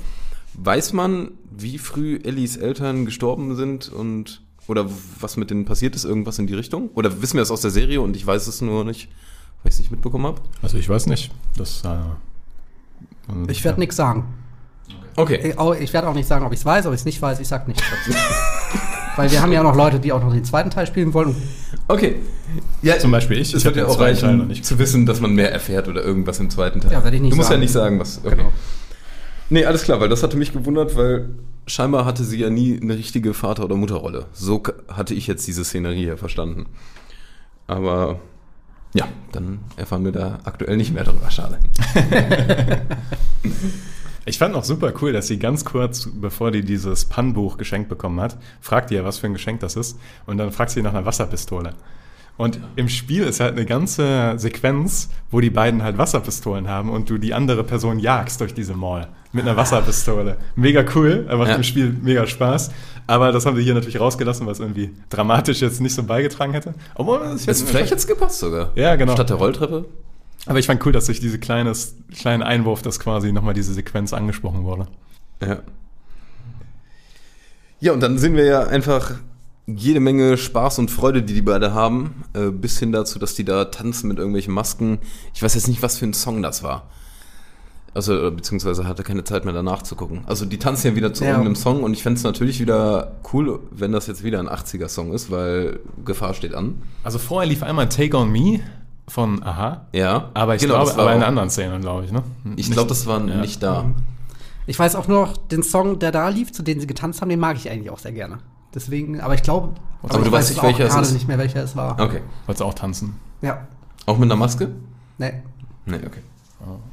Weiß 0.53 0.93
man, 0.93 1.31
wie 1.49 1.77
früh 1.77 2.19
Ellies 2.23 2.57
Eltern 2.57 3.05
gestorben 3.05 3.55
sind 3.55 3.89
und 3.89 4.41
oder 4.67 4.89
was 5.19 5.37
mit 5.37 5.49
denen 5.49 5.65
passiert 5.65 5.95
ist, 5.95 6.05
irgendwas 6.05 6.39
in 6.39 6.47
die 6.47 6.53
Richtung? 6.53 6.89
Oder 6.93 7.21
wissen 7.21 7.33
wir 7.33 7.41
das 7.41 7.51
aus 7.51 7.61
der 7.61 7.71
Serie 7.71 7.99
und 7.99 8.15
ich 8.15 8.25
weiß 8.25 8.47
es 8.47 8.61
nur 8.61 8.85
nicht, 8.85 9.09
weil 9.63 9.69
ich 9.69 9.73
es 9.73 9.79
nicht 9.79 9.91
mitbekommen 9.91 10.25
habe? 10.25 10.41
Also 10.61 10.77
ich 10.77 10.87
weiß 10.87 11.07
nicht. 11.07 11.31
Das, 11.57 11.83
äh, 11.83 11.97
Ich 13.47 13.63
werde 13.63 13.77
ja. 13.77 13.79
nichts 13.79 13.95
sagen. 13.95 14.25
Okay. 15.15 15.39
Ich, 15.49 15.59
auch- 15.59 15.75
ich 15.75 15.93
werde 15.93 16.07
auch 16.07 16.13
nicht 16.13 16.27
sagen, 16.27 16.45
ob 16.45 16.53
ich 16.53 16.59
es 16.59 16.65
weiß, 16.65 16.85
ob 16.85 16.93
ich 16.93 17.01
es 17.01 17.05
nicht 17.05 17.21
weiß. 17.21 17.39
Ich 17.39 17.47
sag 17.47 17.67
nichts 17.67 17.83
dazu. 17.89 18.17
Weil 19.17 19.29
wir 19.29 19.41
haben 19.41 19.51
ja 19.51 19.59
auch 19.59 19.65
noch 19.65 19.75
Leute, 19.75 19.99
die 19.99 20.11
auch 20.13 20.21
noch 20.23 20.31
den 20.33 20.45
zweiten 20.45 20.69
Teil 20.69 20.87
spielen 20.87 21.13
wollen. 21.13 21.35
Okay. 21.87 22.15
Ja, 22.81 22.97
Zum 22.97 23.11
Beispiel 23.11 23.37
ich. 23.37 23.49
Es 23.53 23.59
Ich 23.59 23.65
wird 23.65 23.75
ja 23.75 23.85
auch 23.85 23.97
zweiten 23.97 24.17
Teil 24.19 24.31
noch 24.33 24.39
reichen, 24.39 24.47
nicht 24.47 24.65
zu 24.65 24.79
wissen, 24.79 25.05
dass 25.05 25.19
man 25.19 25.33
mehr 25.35 25.51
erfährt 25.51 25.87
oder 25.89 26.01
irgendwas 26.03 26.39
im 26.39 26.49
zweiten 26.49 26.79
Teil. 26.79 26.93
Ja, 26.93 27.03
werde 27.03 27.17
ich 27.17 27.21
nicht 27.21 27.33
Du 27.33 27.37
musst 27.37 27.51
ja 27.51 27.57
nicht 27.57 27.73
sagen, 27.73 27.99
was. 27.99 28.19
Okay. 28.23 28.35
Genau. 28.37 28.51
Nee, 29.49 29.65
alles 29.65 29.83
klar, 29.83 29.99
weil 29.99 30.07
das 30.07 30.23
hatte 30.23 30.37
mich 30.37 30.53
gewundert, 30.53 30.95
weil 30.95 31.29
scheinbar 31.67 32.05
hatte 32.05 32.23
sie 32.23 32.39
ja 32.39 32.49
nie 32.49 32.79
eine 32.81 32.95
richtige 32.97 33.33
Vater- 33.33 33.65
oder 33.65 33.75
Mutterrolle. 33.75 34.27
So 34.31 34.63
hatte 34.87 35.13
ich 35.13 35.27
jetzt 35.27 35.45
diese 35.45 35.65
Szenerie 35.65 36.03
hier 36.05 36.17
verstanden. 36.17 36.67
Aber 37.67 38.19
ja, 38.93 39.07
dann 39.31 39.59
erfahren 39.77 40.05
wir 40.05 40.11
da 40.11 40.39
aktuell 40.43 40.77
nicht 40.77 40.93
mehr 40.93 41.03
drüber. 41.03 41.29
Schade. 41.31 41.59
Ich 44.23 44.37
fand 44.37 44.53
auch 44.53 44.63
super 44.63 44.93
cool, 45.01 45.13
dass 45.13 45.27
sie 45.27 45.39
ganz 45.39 45.65
kurz, 45.65 46.07
bevor 46.13 46.51
die 46.51 46.63
dieses 46.63 47.05
Pannbuch 47.05 47.57
geschenkt 47.57 47.89
bekommen 47.89 48.21
hat, 48.21 48.37
fragt 48.59 48.91
ihr, 48.91 49.03
was 49.03 49.17
für 49.17 49.25
ein 49.25 49.33
Geschenk 49.33 49.61
das 49.61 49.75
ist. 49.75 49.97
Und 50.27 50.37
dann 50.37 50.51
fragt 50.51 50.69
sie 50.71 50.83
nach 50.83 50.93
einer 50.93 51.07
Wasserpistole. 51.07 51.73
Und 52.37 52.59
im 52.75 52.89
Spiel 52.89 53.23
ist 53.23 53.39
halt 53.39 53.51
eine 53.55 53.65
ganze 53.65 54.33
Sequenz, 54.37 55.09
wo 55.29 55.41
die 55.41 55.49
beiden 55.51 55.83
halt 55.83 55.97
Wasserpistolen 55.97 56.67
haben 56.67 56.89
und 56.89 57.09
du 57.09 57.17
die 57.19 57.33
andere 57.35 57.63
Person 57.63 57.99
jagst 57.99 58.41
durch 58.41 58.53
diese 58.53 58.73
Mall 58.73 59.09
mit 59.31 59.43
einer 59.45 59.55
Wasserpistole. 59.57 60.37
Mega 60.55 60.83
cool, 60.95 61.25
macht 61.37 61.49
Ja. 61.49 61.55
im 61.55 61.63
Spiel 61.63 61.95
mega 62.01 62.25
Spaß. 62.25 62.71
Aber 63.07 63.31
das 63.31 63.45
haben 63.45 63.55
sie 63.57 63.63
hier 63.63 63.73
natürlich 63.75 63.99
rausgelassen, 63.99 64.47
was 64.47 64.59
irgendwie 64.59 64.91
dramatisch 65.09 65.61
jetzt 65.61 65.81
nicht 65.81 65.93
so 65.93 66.03
beigetragen 66.03 66.53
hätte. 66.53 66.73
Obwohl, 66.95 67.19
das 67.19 67.45
Jetzt, 67.45 67.67
vielleicht 67.69 67.91
jetzt 67.91 68.07
gepasst 68.07 68.39
sogar. 68.39 68.71
Ja, 68.75 68.95
genau. 68.95 69.13
Statt 69.13 69.29
der 69.29 69.37
Rolltreppe. 69.37 69.85
Aber 70.47 70.57
ich 70.57 70.65
fand 70.65 70.83
cool, 70.85 70.91
dass 70.91 71.05
durch 71.05 71.19
diese 71.19 71.37
kleines, 71.37 71.95
kleinen 72.17 72.41
Einwurf, 72.41 72.81
dass 72.81 72.99
quasi 72.99 73.31
nochmal 73.31 73.53
diese 73.53 73.73
Sequenz 73.73 74.13
angesprochen 74.13 74.63
wurde. 74.63 74.87
Ja. 75.43 75.59
Ja, 77.79 77.93
und 77.93 77.99
dann 78.01 78.17
sehen 78.17 78.35
wir 78.35 78.45
ja 78.45 78.63
einfach 78.67 79.15
jede 79.67 79.99
Menge 79.99 80.37
Spaß 80.37 80.79
und 80.79 80.91
Freude, 80.91 81.23
die 81.23 81.33
die 81.33 81.41
beide 81.41 81.73
haben, 81.73 82.23
äh, 82.33 82.49
bis 82.49 82.79
hin 82.79 82.91
dazu, 82.91 83.19
dass 83.19 83.35
die 83.35 83.45
da 83.45 83.65
tanzen 83.65 84.07
mit 84.07 84.17
irgendwelchen 84.17 84.53
Masken. 84.53 84.99
Ich 85.33 85.41
weiß 85.43 85.53
jetzt 85.55 85.67
nicht, 85.67 85.81
was 85.81 85.97
für 85.97 86.05
ein 86.05 86.13
Song 86.13 86.41
das 86.41 86.63
war. 86.63 86.83
Also, 87.93 88.27
äh, 88.27 88.31
beziehungsweise 88.31 88.87
hatte 88.87 89.03
keine 89.03 89.23
Zeit 89.25 89.43
mehr 89.43 89.53
danach 89.53 89.81
zu 89.83 89.95
gucken. 89.95 90.21
Also, 90.25 90.45
die 90.45 90.57
tanzen 90.57 90.87
ja 90.87 90.95
wieder 90.95 91.13
zu 91.13 91.23
Ja. 91.25 91.31
irgendeinem 91.31 91.55
Song 91.55 91.83
und 91.83 91.93
ich 91.93 92.03
fände 92.03 92.17
es 92.17 92.23
natürlich 92.23 92.59
wieder 92.61 93.17
cool, 93.33 93.59
wenn 93.71 93.91
das 93.91 94.07
jetzt 94.07 94.23
wieder 94.23 94.39
ein 94.39 94.47
80er-Song 94.47 95.11
ist, 95.13 95.29
weil 95.29 95.79
Gefahr 96.05 96.33
steht 96.33 96.53
an. 96.55 96.81
Also 97.03 97.19
vorher 97.19 97.49
lief 97.49 97.63
einmal 97.63 97.89
Take 97.89 98.17
On 98.17 98.31
Me 98.31 98.61
von 99.09 99.43
Aha. 99.43 99.87
Ja. 99.91 100.29
Aber 100.33 100.55
ich 100.55 100.61
Genau, 100.61 100.75
glaube, 100.75 100.87
das 100.87 100.97
war 100.97 101.05
aber 101.07 101.15
in 101.17 101.23
auch- 101.23 101.27
anderen 101.27 101.49
Szenen, 101.49 101.81
glaube 101.81 102.05
ich, 102.05 102.11
ne? 102.13 102.23
Ich 102.55 102.71
glaube, 102.71 102.87
das 102.87 103.05
war 103.07 103.19
ja. 103.27 103.35
nicht 103.41 103.61
da. 103.61 103.91
Ich 104.67 104.79
weiß 104.79 104.95
auch 104.95 105.09
nur 105.09 105.25
noch, 105.25 105.35
den 105.37 105.61
Song, 105.63 105.99
der 105.99 106.13
da 106.13 106.29
lief, 106.29 106.53
zu 106.53 106.63
dem 106.63 106.79
sie 106.79 106.87
getanzt 106.87 107.19
haben, 107.21 107.27
den 107.29 107.39
mag 107.41 107.57
ich 107.57 107.69
eigentlich 107.69 107.89
auch 107.89 107.99
sehr 107.99 108.13
gerne. 108.13 108.37
Deswegen, 108.73 109.19
aber 109.21 109.33
ich 109.35 109.43
glaube, 109.43 109.75
Aber 110.03 110.17
ich 110.19 110.23
du 110.25 110.31
weißt 110.31 110.49
nicht, 110.49 110.59
auch 110.59 110.63
welcher 110.63 110.85
es 110.85 110.93
gerade 110.93 111.07
ist? 111.07 111.13
nicht 111.13 111.27
mehr, 111.27 111.37
welcher 111.37 111.63
es 111.63 111.75
war. 111.75 111.99
Okay. 111.99 112.21
Wolltest 112.45 112.61
du 112.61 112.65
auch 112.65 112.73
tanzen? 112.73 113.15
Ja. 113.41 113.67
Auch 114.05 114.17
mit 114.17 114.27
einer 114.31 114.37
Maske? 114.39 114.69
Nee. 115.17 115.33
Nee, 115.85 115.97
okay. 116.05 116.21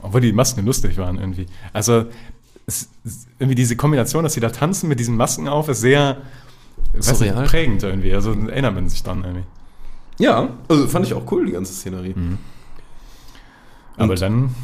Obwohl 0.02 0.20
die 0.22 0.32
Masken 0.32 0.64
lustig 0.64 0.96
waren 0.96 1.18
irgendwie. 1.18 1.46
Also 1.72 2.06
es, 2.66 2.88
irgendwie 3.38 3.54
diese 3.54 3.76
Kombination, 3.76 4.24
dass 4.24 4.32
sie 4.34 4.40
da 4.40 4.50
tanzen 4.50 4.88
mit 4.88 4.98
diesen 4.98 5.16
Masken 5.16 5.46
auf, 5.48 5.68
ist 5.68 5.80
sehr 5.80 6.18
weiß 6.94 7.20
nicht, 7.20 7.34
prägend 7.44 7.82
irgendwie. 7.82 8.12
Also 8.14 8.32
erinnert 8.32 8.74
man 8.74 8.88
sich 8.88 9.02
dann 9.02 9.22
irgendwie. 9.24 9.44
Ja, 10.18 10.48
also 10.68 10.86
fand 10.88 11.06
ich 11.06 11.14
auch 11.14 11.30
cool, 11.30 11.46
die 11.46 11.52
ganze 11.52 11.72
Szenerie. 11.72 12.14
Aber 13.96 14.12
Und- 14.12 14.20
dann 14.22 14.54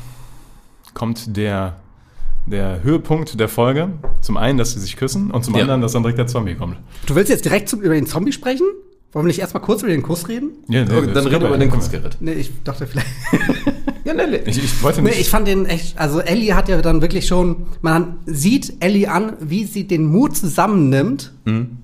kommt 0.94 1.36
der, 1.36 1.76
der 2.46 2.82
Höhepunkt 2.82 3.38
der 3.40 3.48
Folge. 3.48 3.88
Zum 4.20 4.36
einen, 4.36 4.58
dass 4.58 4.72
sie 4.72 4.80
sich 4.80 4.96
küssen 4.96 5.30
und 5.30 5.44
zum 5.44 5.54
Ja. 5.54 5.62
anderen, 5.62 5.80
dass 5.80 5.92
dann 5.92 6.02
direkt 6.02 6.18
der 6.18 6.26
Zombie 6.26 6.54
kommt. 6.54 6.76
Du 7.06 7.14
willst 7.14 7.30
jetzt 7.30 7.44
direkt 7.44 7.68
zum, 7.68 7.80
über 7.80 7.94
den 7.94 8.06
Zombie 8.06 8.32
sprechen? 8.32 8.66
Wollen 9.12 9.26
wir 9.26 9.28
nicht 9.28 9.38
erstmal 9.38 9.62
kurz 9.62 9.82
über 9.82 9.92
den 9.92 10.02
Kuss 10.02 10.28
reden? 10.28 10.50
Ja, 10.68 10.82
Okay, 10.82 11.08
dann 11.14 11.26
reden 11.26 11.40
wir 11.42 11.48
über 11.48 11.58
den 11.58 11.70
Kussgerät. 11.70 12.16
Nee, 12.20 12.32
ich 12.32 12.50
dachte 12.64 12.86
vielleicht. 12.86 13.06
Ja, 14.06 14.12
nee, 14.12 14.36
Ich, 14.44 14.58
ich 14.62 14.82
wollte 14.82 15.00
Nee, 15.00 15.08
nicht. 15.10 15.20
ich 15.22 15.30
fand 15.30 15.48
den 15.48 15.64
echt, 15.64 15.98
also 15.98 16.20
Ellie 16.20 16.54
hat 16.54 16.68
ja 16.68 16.82
dann 16.82 17.00
wirklich 17.00 17.26
schon, 17.26 17.64
man 17.80 18.16
sieht 18.26 18.74
Ellie 18.80 19.10
an, 19.10 19.32
wie 19.40 19.64
sie 19.64 19.86
den 19.86 20.04
Mut 20.04 20.36
zusammennimmt, 20.36 21.32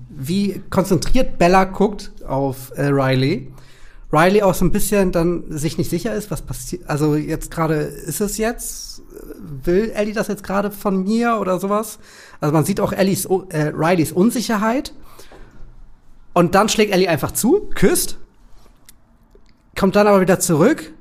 wie 0.09 0.61
konzentriert 0.69 1.39
Bella 1.39 1.63
guckt 1.63 2.11
auf 2.27 2.71
äh, 2.75 2.83
Riley. 2.89 3.47
Riley 4.13 4.43
auch 4.43 4.53
so 4.53 4.65
ein 4.65 4.71
bisschen 4.71 5.11
dann 5.11 5.45
sich 5.49 5.79
nicht 5.79 5.89
sicher 5.89 6.13
ist, 6.13 6.29
was 6.29 6.43
passiert. 6.43 6.87
Also 6.87 7.15
jetzt 7.15 7.49
gerade, 7.49 7.75
ist 7.75 8.21
es 8.21 8.37
jetzt? 8.37 8.90
Will 9.63 9.91
Ellie 9.91 10.13
das 10.13 10.27
jetzt 10.27 10.43
gerade 10.43 10.71
von 10.71 11.03
mir 11.03 11.37
oder 11.39 11.59
sowas? 11.59 11.99
Also 12.39 12.53
man 12.53 12.65
sieht 12.65 12.79
auch 12.79 12.93
Ellies, 12.93 13.25
äh, 13.25 13.71
Rileys 13.75 14.11
Unsicherheit. 14.11 14.93
Und 16.33 16.55
dann 16.55 16.69
schlägt 16.69 16.93
Ellie 16.93 17.09
einfach 17.09 17.31
zu, 17.31 17.69
küsst, 17.75 18.17
kommt 19.77 19.95
dann 19.95 20.07
aber 20.07 20.21
wieder 20.21 20.39
zurück 20.39 20.93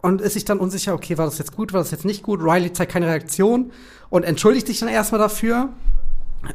und 0.00 0.20
ist 0.20 0.34
sich 0.34 0.44
dann 0.44 0.58
unsicher, 0.58 0.94
okay, 0.94 1.16
war 1.18 1.26
das 1.26 1.38
jetzt 1.38 1.54
gut, 1.56 1.72
war 1.72 1.80
das 1.80 1.92
jetzt 1.92 2.04
nicht 2.04 2.22
gut? 2.22 2.40
Riley 2.42 2.72
zeigt 2.72 2.92
keine 2.92 3.06
Reaktion 3.06 3.70
und 4.10 4.24
entschuldigt 4.24 4.66
sich 4.66 4.80
dann 4.80 4.88
erstmal 4.88 5.20
dafür, 5.20 5.70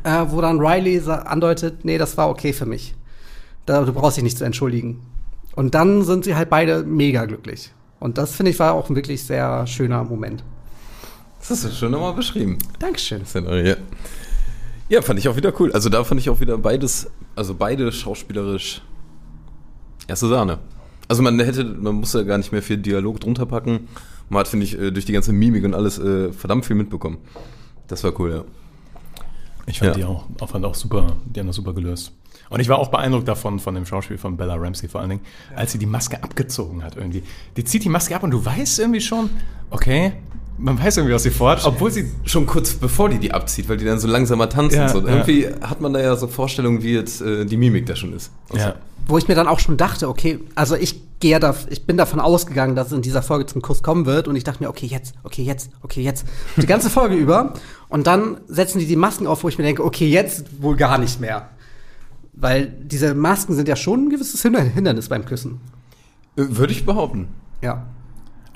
äh, 0.04 0.26
wo 0.28 0.42
dann 0.42 0.60
Riley 0.60 1.02
andeutet, 1.10 1.86
nee, 1.86 1.98
das 1.98 2.18
war 2.18 2.30
okay 2.30 2.52
für 2.52 2.66
mich. 2.66 2.96
Da, 3.66 3.84
du 3.84 3.94
brauchst 3.94 4.18
dich 4.18 4.24
nicht 4.24 4.38
zu 4.38 4.44
entschuldigen. 4.44 5.02
Und 5.56 5.76
dann 5.76 6.04
sind 6.04 6.26
sie 6.26 6.36
halt 6.36 6.50
beide 6.50 6.84
mega 6.84 7.26
glücklich. 7.26 7.74
Und 8.00 8.18
das, 8.18 8.36
finde 8.36 8.52
ich, 8.52 8.60
war 8.60 8.74
auch 8.74 8.90
ein 8.90 8.96
wirklich 8.96 9.24
sehr 9.24 9.66
schöner 9.66 10.04
Moment. 10.04 10.44
Das 11.50 11.64
hast 11.64 11.66
du 11.66 11.76
schon 11.78 11.92
nochmal 11.92 12.14
beschrieben. 12.14 12.58
Dankeschön. 12.80 13.26
Szenario. 13.26 13.66
Ja. 13.66 13.76
ja, 14.90 15.02
fand 15.02 15.20
ich 15.20 15.30
auch 15.30 15.36
wieder 15.36 15.54
cool. 15.60 15.72
Also 15.72 15.90
da 15.90 16.04
fand 16.04 16.20
ich 16.20 16.30
auch 16.30 16.40
wieder 16.40 16.58
beides, 16.58 17.10
also 17.36 17.54
beide 17.56 17.92
schauspielerisch 17.92 18.82
erste 20.08 20.28
Sahne. 20.28 20.60
Also 21.08 21.22
man 21.24 21.40
hätte, 21.40 21.64
man 21.64 21.96
muss 21.96 22.14
ja 22.14 22.24
gar 22.24 22.38
nicht 22.38 22.52
mehr 22.52 22.62
viel 22.62 22.78
Dialog 22.78 23.20
drunter 23.22 23.46
packen. 23.46 23.88
Man 24.30 24.42
hat, 24.42 24.48
finde 24.50 24.66
ich, 24.66 24.78
äh, 24.78 24.92
durch 24.92 25.06
die 25.06 25.14
ganze 25.14 25.32
Mimik 25.32 25.64
und 25.64 25.74
alles 25.74 25.98
äh, 26.00 26.34
verdammt 26.34 26.66
viel 26.66 26.76
mitbekommen. 26.76 27.18
Das 27.88 28.04
war 28.04 28.20
cool, 28.20 28.32
ja. 28.32 28.44
Ich 29.68 29.80
fand 29.80 29.92
Ja. 29.92 29.98
die 29.98 30.04
auch, 30.04 30.26
auch, 30.42 30.50
fand 30.50 30.66
auch 30.66 30.76
super, 30.76 31.16
die 31.26 31.40
haben 31.40 31.48
das 31.48 31.56
super 31.56 31.74
gelöst. 31.74 32.12
Und 32.50 32.60
ich 32.60 32.68
war 32.70 32.78
auch 32.80 32.90
beeindruckt 32.90 33.28
davon, 33.28 33.60
von 33.60 33.76
dem 33.76 33.86
Schauspiel 33.86 34.18
von 34.18 34.36
Bella 34.38 34.56
Ramsey 34.56 34.88
vor 34.90 35.02
allen 35.02 35.10
Dingen, 35.12 35.22
als 35.56 35.72
sie 35.74 35.78
die 35.80 35.86
Maske 35.86 36.22
abgezogen 36.22 36.84
hat 36.84 36.96
irgendwie. 36.98 37.24
Die 37.56 37.64
zieht 37.64 37.84
die 37.84 37.90
Maske 37.90 38.16
ab 38.16 38.24
und 38.24 38.32
du 38.32 38.44
weißt 38.44 38.80
irgendwie 38.80 39.02
schon, 39.02 39.30
okay, 39.70 40.14
man 40.58 40.80
weiß 40.82 40.98
irgendwie, 40.98 41.14
was 41.14 41.24
sie 41.24 41.30
vorhat, 41.32 41.66
obwohl 41.66 41.92
sie 41.92 42.06
Schon 42.26 42.46
kurz 42.48 42.74
bevor 42.74 43.10
die 43.10 43.20
die 43.20 43.32
abzieht, 43.34 43.70
weil 43.70 43.78
die 43.78 43.86
dann 43.86 44.00
so 44.00 44.08
langsamer 44.08 44.50
tanzen. 44.50 44.80
Ja, 44.80 44.90
so. 44.90 45.00
ja. 45.00 45.08
Irgendwie 45.08 45.48
hat 45.62 45.82
man 45.82 45.94
da 45.94 46.00
ja 46.02 46.16
so 46.16 46.28
Vorstellungen, 46.28 46.82
wie 46.84 46.94
jetzt 46.94 47.22
äh, 47.22 47.46
die 47.46 47.58
Mimik 47.58 47.86
da 47.86 47.96
schon 47.96 48.14
ist. 48.14 48.32
Und 48.50 48.60
ja, 48.60 48.76
Wo 49.08 49.18
ich 49.18 49.28
mir 49.28 49.36
dann 49.36 49.48
auch 49.48 49.60
schon 49.60 49.78
dachte, 49.78 50.10
okay, 50.10 50.40
also 50.56 50.76
ich 50.76 51.02
gehe 51.20 51.32
ja 51.32 51.40
da, 51.40 51.56
ich 51.70 51.86
bin 51.86 51.98
davon 51.98 52.20
ausgegangen, 52.20 52.76
dass 52.76 52.88
es 52.88 52.94
in 52.94 53.02
dieser 53.02 53.22
Folge 53.22 53.46
zum 53.46 53.62
Kuss 53.62 53.82
kommen 53.82 54.06
wird 54.06 54.28
und 54.28 54.36
ich 54.36 54.44
dachte 54.44 54.64
mir, 54.64 54.70
okay, 54.70 54.86
jetzt, 54.86 55.16
okay, 55.24 55.42
jetzt, 55.44 55.70
okay, 55.82 56.02
jetzt. 56.02 56.26
Die 56.58 56.68
ganze 56.68 56.90
Folge 56.90 57.16
über 57.24 57.54
und 57.90 58.08
dann 58.08 58.38
setzen 58.48 58.80
die 58.80 58.86
die 58.86 58.96
Masken 58.96 59.26
auf, 59.28 59.44
wo 59.44 59.50
ich 59.50 59.58
mir 59.58 59.64
denke, 59.64 59.84
okay, 59.84 60.08
jetzt 60.08 60.62
wohl 60.62 60.76
gar 60.76 60.98
nicht 60.98 61.20
mehr. 61.20 61.50
Weil 62.34 62.68
diese 62.68 63.16
Masken 63.16 63.56
sind 63.56 63.68
ja 63.68 63.76
schon 63.76 64.06
ein 64.06 64.10
gewisses 64.10 64.42
Hinder- 64.44 64.62
Hindernis 64.62 65.10
beim 65.10 65.26
Küssen. 65.26 65.60
Äh, 66.36 66.44
Würde 66.50 66.72
ich 66.74 66.86
behaupten. 66.86 67.30
Ja. 67.64 67.88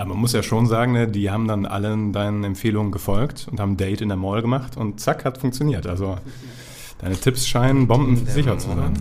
Aber 0.02 0.10
man 0.10 0.20
muss 0.20 0.34
ja 0.34 0.42
schon 0.44 0.66
sagen, 0.68 0.94
ne, 0.94 1.08
die 1.08 1.30
haben 1.30 1.48
dann 1.48 1.66
allen 1.66 2.12
deinen 2.12 2.44
Empfehlungen 2.44 2.92
gefolgt 2.92 3.48
und 3.52 3.60
haben 3.60 3.74
ein 3.74 3.78
Date 3.78 4.02
in 4.02 4.10
der 4.10 4.18
Mall 4.18 4.42
gemacht 4.42 4.76
und 4.78 5.00
zack, 5.00 5.26
hat 5.26 5.38
funktioniert. 5.38 5.86
Also 5.86 6.18
deine 7.00 7.16
Tipps 7.16 7.48
scheinen 7.48 7.88
bombensicher 7.88 8.58
zu 8.58 8.70
sein. 8.70 9.00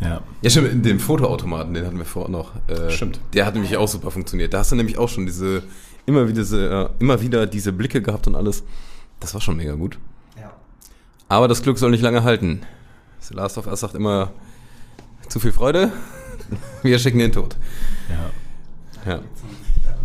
ja. 0.00 0.20
Ja, 0.42 0.50
stimmt, 0.50 0.84
den 0.84 1.00
Fotoautomaten, 1.00 1.74
den 1.74 1.86
hatten 1.86 1.98
wir 1.98 2.04
vorher 2.04 2.30
noch. 2.30 2.52
Äh, 2.68 2.90
Stimmt. 2.90 3.18
Der 3.32 3.46
hat 3.46 3.54
nämlich 3.54 3.76
auch 3.76 3.88
super 3.88 4.10
funktioniert. 4.10 4.52
Da 4.52 4.58
hast 4.58 4.72
du 4.72 4.76
nämlich 4.76 4.98
auch 4.98 5.08
schon 5.08 5.26
diese, 5.26 5.62
immer 6.06 6.28
wieder 6.28 6.42
diese, 6.42 6.70
äh, 6.70 7.02
immer 7.02 7.20
wieder 7.20 7.46
diese 7.46 7.72
Blicke 7.72 8.02
gehabt 8.02 8.26
und 8.26 8.34
alles. 8.34 8.62
Das 9.20 9.32
war 9.34 9.40
schon 9.40 9.56
mega 9.56 9.74
gut. 9.74 9.98
ja. 10.38 10.52
Aber 11.28 11.48
das 11.48 11.62
Glück 11.62 11.78
soll 11.78 11.90
nicht 11.90 12.02
lange 12.02 12.22
halten. 12.22 12.60
The 13.20 13.34
Last 13.34 13.56
of 13.56 13.66
Us 13.66 13.80
sagt 13.80 13.94
immer, 13.94 14.32
zu 15.28 15.40
viel 15.40 15.52
Freude, 15.52 15.90
wir 16.82 16.98
schicken 16.98 17.18
den 17.18 17.32
Tod. 17.32 17.56
ja. 18.08 18.30
Ja. 19.12 19.20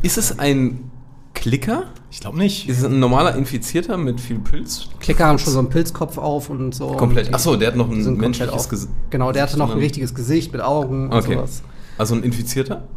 Ist 0.01 0.17
es 0.17 0.39
ein 0.39 0.91
Klicker? 1.33 1.85
Ich 2.11 2.19
glaube 2.19 2.37
nicht. 2.37 2.67
Ist 2.67 2.79
es 2.79 2.83
ein 2.83 2.99
normaler 2.99 3.35
Infizierter 3.35 3.95
mit 3.97 4.19
viel 4.19 4.39
Pilz? 4.39 4.87
Klicker 4.99 5.25
haben 5.27 5.39
schon 5.39 5.53
so 5.53 5.59
einen 5.59 5.69
Pilzkopf 5.69 6.17
auf 6.17 6.49
und 6.49 6.73
so. 6.75 6.87
Komplett. 6.93 7.33
Achso, 7.33 7.55
der 7.55 7.69
hat 7.69 7.75
noch 7.77 7.89
ein 7.89 8.17
menschliches. 8.17 8.67
Gesicht. 8.67 8.91
Genau, 9.09 9.31
der 9.31 9.43
hatte 9.43 9.57
noch 9.57 9.71
ein 9.71 9.77
richtiges 9.77 10.13
Gesicht 10.15 10.51
mit 10.51 10.61
Augen 10.61 11.05
und 11.09 11.13
Okay. 11.13 11.35
sowas. 11.35 11.63
Also 11.97 12.15
ein 12.15 12.23
Infizierter? 12.23 12.87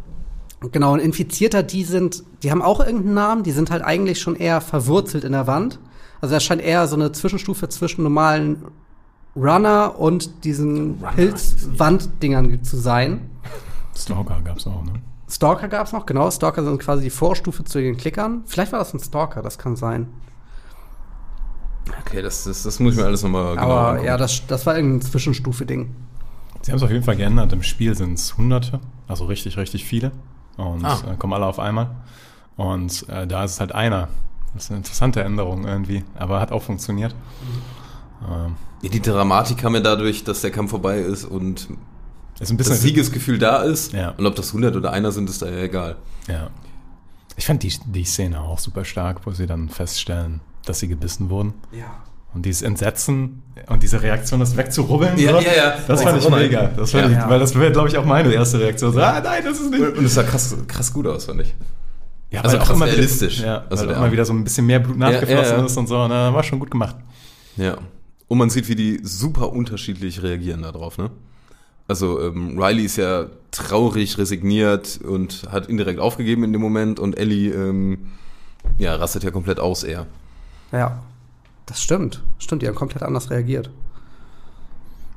Genau, 0.71 0.93
ein 0.93 0.99
Infizierter, 0.99 1.61
die 1.63 1.83
sind, 1.83 2.23
die 2.41 2.51
haben 2.51 2.61
auch 2.61 2.79
irgendeinen 2.79 3.13
Namen, 3.13 3.43
die 3.43 3.51
sind 3.51 3.69
halt 3.71 3.83
eigentlich 3.83 4.19
schon 4.19 4.35
eher 4.35 4.59
verwurzelt 4.61 5.23
in 5.25 5.33
der 5.33 5.47
Wand. 5.47 5.79
Also 6.21 6.35
das 6.35 6.43
scheint 6.43 6.61
eher 6.61 6.87
so 6.87 6.95
eine 6.95 7.11
Zwischenstufe 7.11 7.67
zwischen 7.69 8.03
normalen 8.03 8.63
Runner 9.35 9.97
und 9.99 10.43
diesen 10.43 11.01
Pilzwanddingern 11.15 12.63
zu 12.63 12.77
sein. 12.77 13.29
Stalker 13.95 14.41
gab 14.43 14.57
es 14.57 14.67
auch, 14.67 14.83
ne? 14.83 14.93
Stalker 15.29 15.67
gab's 15.67 15.91
noch, 15.91 16.05
genau. 16.05 16.29
Stalker 16.29 16.63
sind 16.63 16.79
quasi 16.79 17.03
die 17.05 17.09
Vorstufe 17.09 17.63
zu 17.63 17.79
den 17.81 17.97
Klickern. 17.97 18.43
Vielleicht 18.45 18.71
war 18.71 18.79
das 18.79 18.93
ein 18.93 18.99
Stalker, 18.99 19.41
das 19.41 19.57
kann 19.57 19.75
sein. 19.75 20.07
Okay, 22.05 22.21
das, 22.21 22.43
das, 22.45 22.63
das 22.63 22.79
muss 22.79 22.93
ich 22.93 22.99
mir 22.99 23.05
alles 23.05 23.23
nochmal 23.23 23.55
genau 23.55 23.65
Aber 23.65 23.87
angucken. 23.89 24.07
ja, 24.07 24.17
das, 24.17 24.45
das 24.47 24.65
war 24.65 24.75
irgendein 24.75 25.01
Zwischenstufe-Ding. 25.01 25.93
Sie 26.61 26.71
haben 26.71 26.77
es 26.77 26.83
auf 26.83 26.91
jeden 26.91 27.03
Fall 27.03 27.15
geändert. 27.17 27.51
Im 27.51 27.63
Spiel 27.63 27.93
sind 27.95 28.13
es 28.13 28.37
Hunderte, 28.37 28.79
also 29.07 29.25
richtig, 29.25 29.57
richtig 29.57 29.83
viele. 29.85 30.11
Und 30.57 30.85
Ah. 30.85 30.99
äh, 31.11 31.15
kommen 31.17 31.33
alle 31.33 31.45
auf 31.45 31.59
einmal. 31.59 31.89
Und 32.55 33.07
äh, 33.09 33.27
da 33.27 33.43
ist 33.43 33.51
es 33.53 33.59
halt 33.59 33.73
einer. 33.73 34.07
Das 34.53 34.65
ist 34.65 34.69
eine 34.69 34.77
interessante 34.77 35.23
Änderung 35.23 35.65
irgendwie, 35.65 36.03
aber 36.15 36.39
hat 36.39 36.51
auch 36.51 36.61
funktioniert. 36.61 37.11
Ähm, 37.13 37.17
Ja, 38.21 38.89
die 38.89 39.01
Dramatik 39.01 39.57
kam 39.57 39.75
ja 39.75 39.81
dadurch, 39.81 40.23
dass 40.23 40.41
der 40.41 40.51
Kampf 40.51 40.71
vorbei 40.71 40.99
ist 40.99 41.25
und 41.25 41.67
ist 42.39 42.49
ein 42.51 42.57
bisschen 42.57 42.73
das 42.73 42.81
Siegesgefühl 42.81 43.37
da 43.39 43.61
ist. 43.63 43.93
Ja. 43.93 44.09
Und 44.17 44.25
ob 44.25 44.35
das 44.35 44.47
100 44.49 44.75
oder 44.75 44.91
einer 44.91 45.11
sind, 45.11 45.29
ist 45.29 45.41
da 45.41 45.49
ja 45.49 45.57
egal. 45.63 45.97
Ja. 46.27 46.49
Ich 47.35 47.45
fand 47.45 47.63
die, 47.63 47.73
die 47.85 48.03
Szene 48.03 48.41
auch 48.41 48.59
super 48.59 48.85
stark, 48.85 49.25
wo 49.25 49.31
sie 49.31 49.45
dann 49.47 49.69
feststellen, 49.69 50.41
dass 50.65 50.79
sie 50.79 50.87
gebissen 50.87 51.29
wurden. 51.29 51.53
Ja. 51.71 51.85
Und 52.33 52.45
dieses 52.45 52.63
Entsetzen 52.63 53.43
und 53.67 53.83
diese 53.83 54.01
Reaktion, 54.01 54.39
das 54.39 54.57
wegzurubbeln. 54.57 55.17
Ja, 55.17 55.33
so, 55.33 55.39
ja, 55.39 55.53
ja. 55.55 55.73
Das 55.87 56.01
fand 56.01 56.17
ich 56.19 56.25
Oh 56.25 56.29
mega. 56.31 56.67
Das 56.75 56.91
fand 56.91 57.11
Ja. 57.11 57.23
ich, 57.23 57.29
weil 57.29 57.39
das 57.39 57.53
wäre, 57.57 57.71
glaube 57.71 57.89
ich, 57.89 57.97
auch 57.97 58.05
meine 58.05 58.31
erste 58.33 58.59
Reaktion. 58.59 58.91
So, 58.91 59.01
ah, 59.01 59.21
nein, 59.23 59.43
das 59.43 59.59
ist 59.59 59.69
nicht. 59.69 59.81
Und 59.97 60.03
es 60.03 60.13
sah 60.15 60.23
krass, 60.23 60.55
krass 60.67 60.91
gut 60.91 61.05
aus, 61.07 61.25
fand 61.25 61.41
ich. 61.41 61.53
Ja, 62.31 62.41
Also 62.41 62.57
auch 62.57 62.69
immer 62.71 62.85
wieder- 62.87 62.95
realistisch. 62.97 63.41
Ja, 63.41 63.63
Also 63.69 63.85
weil 63.85 63.93
auch 63.93 63.97
immer 63.99 64.11
wieder 64.11 64.25
so 64.25 64.33
ein 64.33 64.43
bisschen 64.43 64.65
mehr 64.65 64.79
Blut 64.79 64.97
Ja, 64.99 65.11
nachgeflossen 65.11 65.53
ja, 65.53 65.59
ja. 65.59 65.65
ist 65.65 65.77
und 65.77 65.87
so. 65.87 66.07
Na, 66.07 66.33
war 66.33 66.41
schon 66.43 66.59
gut 66.59 66.71
gemacht. 66.71 66.95
Ja. 67.57 67.77
Und 68.33 68.39
man 68.39 68.49
sieht, 68.49 68.67
wie 68.67 68.73
die 68.73 68.99
super 69.03 69.53
unterschiedlich 69.53 70.23
reagieren 70.23 70.63
darauf, 70.63 70.97
ne? 70.97 71.11
Also 71.87 72.19
ähm, 72.19 72.59
Riley 72.59 72.83
ist 72.83 72.95
ja 72.95 73.27
traurig, 73.51 74.17
resigniert 74.17 74.99
und 75.03 75.43
hat 75.51 75.67
indirekt 75.67 75.99
aufgegeben 75.99 76.43
in 76.43 76.51
dem 76.51 76.59
Moment 76.59 76.99
und 76.99 77.15
Ellie 77.15 77.53
ähm, 77.53 78.09
ja, 78.79 78.95
rastet 78.95 79.23
ja 79.23 79.29
komplett 79.29 79.59
aus 79.59 79.83
eher. 79.83 80.07
Ja, 80.71 81.03
das 81.67 81.83
stimmt. 81.83 82.23
Stimmt, 82.39 82.63
die 82.63 82.67
haben 82.67 82.73
komplett 82.73 83.03
anders 83.03 83.29
reagiert. 83.29 83.69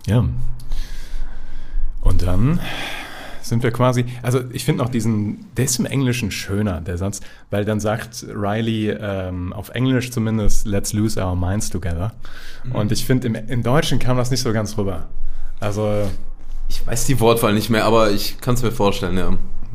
Ja. 0.07 0.29
Und 2.03 2.21
dann 2.21 2.61
sind 3.49 3.63
wir 3.63 3.71
quasi, 3.71 4.05
also 4.23 4.41
ich 4.53 4.65
finde 4.65 4.83
auch 4.83 4.89
diesen, 4.89 5.47
der 5.57 5.67
ist 5.67 5.79
im 5.79 5.87
Englischen 5.87 6.31
schöner, 6.31 6.81
der 6.81 6.99
Satz, 6.99 7.21
weil 7.51 7.65
dann 7.65 7.81
sagt 7.81 8.27
Riley 8.29 8.91
ähm, 8.91 9.53
auf 9.53 9.71
Englisch 9.71 10.11
zumindest, 10.11 10.67
let's 10.67 10.93
lose 10.93 11.21
our 11.21 11.37
minds 11.37 11.71
together. 11.71 12.13
Und 12.73 12.93
ich 12.93 13.05
finde, 13.05 13.29
im, 13.29 13.35
im 13.35 13.63
Deutschen 13.63 13.99
kam 13.99 14.17
das 14.17 14.31
nicht 14.31 14.41
so 14.43 14.53
ganz 14.53 14.77
rüber. 14.77 15.07
Also, 15.61 16.09
Ich 16.69 16.85
weiß 16.87 17.05
die 17.07 17.21
Wortwahl 17.21 17.55
nicht 17.55 17.71
mehr, 17.71 17.85
aber 17.85 18.11
ich 18.11 18.41
kann 18.41 18.55
es 18.55 18.63
mir 18.63 18.73
vorstellen, 18.73 19.17
ja. 19.17 19.31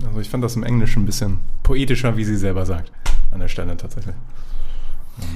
also 0.05 0.19
ich 0.19 0.29
fand 0.29 0.43
das 0.43 0.55
im 0.55 0.63
Englischen 0.63 1.03
ein 1.03 1.05
bisschen 1.05 1.39
poetischer, 1.63 2.17
wie 2.17 2.25
sie 2.25 2.35
selber 2.35 2.65
sagt, 2.65 2.91
an 3.31 3.39
der 3.39 3.47
Stelle 3.47 3.77
tatsächlich. 3.77 4.15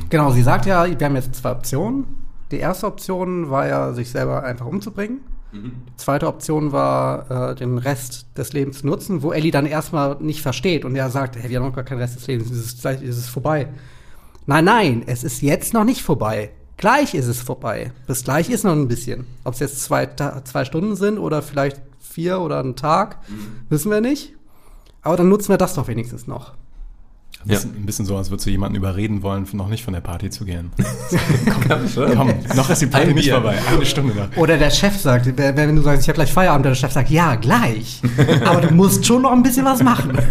Genau, 0.09 0.31
sie 0.31 0.43
sagt 0.43 0.65
ja, 0.65 0.85
wir 0.85 1.05
haben 1.05 1.15
jetzt 1.15 1.35
zwei 1.35 1.51
Optionen. 1.51 2.05
Die 2.51 2.57
erste 2.57 2.87
Option 2.87 3.49
war 3.49 3.67
ja, 3.67 3.93
sich 3.93 4.09
selber 4.09 4.43
einfach 4.43 4.65
umzubringen. 4.65 5.19
Die 5.53 5.95
zweite 5.95 6.27
Option 6.27 6.71
war, 6.71 7.51
äh, 7.51 7.55
den 7.55 7.77
Rest 7.77 8.27
des 8.37 8.51
Lebens 8.51 8.79
zu 8.79 8.87
nutzen, 8.87 9.23
wo 9.23 9.31
Ellie 9.31 9.51
dann 9.51 9.65
erstmal 9.65 10.17
nicht 10.19 10.41
versteht 10.41 10.83
und 10.83 10.95
er 10.95 11.09
sagt, 11.09 11.37
hey, 11.37 11.49
wir 11.49 11.59
haben 11.59 11.67
noch 11.67 11.75
gar 11.75 11.85
keinen 11.85 11.99
Rest 11.99 12.17
des 12.17 12.27
Lebens, 12.27 12.51
es 12.51 12.65
ist, 12.65 12.81
gleich 12.81 13.01
ist 13.01 13.17
es 13.17 13.29
vorbei. 13.29 13.69
Nein, 14.47 14.65
nein, 14.65 15.03
es 15.05 15.23
ist 15.23 15.41
jetzt 15.41 15.73
noch 15.73 15.85
nicht 15.85 16.01
vorbei. 16.01 16.51
Gleich 16.77 17.13
ist 17.13 17.27
es 17.27 17.41
vorbei. 17.41 17.91
Bis 18.05 18.23
gleich 18.23 18.49
ist 18.49 18.63
noch 18.63 18.73
ein 18.73 18.87
bisschen. 18.87 19.25
Ob 19.43 19.53
es 19.53 19.59
jetzt 19.59 19.81
zwei, 19.81 20.07
zwei 20.07 20.65
Stunden 20.65 20.95
sind 20.95 21.17
oder 21.17 21.41
vielleicht 21.41 21.81
vier 21.99 22.41
oder 22.41 22.61
ein 22.61 22.75
Tag, 22.75 23.19
wissen 23.69 23.91
wir 23.91 24.01
nicht. 24.01 24.33
Aber 25.01 25.15
dann 25.15 25.29
nutzen 25.29 25.49
wir 25.49 25.57
das 25.57 25.75
doch 25.75 25.87
wenigstens 25.87 26.27
noch. 26.27 26.53
Ein 27.45 27.49
Ja. 27.51 27.55
bisschen, 27.55 27.75
ein 27.75 27.85
bisschen 27.85 28.05
so, 28.07 28.17
als 28.17 28.31
würdest 28.31 28.47
du 28.47 28.49
jemanden 28.51 28.75
überreden 28.75 29.21
wollen, 29.21 29.47
noch 29.53 29.67
nicht 29.69 29.83
von 29.83 29.93
der 29.93 30.01
Party 30.01 30.31
zu 30.31 30.45
gehen. 30.45 30.71
Komm, 31.67 31.81
Komm, 32.15 32.33
noch 32.55 32.69
ist 32.71 32.81
die 32.81 32.87
Party 32.87 33.13
nicht 33.13 33.29
vorbei. 33.29 33.59
Eine 33.71 33.85
Stunde 33.85 34.15
noch. 34.15 34.35
Oder 34.37 34.57
der 34.57 34.71
Chef 34.71 34.97
sagt, 34.99 35.27
wenn 35.37 35.75
du 35.75 35.81
sagst, 35.83 36.01
ich 36.03 36.07
habe 36.09 36.15
gleich 36.15 36.33
Feierabend, 36.33 36.65
der 36.65 36.73
Chef 36.75 36.91
sagt, 36.91 37.09
ja, 37.11 37.35
gleich. 37.35 38.01
Aber 38.45 38.61
du 38.61 38.73
musst 38.73 39.05
schon 39.05 39.21
noch 39.21 39.31
ein 39.31 39.43
bisschen 39.43 39.63
was 39.65 39.83
machen. 39.83 40.17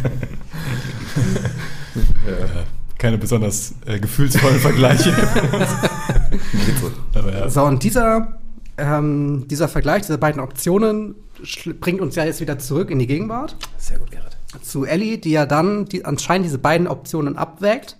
Keine 2.98 3.18
besonders 3.18 3.74
äh, 3.86 4.00
gefühlsvollen 4.00 4.58
Vergleiche. 4.58 5.14
Ja. 7.14 7.48
So, 7.48 7.62
und 7.64 7.82
dieser, 7.82 8.38
ähm, 8.78 9.46
dieser 9.48 9.68
Vergleich 9.68 10.02
dieser 10.02 10.18
beiden 10.18 10.40
Optionen 10.40 11.14
bringt 11.80 12.00
uns 12.00 12.16
ja 12.16 12.24
jetzt 12.24 12.40
wieder 12.40 12.58
zurück 12.58 12.90
in 12.90 12.98
die 12.98 13.06
Gegenwart. 13.06 13.56
Sehr 13.76 13.98
gut, 13.98 14.10
Gerrit. 14.10 14.33
Zu 14.62 14.84
Ellie, 14.84 15.18
die 15.18 15.30
ja 15.30 15.46
dann 15.46 15.86
die, 15.86 16.04
anscheinend 16.04 16.46
diese 16.46 16.58
beiden 16.58 16.86
Optionen 16.86 17.36
abwägt, 17.36 17.96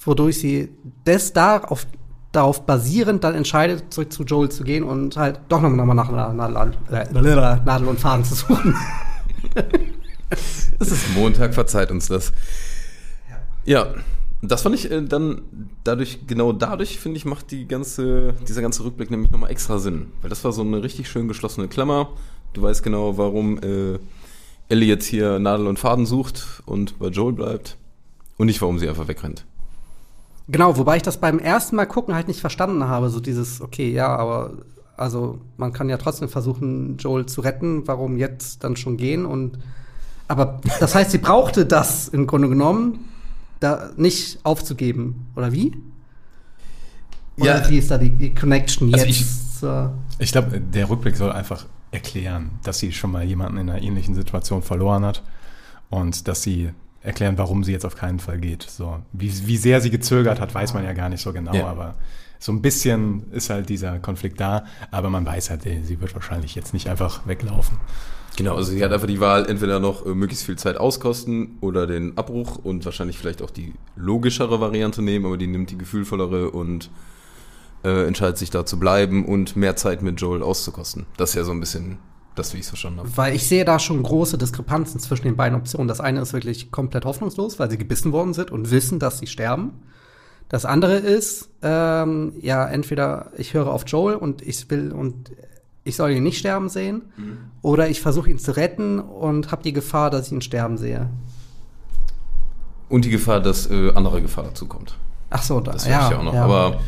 wodurch 0.00 0.38
sie 0.38 0.70
das 1.04 1.32
darauf, 1.32 1.86
darauf 2.32 2.66
basierend 2.66 3.24
dann 3.24 3.34
entscheidet, 3.34 3.92
zurück 3.92 4.12
zu 4.12 4.24
Joel 4.24 4.50
zu 4.50 4.64
gehen 4.64 4.84
und 4.84 5.16
halt 5.16 5.40
doch 5.48 5.60
nochmal 5.60 5.96
nach 5.96 6.10
Nadel, 6.10 6.74
äh, 6.90 7.04
Nadel 7.64 7.88
und 7.88 8.00
Faden 8.00 8.24
zu 8.24 8.34
suchen. 8.34 8.76
Es 10.78 10.90
ist 10.90 11.14
Montag, 11.14 11.54
verzeiht 11.54 11.90
uns 11.90 12.08
das. 12.08 12.32
Ja, 13.64 13.94
das 14.40 14.62
fand 14.62 14.74
ich 14.74 14.90
äh, 14.90 15.02
dann 15.02 15.42
dadurch, 15.84 16.26
genau 16.26 16.52
dadurch, 16.52 16.98
finde 16.98 17.18
ich, 17.18 17.24
macht 17.24 17.50
die 17.52 17.68
ganze, 17.68 18.34
dieser 18.48 18.62
ganze 18.62 18.84
Rückblick 18.84 19.10
nämlich 19.10 19.30
nochmal 19.30 19.50
extra 19.50 19.78
Sinn. 19.78 20.08
Weil 20.20 20.30
das 20.30 20.42
war 20.42 20.52
so 20.52 20.62
eine 20.62 20.82
richtig 20.82 21.08
schön 21.08 21.28
geschlossene 21.28 21.68
Klammer. 21.68 22.10
Du 22.52 22.62
weißt 22.62 22.82
genau, 22.82 23.16
warum 23.16 23.58
äh, 23.58 23.98
Ellie 24.72 24.88
jetzt 24.88 25.04
hier 25.06 25.38
Nadel 25.38 25.66
und 25.66 25.78
Faden 25.78 26.06
sucht 26.06 26.62
und 26.66 26.98
bei 26.98 27.08
Joel 27.08 27.34
bleibt. 27.34 27.76
Und 28.38 28.46
nicht, 28.46 28.60
warum 28.62 28.78
sie 28.78 28.88
einfach 28.88 29.06
wegrennt. 29.06 29.44
Genau, 30.48 30.76
wobei 30.78 30.96
ich 30.96 31.02
das 31.02 31.18
beim 31.18 31.38
ersten 31.38 31.76
Mal 31.76 31.84
gucken 31.86 32.14
halt 32.14 32.26
nicht 32.26 32.40
verstanden 32.40 32.84
habe. 32.84 33.10
So 33.10 33.20
dieses, 33.20 33.60
okay, 33.60 33.92
ja, 33.92 34.08
aber 34.16 34.52
also 34.96 35.38
man 35.58 35.72
kann 35.72 35.88
ja 35.88 35.98
trotzdem 35.98 36.28
versuchen, 36.28 36.96
Joel 36.96 37.26
zu 37.26 37.42
retten. 37.42 37.86
Warum 37.86 38.16
jetzt 38.16 38.64
dann 38.64 38.74
schon 38.76 38.96
gehen? 38.96 39.26
Und 39.26 39.58
aber 40.28 40.60
das 40.80 40.94
heißt, 40.94 41.10
sie 41.10 41.18
brauchte 41.18 41.66
das 41.66 42.08
im 42.08 42.26
Grunde 42.26 42.48
genommen, 42.48 43.00
da 43.60 43.90
nicht 43.96 44.38
aufzugeben, 44.44 45.26
oder 45.36 45.52
wie? 45.52 45.76
Oder 47.38 47.62
Ja. 47.62 47.70
wie 47.70 47.78
ist 47.78 47.90
da 47.90 47.98
die, 47.98 48.10
die 48.10 48.34
Connection 48.34 48.92
Also 48.92 49.06
jetzt? 49.06 49.20
ich- 49.20 49.60
zur- 49.60 49.92
Ich 50.18 50.32
glaube, 50.32 50.58
der 50.60 50.88
Rückblick 50.88 51.16
soll 51.16 51.30
einfach 51.30 51.66
erklären, 51.92 52.58
dass 52.64 52.78
sie 52.80 52.92
schon 52.92 53.12
mal 53.12 53.22
jemanden 53.22 53.58
in 53.58 53.70
einer 53.70 53.80
ähnlichen 53.82 54.14
Situation 54.14 54.62
verloren 54.62 55.04
hat 55.04 55.22
und 55.90 56.26
dass 56.26 56.42
sie 56.42 56.70
erklären, 57.02 57.38
warum 57.38 57.64
sie 57.64 57.72
jetzt 57.72 57.84
auf 57.84 57.96
keinen 57.96 58.18
Fall 58.18 58.38
geht. 58.38 58.62
So, 58.62 58.98
wie, 59.12 59.46
wie 59.46 59.56
sehr 59.56 59.80
sie 59.80 59.90
gezögert 59.90 60.40
hat, 60.40 60.54
weiß 60.54 60.74
man 60.74 60.84
ja 60.84 60.92
gar 60.92 61.08
nicht 61.08 61.20
so 61.22 61.32
genau, 61.32 61.54
Ja. 61.54 61.66
aber 61.68 61.94
so 62.38 62.50
ein 62.50 62.60
bisschen 62.62 63.30
ist 63.32 63.50
halt 63.50 63.68
dieser 63.68 63.98
Konflikt 64.00 64.40
da, 64.40 64.64
aber 64.90 65.10
man 65.10 65.24
weiß 65.24 65.50
halt, 65.50 65.64
ey, 65.66 65.82
sie 65.84 66.00
wird 66.00 66.14
wahrscheinlich 66.14 66.54
jetzt 66.56 66.72
nicht 66.72 66.88
einfach 66.88 67.26
weglaufen. 67.26 67.76
Genau, 68.36 68.56
also 68.56 68.72
sie 68.72 68.82
hat 68.82 68.92
einfach 68.92 69.06
die 69.06 69.20
Wahl, 69.20 69.46
entweder 69.46 69.78
noch 69.78 70.06
äh, 70.06 70.14
möglichst 70.14 70.46
viel 70.46 70.56
Zeit 70.56 70.78
auskosten 70.78 71.58
oder 71.60 71.86
den 71.86 72.16
Abbruch 72.16 72.56
und 72.56 72.84
wahrscheinlich 72.84 73.18
vielleicht 73.18 73.42
auch 73.42 73.50
die 73.50 73.74
logischere 73.94 74.60
Variante 74.60 75.02
nehmen, 75.02 75.26
aber 75.26 75.36
die 75.36 75.46
nimmt 75.46 75.70
die 75.70 75.76
gefühlvollere 75.78 76.50
und 76.50 76.90
äh, 77.84 78.06
entscheidet 78.06 78.38
sich 78.38 78.50
da 78.50 78.64
zu 78.64 78.78
bleiben 78.78 79.24
und 79.24 79.56
mehr 79.56 79.76
Zeit 79.76 80.02
mit 80.02 80.20
Joel 80.20 80.42
auszukosten. 80.42 81.06
Das 81.16 81.30
ist 81.30 81.36
ja 81.36 81.44
so 81.44 81.52
ein 81.52 81.60
bisschen 81.60 81.98
das, 82.34 82.54
wie 82.54 82.58
ich 82.58 82.64
es 82.64 82.68
verstanden 82.68 83.00
habe. 83.00 83.16
Weil 83.16 83.34
ich 83.34 83.46
sehe 83.46 83.64
da 83.64 83.78
schon 83.78 84.02
große 84.02 84.38
Diskrepanzen 84.38 85.00
zwischen 85.00 85.24
den 85.24 85.36
beiden 85.36 85.58
Optionen. 85.58 85.88
Das 85.88 86.00
eine 86.00 86.20
ist 86.20 86.32
wirklich 86.32 86.70
komplett 86.70 87.04
hoffnungslos, 87.04 87.58
weil 87.58 87.70
sie 87.70 87.78
gebissen 87.78 88.12
worden 88.12 88.32
sind 88.32 88.50
und 88.50 88.70
wissen, 88.70 88.98
dass 88.98 89.18
sie 89.18 89.26
sterben. 89.26 89.72
Das 90.48 90.64
andere 90.64 90.96
ist, 90.96 91.48
ähm, 91.62 92.34
ja, 92.40 92.66
entweder 92.66 93.32
ich 93.36 93.54
höre 93.54 93.68
auf 93.68 93.84
Joel 93.86 94.16
und 94.16 94.42
ich 94.42 94.68
will 94.70 94.92
und 94.92 95.32
ich 95.84 95.96
soll 95.96 96.12
ihn 96.12 96.22
nicht 96.22 96.38
sterben 96.38 96.68
sehen, 96.68 97.02
oder 97.60 97.88
ich 97.88 98.00
versuche 98.00 98.30
ihn 98.30 98.38
zu 98.38 98.54
retten 98.56 99.00
und 99.00 99.50
habe 99.50 99.62
die 99.64 99.72
Gefahr, 99.72 100.10
dass 100.10 100.26
ich 100.26 100.32
ihn 100.32 100.40
sterben 100.40 100.78
sehe. 100.78 101.08
Und 102.88 103.04
die 103.04 103.10
Gefahr, 103.10 103.40
dass 103.40 103.68
äh, 103.68 103.92
andere 103.94 104.22
Gefahr 104.22 104.44
dazukommt. 104.44 104.94
Ach 105.30 105.42
so, 105.42 105.60
da, 105.60 105.72
Das 105.72 105.86
ja, 105.86 106.08
ich 106.08 106.14
auch 106.14 106.22
noch. 106.22 106.34
ja. 106.34 106.44
Aber 106.44 106.80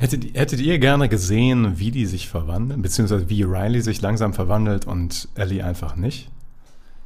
Hättet, 0.00 0.34
hättet 0.34 0.60
ihr 0.60 0.78
gerne 0.78 1.10
gesehen, 1.10 1.78
wie 1.78 1.90
die 1.90 2.06
sich 2.06 2.26
verwandeln, 2.26 2.80
beziehungsweise 2.80 3.28
wie 3.28 3.42
Riley 3.42 3.82
sich 3.82 4.00
langsam 4.00 4.32
verwandelt 4.32 4.86
und 4.86 5.28
Ellie 5.34 5.62
einfach 5.62 5.94
nicht? 5.94 6.30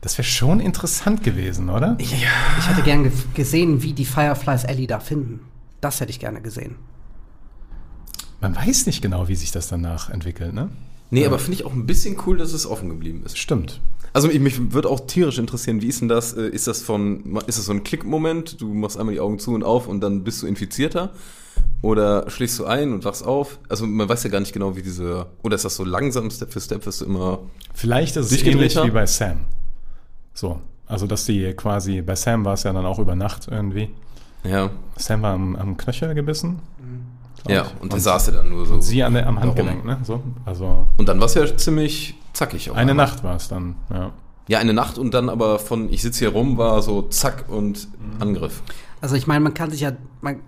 Das 0.00 0.16
wäre 0.16 0.24
schon 0.24 0.60
interessant 0.60 1.24
gewesen, 1.24 1.70
oder? 1.70 1.96
ich 1.98 2.68
hätte 2.68 2.82
gern 2.84 3.02
ge 3.02 3.10
gesehen, 3.34 3.82
wie 3.82 3.94
die 3.94 4.04
Fireflies 4.04 4.62
Ellie 4.62 4.86
da 4.86 5.00
finden. 5.00 5.40
Das 5.80 6.00
hätte 6.00 6.10
ich 6.10 6.20
gerne 6.20 6.40
gesehen. 6.40 6.76
Man 8.40 8.54
weiß 8.54 8.86
nicht 8.86 9.02
genau, 9.02 9.26
wie 9.26 9.34
sich 9.34 9.50
das 9.50 9.66
danach 9.66 10.08
entwickelt, 10.08 10.54
ne? 10.54 10.68
Nee, 11.14 11.26
aber 11.26 11.38
finde 11.38 11.54
ich 11.60 11.64
auch 11.64 11.72
ein 11.72 11.86
bisschen 11.86 12.16
cool, 12.26 12.36
dass 12.38 12.52
es 12.52 12.66
offen 12.66 12.88
geblieben 12.88 13.22
ist. 13.24 13.38
Stimmt. 13.38 13.80
Also 14.12 14.28
mich, 14.28 14.38
mich 14.38 14.72
würde 14.72 14.88
auch 14.88 15.00
tierisch 15.06 15.38
interessieren, 15.38 15.82
wie 15.82 15.88
ist 15.88 16.00
denn 16.00 16.08
das? 16.08 16.34
Äh, 16.34 16.48
Ist 16.48 16.66
das 16.66 16.82
von, 16.82 17.36
ist 17.46 17.58
das 17.58 17.64
so 17.66 17.72
ein 17.72 17.82
Klickmoment? 17.82 18.60
Du 18.60 18.72
machst 18.72 18.96
einmal 18.96 19.14
die 19.14 19.20
Augen 19.20 19.38
zu 19.38 19.54
und 19.54 19.64
auf 19.64 19.88
und 19.88 20.00
dann 20.00 20.22
bist 20.22 20.42
du 20.42 20.46
infizierter? 20.46 21.12
Oder 21.82 22.28
schläfst 22.30 22.58
du 22.58 22.64
ein 22.64 22.92
und 22.92 23.04
wachst 23.04 23.24
auf? 23.24 23.58
Also 23.68 23.86
man 23.86 24.08
weiß 24.08 24.22
ja 24.24 24.30
gar 24.30 24.40
nicht 24.40 24.52
genau, 24.52 24.76
wie 24.76 24.82
diese, 24.82 25.26
oder 25.42 25.56
ist 25.56 25.64
das 25.64 25.76
so 25.76 25.84
langsam, 25.84 26.30
Step 26.30 26.52
für 26.52 26.60
Step, 26.60 26.86
wirst 26.86 27.00
du 27.00 27.06
immer, 27.06 27.40
Vielleicht 27.74 28.16
ist 28.16 28.30
es 28.32 28.42
ähnlich 28.42 28.76
wie 28.76 28.90
bei 28.90 29.06
Sam. 29.06 29.40
So. 30.32 30.60
Also, 30.86 31.06
dass 31.06 31.24
die 31.24 31.52
quasi, 31.54 32.02
bei 32.02 32.14
Sam 32.14 32.44
war 32.44 32.54
es 32.54 32.62
ja 32.62 32.72
dann 32.72 32.84
auch 32.84 32.98
über 32.98 33.14
Nacht 33.14 33.48
irgendwie. 33.50 33.90
ja, 34.44 34.70
Sam 34.96 35.22
war 35.22 35.32
am, 35.34 35.56
am 35.56 35.76
Knöchel 35.76 36.14
gebissen. 36.14 36.60
glaub 36.76 36.88
ja, 37.48 37.62
ich. 37.62 37.82
und 37.82 37.92
der 37.92 38.00
saß 38.00 38.28
ja 38.28 38.32
dann 38.34 38.48
nur 38.48 38.66
so. 38.66 38.74
und 38.74 38.82
sie 38.82 39.02
an 39.02 39.14
der, 39.14 39.26
am. 39.26 39.40
Handgelenk, 39.40 39.84
ne? 39.84 39.98
So. 40.02 40.22
Also, 40.44 40.86
Und 40.96 41.08
dann 41.08 41.18
war 41.18 41.26
es 41.26 41.34
ja 41.34 41.56
ziemlich 41.56 42.14
zackig. 42.32 42.70
auf 42.70 42.76
eine 42.76 42.92
einmal. 42.92 43.06
Nacht 43.06 43.24
war 43.24 43.36
es 43.36 43.48
dann, 43.48 43.76
ja. 43.90 44.12
Ja, 44.46 44.58
eine 44.58 44.74
Nacht 44.74 44.98
und 44.98 45.14
dann 45.14 45.30
aber 45.30 45.58
von, 45.58 45.90
ich 45.90 46.02
sitze 46.02 46.18
hier 46.20 46.28
rum, 46.28 46.58
war 46.58 46.82
so 46.82 47.02
zack 47.02 47.46
und 47.48 47.88
Angriff. 48.20 48.62
Also 49.00 49.16
ich 49.16 49.26
meine, 49.26 49.40
man 49.40 49.54
kann 49.54 49.70
sich 49.70 49.80
ja, 49.80 49.92
man, 50.20 50.40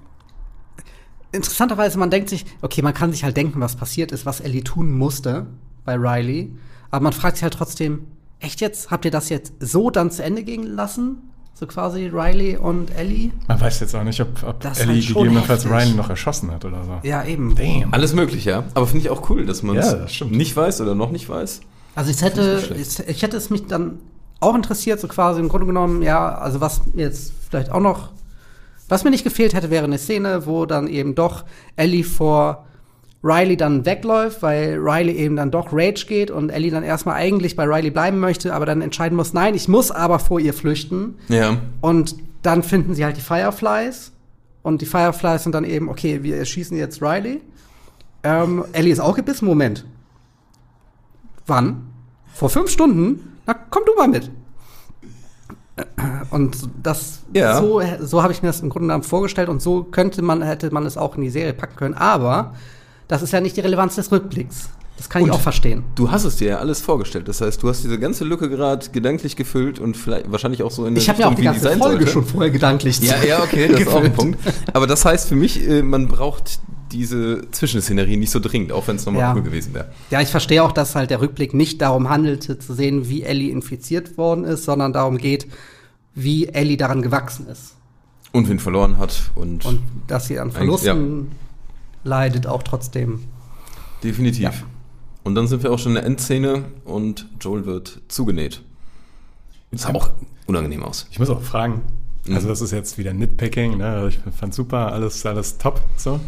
interessanterweise, 1.32 1.98
man 1.98 2.10
denkt 2.10 2.28
sich, 2.28 2.44
okay, 2.60 2.82
man 2.82 2.92
kann 2.92 3.12
sich 3.12 3.24
halt 3.24 3.36
denken, 3.36 3.60
was 3.60 3.76
passiert 3.76 4.12
ist, 4.12 4.26
was 4.26 4.40
Ellie 4.40 4.62
tun 4.62 4.92
musste 4.92 5.46
bei 5.86 5.94
Riley, 5.94 6.54
aber 6.90 7.04
man 7.04 7.12
fragt 7.14 7.36
sich 7.36 7.42
halt 7.42 7.54
trotzdem, 7.54 8.06
echt 8.38 8.60
jetzt, 8.60 8.90
habt 8.90 9.06
ihr 9.06 9.10
das 9.10 9.30
jetzt 9.30 9.54
so 9.60 9.90
dann 9.90 10.10
zu 10.10 10.22
Ende 10.22 10.44
gehen 10.44 10.64
lassen? 10.64 11.30
So 11.58 11.66
quasi 11.66 12.10
Riley 12.12 12.58
und 12.58 12.94
Ellie? 12.98 13.30
Man 13.48 13.58
weiß 13.58 13.80
jetzt 13.80 13.94
auch 13.94 14.04
nicht, 14.04 14.20
ob, 14.20 14.28
ob 14.42 14.62
Ellie 14.78 14.96
halt 14.96 15.06
gegebenenfalls 15.06 15.64
heftig. 15.64 15.78
Riley 15.78 15.94
noch 15.96 16.10
erschossen 16.10 16.50
hat 16.50 16.66
oder 16.66 16.84
so. 16.84 17.00
Ja, 17.02 17.24
eben. 17.24 17.54
Damn. 17.54 17.94
Alles 17.94 18.12
möglich, 18.12 18.44
ja. 18.44 18.64
Aber 18.74 18.86
finde 18.86 19.06
ich 19.06 19.10
auch 19.10 19.30
cool, 19.30 19.46
dass 19.46 19.62
man 19.62 19.78
es 19.78 20.18
Ja, 20.18 20.26
nicht 20.26 20.54
weiß 20.54 20.82
oder 20.82 20.94
noch 20.94 21.10
nicht 21.10 21.30
weiß. 21.30 21.60
Also 21.94 22.10
ich 22.10 22.20
hätte, 22.20 22.76
ich 23.06 23.22
hätte 23.22 23.38
es 23.38 23.48
mich 23.48 23.66
dann 23.66 24.00
auch 24.38 24.54
interessiert, 24.54 25.00
so 25.00 25.08
quasi 25.08 25.40
im 25.40 25.48
Grunde 25.48 25.66
genommen, 25.66 26.02
ja, 26.02 26.34
also 26.34 26.60
was 26.60 26.82
mir 26.92 27.04
jetzt 27.04 27.32
vielleicht 27.48 27.72
auch 27.72 27.80
noch, 27.80 28.10
was 28.90 29.04
mir 29.04 29.10
nicht 29.10 29.24
gefehlt 29.24 29.54
hätte, 29.54 29.70
wäre 29.70 29.84
eine 29.84 29.96
Szene, 29.96 30.44
wo 30.44 30.66
dann 30.66 30.88
eben 30.88 31.14
doch 31.14 31.46
Ellie 31.76 32.04
vor 32.04 32.66
Riley 33.26 33.56
dann 33.56 33.84
wegläuft, 33.84 34.42
weil 34.42 34.76
Riley 34.78 35.12
eben 35.16 35.34
dann 35.36 35.50
doch 35.50 35.68
Rage 35.72 36.06
geht 36.06 36.30
und 36.30 36.50
Ellie 36.50 36.70
dann 36.70 36.84
erstmal 36.84 37.16
eigentlich 37.16 37.56
bei 37.56 37.64
Riley 37.64 37.90
bleiben 37.90 38.20
möchte, 38.20 38.54
aber 38.54 38.66
dann 38.66 38.82
entscheiden 38.82 39.16
muss, 39.16 39.32
nein, 39.32 39.54
ich 39.54 39.66
muss 39.68 39.90
aber 39.90 40.18
vor 40.18 40.38
ihr 40.38 40.54
flüchten. 40.54 41.16
Ja. 41.28 41.56
Und 41.80 42.16
dann 42.42 42.62
finden 42.62 42.94
sie 42.94 43.04
halt 43.04 43.16
die 43.16 43.20
Fireflies. 43.22 44.12
Und 44.62 44.80
die 44.82 44.86
Fireflies 44.86 45.42
sind 45.42 45.54
dann 45.54 45.64
eben, 45.64 45.88
okay, 45.88 46.22
wir 46.22 46.36
erschießen 46.36 46.76
jetzt 46.76 47.02
Riley. 47.02 47.40
Ähm, 48.22 48.64
Ellie 48.72 48.92
ist 48.92 49.00
auch 49.00 49.16
gebissen. 49.16 49.46
Moment. 49.46 49.84
Wann? 51.46 51.86
Vor 52.32 52.48
fünf 52.50 52.70
Stunden? 52.70 53.38
Na, 53.46 53.54
komm 53.70 53.82
du 53.86 53.94
mal 53.94 54.08
mit. 54.08 54.30
Und 56.30 56.56
das, 56.82 57.20
Ja. 57.34 57.60
so, 57.60 57.82
so 58.00 58.22
habe 58.22 58.32
ich 58.32 58.42
mir 58.42 58.48
das 58.48 58.60
im 58.60 58.70
Grunde 58.70 58.88
genommen 58.88 59.04
vorgestellt 59.04 59.48
und 59.48 59.60
so 59.60 59.84
könnte 59.84 60.22
man, 60.22 60.42
hätte 60.42 60.72
man 60.72 60.86
es 60.86 60.96
auch 60.96 61.16
in 61.16 61.22
die 61.22 61.30
Serie 61.30 61.52
packen 61.52 61.76
können. 61.76 61.94
Aber 61.94 62.54
das 63.08 63.22
ist 63.22 63.32
ja 63.32 63.40
nicht 63.40 63.56
die 63.56 63.60
Relevanz 63.60 63.96
des 63.96 64.10
Rückblicks. 64.12 64.68
Das 64.96 65.10
kann 65.10 65.20
ich 65.22 65.28
Und 65.28 65.34
auch 65.34 65.40
verstehen. 65.40 65.84
Du 65.94 66.10
hast 66.10 66.24
es 66.24 66.36
dir 66.36 66.48
ja 66.48 66.58
alles 66.58 66.80
vorgestellt. 66.80 67.28
Das 67.28 67.42
heißt, 67.42 67.62
du 67.62 67.68
hast 67.68 67.84
diese 67.84 67.98
ganze 67.98 68.24
Lücke 68.24 68.48
gerade 68.48 68.88
gedanklich 68.90 69.36
gefüllt 69.36 69.78
und 69.78 69.94
vielleicht 69.96 70.32
wahrscheinlich 70.32 70.62
auch 70.62 70.70
so 70.70 70.86
in 70.86 70.94
der 70.94 71.02
Ich 71.02 71.08
habe 71.10 71.18
mir 71.18 71.28
auch 71.28 71.34
die 71.34 71.42
ganze 71.42 71.68
Folge 71.76 71.80
sollte. 71.80 72.06
schon 72.06 72.24
vorher 72.24 72.50
gedanklich 72.50 73.00
Ja, 73.00 73.22
ja, 73.22 73.42
okay, 73.42 73.68
das 73.68 73.80
ist 73.82 73.88
auch 73.88 74.02
ein. 74.02 74.12
Punkt. 74.14 74.38
Aber 74.72 74.86
das 74.86 75.04
heißt 75.04 75.28
für 75.28 75.36
mich, 75.36 75.68
äh, 75.68 75.82
man 75.82 76.08
braucht 76.08 76.60
diese 76.92 77.42
Zwischenszenerie 77.50 78.16
nicht 78.16 78.30
so 78.30 78.40
dringend, 78.40 78.72
auch 78.72 78.88
wenn 78.88 78.96
es 78.96 79.04
nochmal 79.04 79.20
Ja. 79.22 79.34
cool 79.34 79.42
gewesen 79.42 79.74
wäre. 79.74 79.90
Ja, 80.10 80.22
ich 80.22 80.28
verstehe 80.28 80.62
auch, 80.62 80.72
dass 80.72 80.94
halt 80.94 81.10
der 81.10 81.20
Rückblick 81.20 81.52
nicht 81.52 81.82
darum 81.82 82.08
handelte, 82.08 82.58
zu 82.58 82.72
sehen, 82.72 83.06
wie 83.08 83.22
Ellie 83.22 83.50
infiziert 83.50 84.16
worden 84.16 84.44
ist, 84.44 84.64
sondern 84.64 84.94
darum 84.94 85.18
geht, 85.18 85.46
wie 86.14 86.46
Ellie 86.46 86.78
daran 86.78 87.02
gewachsen 87.02 87.48
ist. 87.48 87.74
Und 88.32 88.48
wen 88.48 88.58
verloren 88.58 88.96
hat 88.96 89.30
und, 89.34 89.66
Und 89.66 89.80
dass 90.06 90.26
sie 90.28 90.38
an 90.38 90.52
Verlusten 90.52 91.32
leidet, 92.06 92.46
auch 92.46 92.62
trotzdem. 92.62 93.24
definitiv. 94.02 94.42
Ja. 94.42 94.52
Und 95.24 95.34
dann 95.34 95.48
sind 95.48 95.62
wir 95.62 95.72
auch 95.72 95.78
schon 95.78 95.90
in 95.90 95.96
der 95.96 96.04
Endszene 96.04 96.64
und 96.84 97.26
Joel 97.40 97.66
wird 97.66 98.00
zugenäht. 98.08 98.62
Sah 99.72 99.92
auch 99.92 100.10
unangenehm 100.46 100.84
aus. 100.84 101.08
Ich 101.10 101.18
muss 101.18 101.28
auch 101.28 101.42
fragen, 101.42 101.82
also 102.30 102.48
das 102.48 102.60
ist 102.60 102.70
jetzt 102.70 102.96
wieder 102.96 103.12
Nitpicking, 103.12 103.78
ne? 103.78 104.08
ich 104.08 104.20
fand 104.34 104.54
super, 104.54 104.92
alles, 104.92 105.26
alles 105.26 105.58
top, 105.58 105.80
so. 105.96 106.20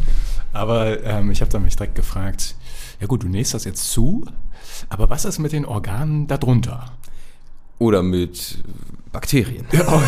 Aber 0.51 1.03
ähm, 1.03 1.31
ich 1.31 1.41
habe 1.41 1.51
dann 1.51 1.63
mich 1.63 1.75
direkt 1.75 1.95
gefragt, 1.95 2.55
ja 2.99 3.07
gut, 3.07 3.23
du 3.23 3.27
nähst 3.27 3.53
das 3.53 3.63
jetzt 3.63 3.89
zu, 3.89 4.25
aber 4.89 5.09
was 5.09 5.25
ist 5.25 5.39
mit 5.39 5.53
den 5.53 5.65
Organen 5.65 6.27
darunter? 6.27 6.91
Oder 7.77 8.03
mit 8.03 8.61
Bakterien. 9.11 9.65
Oh, 9.87 10.01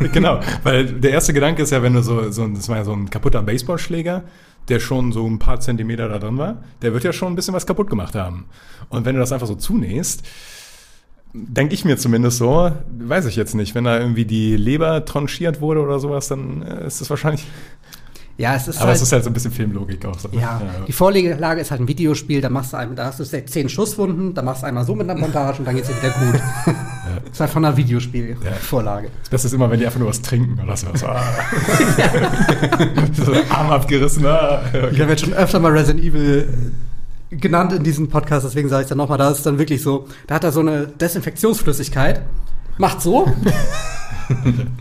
genau, 0.12 0.40
weil 0.62 0.86
der 0.86 1.10
erste 1.10 1.32
Gedanke 1.32 1.62
ist 1.62 1.70
ja, 1.70 1.82
wenn 1.82 1.92
du 1.92 2.02
so, 2.02 2.30
so 2.30 2.46
das 2.48 2.68
war 2.68 2.78
ja 2.78 2.84
so 2.84 2.92
ein 2.92 3.10
kaputter 3.10 3.42
Baseballschläger, 3.42 4.24
der 4.68 4.80
schon 4.80 5.12
so 5.12 5.26
ein 5.26 5.38
paar 5.38 5.60
Zentimeter 5.60 6.08
da 6.08 6.18
drin 6.18 6.38
war, 6.38 6.62
der 6.82 6.92
wird 6.92 7.04
ja 7.04 7.12
schon 7.12 7.32
ein 7.32 7.36
bisschen 7.36 7.54
was 7.54 7.66
kaputt 7.66 7.90
gemacht 7.90 8.14
haben. 8.14 8.46
Und 8.88 9.04
wenn 9.04 9.14
du 9.14 9.20
das 9.20 9.32
einfach 9.32 9.46
so 9.46 9.54
zunähst, 9.56 10.22
denke 11.32 11.74
ich 11.74 11.84
mir 11.84 11.96
zumindest 11.96 12.38
so, 12.38 12.72
weiß 12.98 13.26
ich 13.26 13.36
jetzt 13.36 13.54
nicht, 13.54 13.74
wenn 13.74 13.84
da 13.84 13.98
irgendwie 13.98 14.24
die 14.24 14.56
Leber 14.56 15.04
tranchiert 15.04 15.60
wurde 15.60 15.80
oder 15.80 15.98
sowas, 15.98 16.28
dann 16.28 16.62
äh, 16.62 16.86
ist 16.86 17.00
das 17.00 17.10
wahrscheinlich. 17.10 17.46
Ja, 18.38 18.54
es 18.54 18.68
ist 18.68 18.78
Aber 18.78 18.86
halt. 18.86 18.96
es 18.96 19.02
ist 19.02 19.12
halt 19.12 19.24
so 19.24 19.30
ein 19.30 19.34
bisschen 19.34 19.52
Filmlogik 19.52 20.04
auch. 20.06 20.18
So, 20.18 20.28
ne? 20.28 20.40
ja, 20.40 20.60
die 20.86 20.92
Vorlage 20.92 21.60
ist 21.60 21.70
halt 21.70 21.82
ein 21.82 21.88
Videospiel, 21.88 22.40
da 22.40 22.48
machst 22.48 22.72
du 22.72 22.78
einem, 22.78 22.96
da 22.96 23.04
hast 23.04 23.20
du 23.20 23.24
zehn 23.24 23.68
Schusswunden, 23.68 24.32
da 24.32 24.42
machst 24.42 24.62
du 24.62 24.66
einmal 24.66 24.84
so 24.84 24.94
mit 24.94 25.10
einer 25.10 25.20
Bandage 25.20 25.58
und 25.58 25.66
dann 25.66 25.76
geht's 25.76 25.88
dir 25.88 25.96
wieder 25.96 26.10
gut. 26.10 26.40
Das 27.24 27.32
ist 27.32 27.40
halt 27.40 27.50
von 27.50 27.64
einer 27.64 27.76
Videospielvorlage. 27.76 29.08
Das 29.20 29.30
Beste 29.30 29.48
ist 29.48 29.52
immer, 29.52 29.70
wenn 29.70 29.78
die 29.78 29.86
einfach 29.86 29.98
nur 29.98 30.08
was 30.08 30.22
trinken 30.22 30.60
oder 30.62 30.76
so. 30.76 30.86
So, 30.94 31.06
ah. 31.06 31.20
so 33.12 33.32
Arm 33.50 33.70
abgerissen. 33.70 34.24
Ah. 34.26 34.60
Ich 34.92 35.00
habe 35.00 35.10
jetzt 35.10 35.24
schon 35.24 35.34
öfter 35.34 35.58
mal 35.60 35.72
Resident 35.72 36.04
Evil 36.04 36.72
genannt 37.30 37.72
in 37.72 37.84
diesem 37.84 38.08
Podcast, 38.08 38.44
deswegen 38.44 38.68
sage 38.68 38.82
ich 38.82 38.88
dann 38.88 38.98
nochmal, 38.98 39.18
da 39.18 39.30
ist 39.30 39.46
dann 39.46 39.58
wirklich 39.58 39.82
so, 39.82 40.08
da 40.26 40.36
hat 40.36 40.44
er 40.44 40.52
so 40.52 40.60
eine 40.60 40.86
Desinfektionsflüssigkeit, 40.86 42.22
macht 42.78 43.00
so 43.00 43.32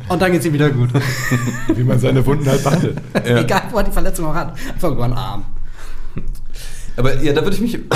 und 0.10 0.22
dann 0.22 0.32
geht's 0.32 0.46
ihm 0.46 0.54
wieder 0.54 0.70
gut. 0.70 0.90
Wie 1.76 1.84
man 1.84 2.00
seine 2.00 2.26
Wunden 2.26 2.48
halt 2.48 2.64
behandelt. 2.64 2.98
Egal, 3.24 3.64
wo 3.72 3.78
er 3.78 3.84
die 3.84 3.92
Verletzung 3.92 4.26
auch 4.26 4.36
hat. 4.36 4.54
Einfach 4.74 4.92
über 4.92 5.08
den 5.08 5.14
Arm. 5.14 5.46
Aber 6.98 7.22
ja, 7.22 7.32
da 7.32 7.44
würde 7.44 7.56
ich 7.56 7.62
mich, 7.62 7.74
würd 7.74 7.90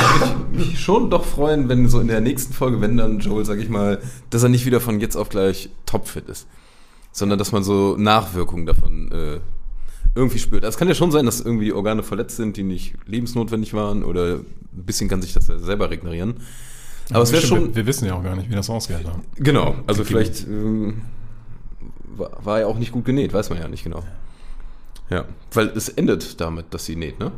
ich 0.54 0.58
mich 0.58 0.80
schon 0.80 1.10
doch 1.10 1.26
freuen, 1.26 1.68
wenn 1.68 1.90
so 1.90 2.00
in 2.00 2.08
der 2.08 2.22
nächsten 2.22 2.54
Folge, 2.54 2.80
wenn 2.80 2.96
dann 2.96 3.20
Joel, 3.20 3.44
sag 3.44 3.60
ich 3.60 3.68
mal, 3.68 4.00
dass 4.30 4.44
er 4.44 4.50
nicht 4.50 4.66
wieder 4.66 4.80
von 4.80 5.02
jetzt 5.02 5.18
auf 5.18 5.28
gleich 5.28 5.70
topfit 5.86 6.30
ist, 6.30 6.48
sondern 7.12 7.38
dass 7.38 7.52
man 7.52 7.64
so 7.64 7.98
Nachwirkungen 7.98 8.66
davon 8.66 9.12
äh, 9.12 9.40
irgendwie 10.16 10.40
spürt. 10.40 10.64
Also 10.64 10.76
es 10.76 10.80
kann 10.80 10.88
ja 10.88 10.94
schon 10.94 11.12
sein, 11.12 11.26
dass 11.26 11.42
irgendwie 11.42 11.74
Organe 11.74 12.02
verletzt 12.02 12.38
sind, 12.38 12.56
die 12.56 12.64
nicht 12.64 12.94
lebensnotwendig 13.06 13.74
waren 13.74 14.04
oder 14.04 14.36
ein 14.36 14.46
bisschen 14.72 15.10
kann 15.10 15.22
sich 15.22 15.34
das 15.34 15.48
ja 15.48 15.60
selber 15.60 15.90
regenerieren. 15.90 16.36
Aber 17.10 17.24
es 17.24 17.32
wäre 17.32 17.46
schon, 17.46 17.70
Wir, 17.70 17.76
wir 17.76 17.86
wissen 17.88 18.06
ja 18.06 18.16
auch 18.16 18.24
gar 18.24 18.36
nicht, 18.36 18.50
wie 18.50 18.56
das 18.56 18.70
ausgeht. 18.70 19.04
Ne? 19.04 19.12
genau, 19.36 19.76
also 19.88 20.04
vielleicht 20.04 20.48
ähm, 20.48 21.02
war, 22.18 22.32
war 22.44 22.60
er 22.60 22.68
auch 22.68 22.78
nicht 22.78 22.92
gut 22.92 23.06
genäht, 23.06 23.34
weiß 23.34 23.50
man 23.50 23.60
ja 23.60 23.68
nicht 23.68 23.84
genau. 23.84 24.04
Ja, 25.10 25.26
weil 25.52 25.68
es 25.70 25.90
endet 25.90 26.40
damit, 26.42 26.74
dass 26.74 26.86
sie 26.86 26.96
näht, 26.96 27.20
ne? 27.20 27.32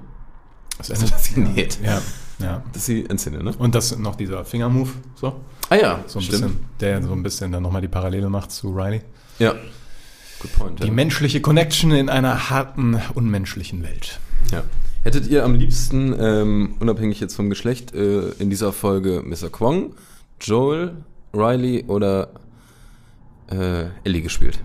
Das 0.77 0.91
Also, 0.91 1.07
dass 1.07 1.25
sie 1.25 1.39
näht. 1.39 1.79
Ja, 1.83 2.01
ja. 2.39 2.63
Dass 2.73 2.85
sie 2.85 3.05
Endszene, 3.09 3.43
ne? 3.43 3.53
Und 3.57 3.75
das 3.75 3.97
noch 3.97 4.15
dieser 4.15 4.45
Fingermove, 4.45 4.91
so. 5.15 5.39
Ah 5.69 5.75
ja, 5.75 6.03
So 6.07 6.19
ein 6.19 6.27
bisschen, 6.27 6.65
der 6.79 7.01
so 7.01 7.11
ein 7.13 7.23
bisschen 7.23 7.51
dann 7.51 7.63
nochmal 7.63 7.81
die 7.81 7.87
Parallele 7.87 8.29
macht 8.29 8.51
zu 8.51 8.71
Riley. 8.71 9.01
Ja. 9.39 9.55
Good 10.39 10.53
point. 10.53 10.83
Die 10.83 10.87
ja. 10.87 10.93
menschliche 10.93 11.41
Connection 11.41 11.91
in 11.91 12.09
einer 12.09 12.49
harten, 12.49 13.01
unmenschlichen 13.13 13.83
Welt. 13.83 14.19
ja. 14.51 14.63
Hättet 15.03 15.27
ihr 15.27 15.45
am 15.45 15.53
liebsten, 15.53 16.15
ähm, 16.19 16.77
unabhängig 16.79 17.19
jetzt 17.19 17.35
vom 17.35 17.51
Geschlecht, 17.51 17.93
äh, 17.93 18.29
in 18.39 18.49
dieser 18.49 18.73
Folge 18.73 19.21
Mr. 19.23 19.51
Kwong, 19.51 19.93
Joel, 20.41 20.95
Riley 21.31 21.85
oder 21.87 22.29
äh, 23.51 23.85
Ellie 24.03 24.21
gespielt? 24.21 24.59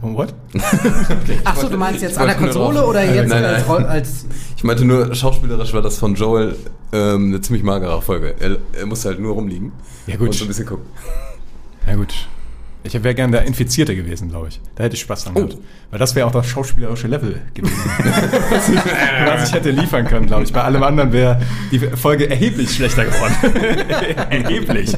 What? 0.00 0.34
Ach 1.44 1.56
so, 1.56 1.68
du 1.68 1.76
meinst 1.76 2.02
jetzt 2.02 2.18
an 2.18 2.26
der 2.26 2.34
Konsole 2.34 2.84
oder 2.84 3.04
jetzt 3.04 3.28
Nein, 3.28 3.44
als, 3.44 3.58
nein. 3.58 3.70
Roll- 3.70 3.84
als 3.86 4.26
Ich 4.56 4.64
meinte 4.64 4.84
nur, 4.84 5.14
schauspielerisch 5.14 5.72
war 5.74 5.82
das 5.82 5.96
von 5.98 6.16
Joel 6.16 6.56
ähm, 6.92 7.26
eine 7.28 7.40
ziemlich 7.40 7.62
magere 7.62 8.02
Folge. 8.02 8.34
Er, 8.40 8.56
er 8.72 8.86
musste 8.86 9.10
halt 9.10 9.20
nur 9.20 9.34
rumliegen 9.34 9.70
Ja, 10.08 10.16
gut. 10.16 10.28
und 10.28 10.34
so 10.34 10.44
ein 10.44 10.48
bisschen 10.48 10.66
gucken. 10.66 10.86
Ja 11.86 11.94
gut. 11.94 12.12
Ich 12.84 12.94
wäre 12.94 13.14
gern 13.14 13.30
der 13.32 13.42
Infizierte 13.44 13.94
gewesen, 13.94 14.28
glaube 14.30 14.48
ich. 14.48 14.60
Da 14.74 14.84
hätte 14.84 14.94
ich 14.96 15.02
Spaß 15.02 15.24
dran 15.24 15.34
Oh. 15.36 15.46
gehabt. 15.46 15.56
Weil 15.90 15.98
das 16.00 16.14
wäre 16.14 16.26
auch 16.26 16.32
das 16.32 16.46
schauspielerische 16.48 17.06
Level 17.06 17.40
gewesen. 17.54 17.74
was, 18.50 18.68
ich, 18.70 18.76
was 19.26 19.48
ich 19.48 19.54
hätte 19.54 19.70
liefern 19.70 20.06
können, 20.06 20.26
glaube 20.26 20.42
ich. 20.44 20.52
Bei 20.52 20.62
allem 20.62 20.82
anderen 20.82 21.12
wäre 21.12 21.40
die 21.70 21.78
Folge 21.78 22.28
erheblich 22.28 22.74
schlechter 22.74 23.04
geworden. 23.04 23.34
erheblich. 24.30 24.96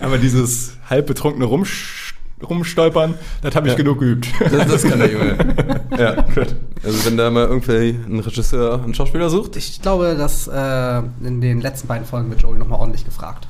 Aber 0.00 0.18
dieses 0.18 0.76
halb 0.90 1.06
betrunkene 1.06 1.44
Rumsch 1.44 2.14
Rumstolpern, 2.42 3.14
das 3.42 3.54
habe 3.54 3.68
ich 3.68 3.72
Ja. 3.72 3.78
genug 3.78 4.00
geübt. 4.00 4.28
Das, 4.40 4.66
das 4.66 4.82
kann 4.82 4.98
der 4.98 5.10
Junge. 5.10 5.36
ja, 5.98 6.20
gut. 6.22 6.54
Also 6.82 7.06
wenn 7.06 7.16
da 7.16 7.30
mal 7.30 7.44
irgendwer 7.46 7.80
ein 7.80 8.18
Regisseur 8.20 8.82
einen 8.82 8.92
Schauspieler 8.92 9.30
sucht, 9.30 9.56
ich 9.56 9.70
Ich 9.70 9.80
glaube, 9.82 10.14
dass 10.18 10.46
äh, 10.48 10.98
in 11.24 11.40
den 11.40 11.60
letzten 11.62 11.86
beiden 11.88 12.04
Folgen 12.06 12.28
wird 12.28 12.42
Joel 12.42 12.58
nochmal 12.58 12.80
ordentlich 12.80 13.04
gefragt. 13.04 13.48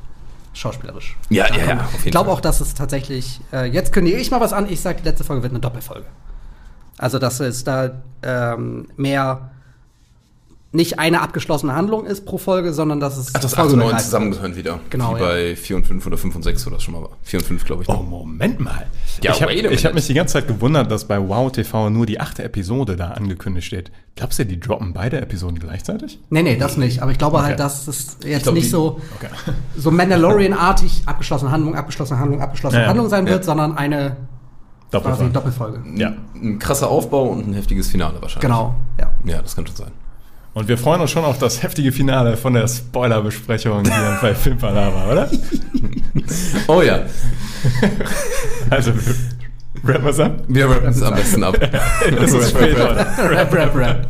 Schauspielerisch. 0.55 1.17
Ja, 1.31 1.47
ja, 1.55 1.65
ja, 1.67 1.89
Ich 2.05 2.11
glaube 2.13 2.31
auch, 2.31 2.41
dass 2.41 2.61
es 2.61 2.75
tatsächlich, 2.75 3.41
äh, 3.53 3.67
jetzt 3.67 3.93
kündige 3.93 4.17
ich 4.17 4.31
mal 4.31 4.41
was 4.41 4.53
an, 4.53 4.71
ich 4.71 4.81
sage, 4.81 5.01
die 5.03 5.09
letzte 5.09 5.25
Folge 5.25 5.43
wird 5.43 5.53
eine 5.53 5.61
Doppelfolge. 5.61 6.07
Also, 6.97 7.19
dass 7.19 7.41
es 7.41 7.65
da 7.65 8.03
ähm, 8.23 8.89
mehr 8.97 9.51
nicht 10.75 10.99
eine 10.99 11.21
abgeschlossene 11.21 11.75
Handlung 11.75 12.05
ist 12.05 12.27
pro 12.27 12.37
Folge, 12.37 12.73
sondern 12.73 12.99
dass 12.99 13.17
es 13.17 13.29
Ach, 13.35 13.41
das 13.41 13.55
8 13.55 13.61
und 13.61 13.67
9 13.67 13.69
folgenübergreifend 13.69 14.05
zusammengehören 14.05 14.57
wieder. 14.57 14.81
Genau, 14.91 15.15
Wie 15.17 15.21
ja. 15.21 15.27
bei 15.27 15.57
4 15.57 15.77
und 15.77 15.87
5 15.87 16.07
oder 16.07 16.17
5 16.19 16.35
und 16.37 16.43
6 16.43 16.67
oder 16.67 16.81
schon 16.81 16.95
mal 16.95 17.03
war. 17.03 17.11
4 17.23 17.39
und 17.41 17.47
5, 17.47 17.65
glaube 17.65 17.83
ich. 17.85 17.89
Oh? 17.89 18.03
Moment 18.03 18.59
mal. 18.61 18.87
Ja, 19.23 19.33
ich 19.33 19.41
habe 19.43 19.53
hab 19.55 19.95
mich 19.95 20.07
die 20.07 20.15
ganze 20.15 20.33
Zeit 20.35 20.49
gewundert, 20.49 20.91
dass 20.91 21.05
bei 21.07 21.19
Wow 21.29 21.53
TV 21.53 21.91
nur 21.91 22.07
die 22.07 22.21
achte 22.21 22.43
Episode 22.43 22.97
da 22.97 23.13
angekündigt 23.13 23.67
steht. 23.67 23.93
Glaubst 24.17 24.39
du, 24.41 24.47
die 24.47 24.59
droppen 24.59 24.93
beide 24.93 25.21
Episoden 25.21 25.59
gleichzeitig? 25.61 26.19
Nee, 26.31 26.43
nee, 26.43 26.57
das 26.57 26.77
nicht. 26.77 27.03
Aber 27.03 27.13
ich 27.13 27.19
glaube 27.19 27.37
Okay. 27.37 27.47
halt, 27.47 27.61
dass 27.61 27.87
es 27.87 28.17
jetzt 28.25 28.43
glaub, 28.43 28.55
nicht 28.55 28.67
die- 28.67 28.71
so, 28.71 29.01
Okay. 29.17 29.29
so 29.77 29.91
Mandalorian-artig 29.91 31.03
abgeschlossene 31.07 31.51
Handlung, 31.53 31.77
abgeschlossene 31.77 32.19
Handlung, 32.19 32.41
abgeschlossene 32.41 32.81
Ja, 32.81 32.85
ja. 32.85 32.89
Handlung 32.91 33.09
sein 33.09 33.27
Ja. 33.27 33.33
wird, 33.33 33.45
sondern 33.45 33.77
eine 33.79 34.17
quasi 34.91 35.31
Doppelfolge. 35.31 35.33
Doppelfolge. 35.33 35.83
Ja. 36.01 36.13
Ein 36.35 36.59
krasser 36.59 36.89
Aufbau 36.89 37.25
und 37.29 37.49
ein 37.49 37.55
heftiges 37.55 37.89
Finale 37.89 38.21
wahrscheinlich. 38.21 38.43
Genau, 38.43 38.75
ja. 39.01 39.11
Ja, 39.25 39.43
das 39.43 39.55
kann 39.57 39.67
schon 39.67 39.77
sein. 39.77 39.91
Und 40.55 40.69
wir 40.69 40.79
freuen 40.79 41.01
uns 41.01 41.11
schon 41.11 41.25
auf 41.25 41.39
das 41.39 41.63
heftige 41.63 41.91
Finale 41.91 42.37
von 42.37 42.55
der 42.55 42.69
Spoilerbesprechung 42.69 43.85
hier 43.85 44.19
bei 44.23 44.35
Filmpalava, 44.35 45.11
oder? 45.13 45.31
Oh 46.69 46.81
ja, 46.81 47.01
Also, 48.71 48.93
wrappen 49.83 50.05
wir's 50.05 50.21
ab? 50.21 50.43
wir 50.49 50.71
rappen 50.71 50.89
es 50.89 51.03
am 51.03 51.15
besten 51.15 51.45
ab. 51.45 51.59
Es 52.23 52.33
ist 52.33 52.51
spät, 52.51 52.79
Leute. 52.79 53.07
rap, 53.19 53.53
rap, 53.53 53.75
rap. 53.75 54.07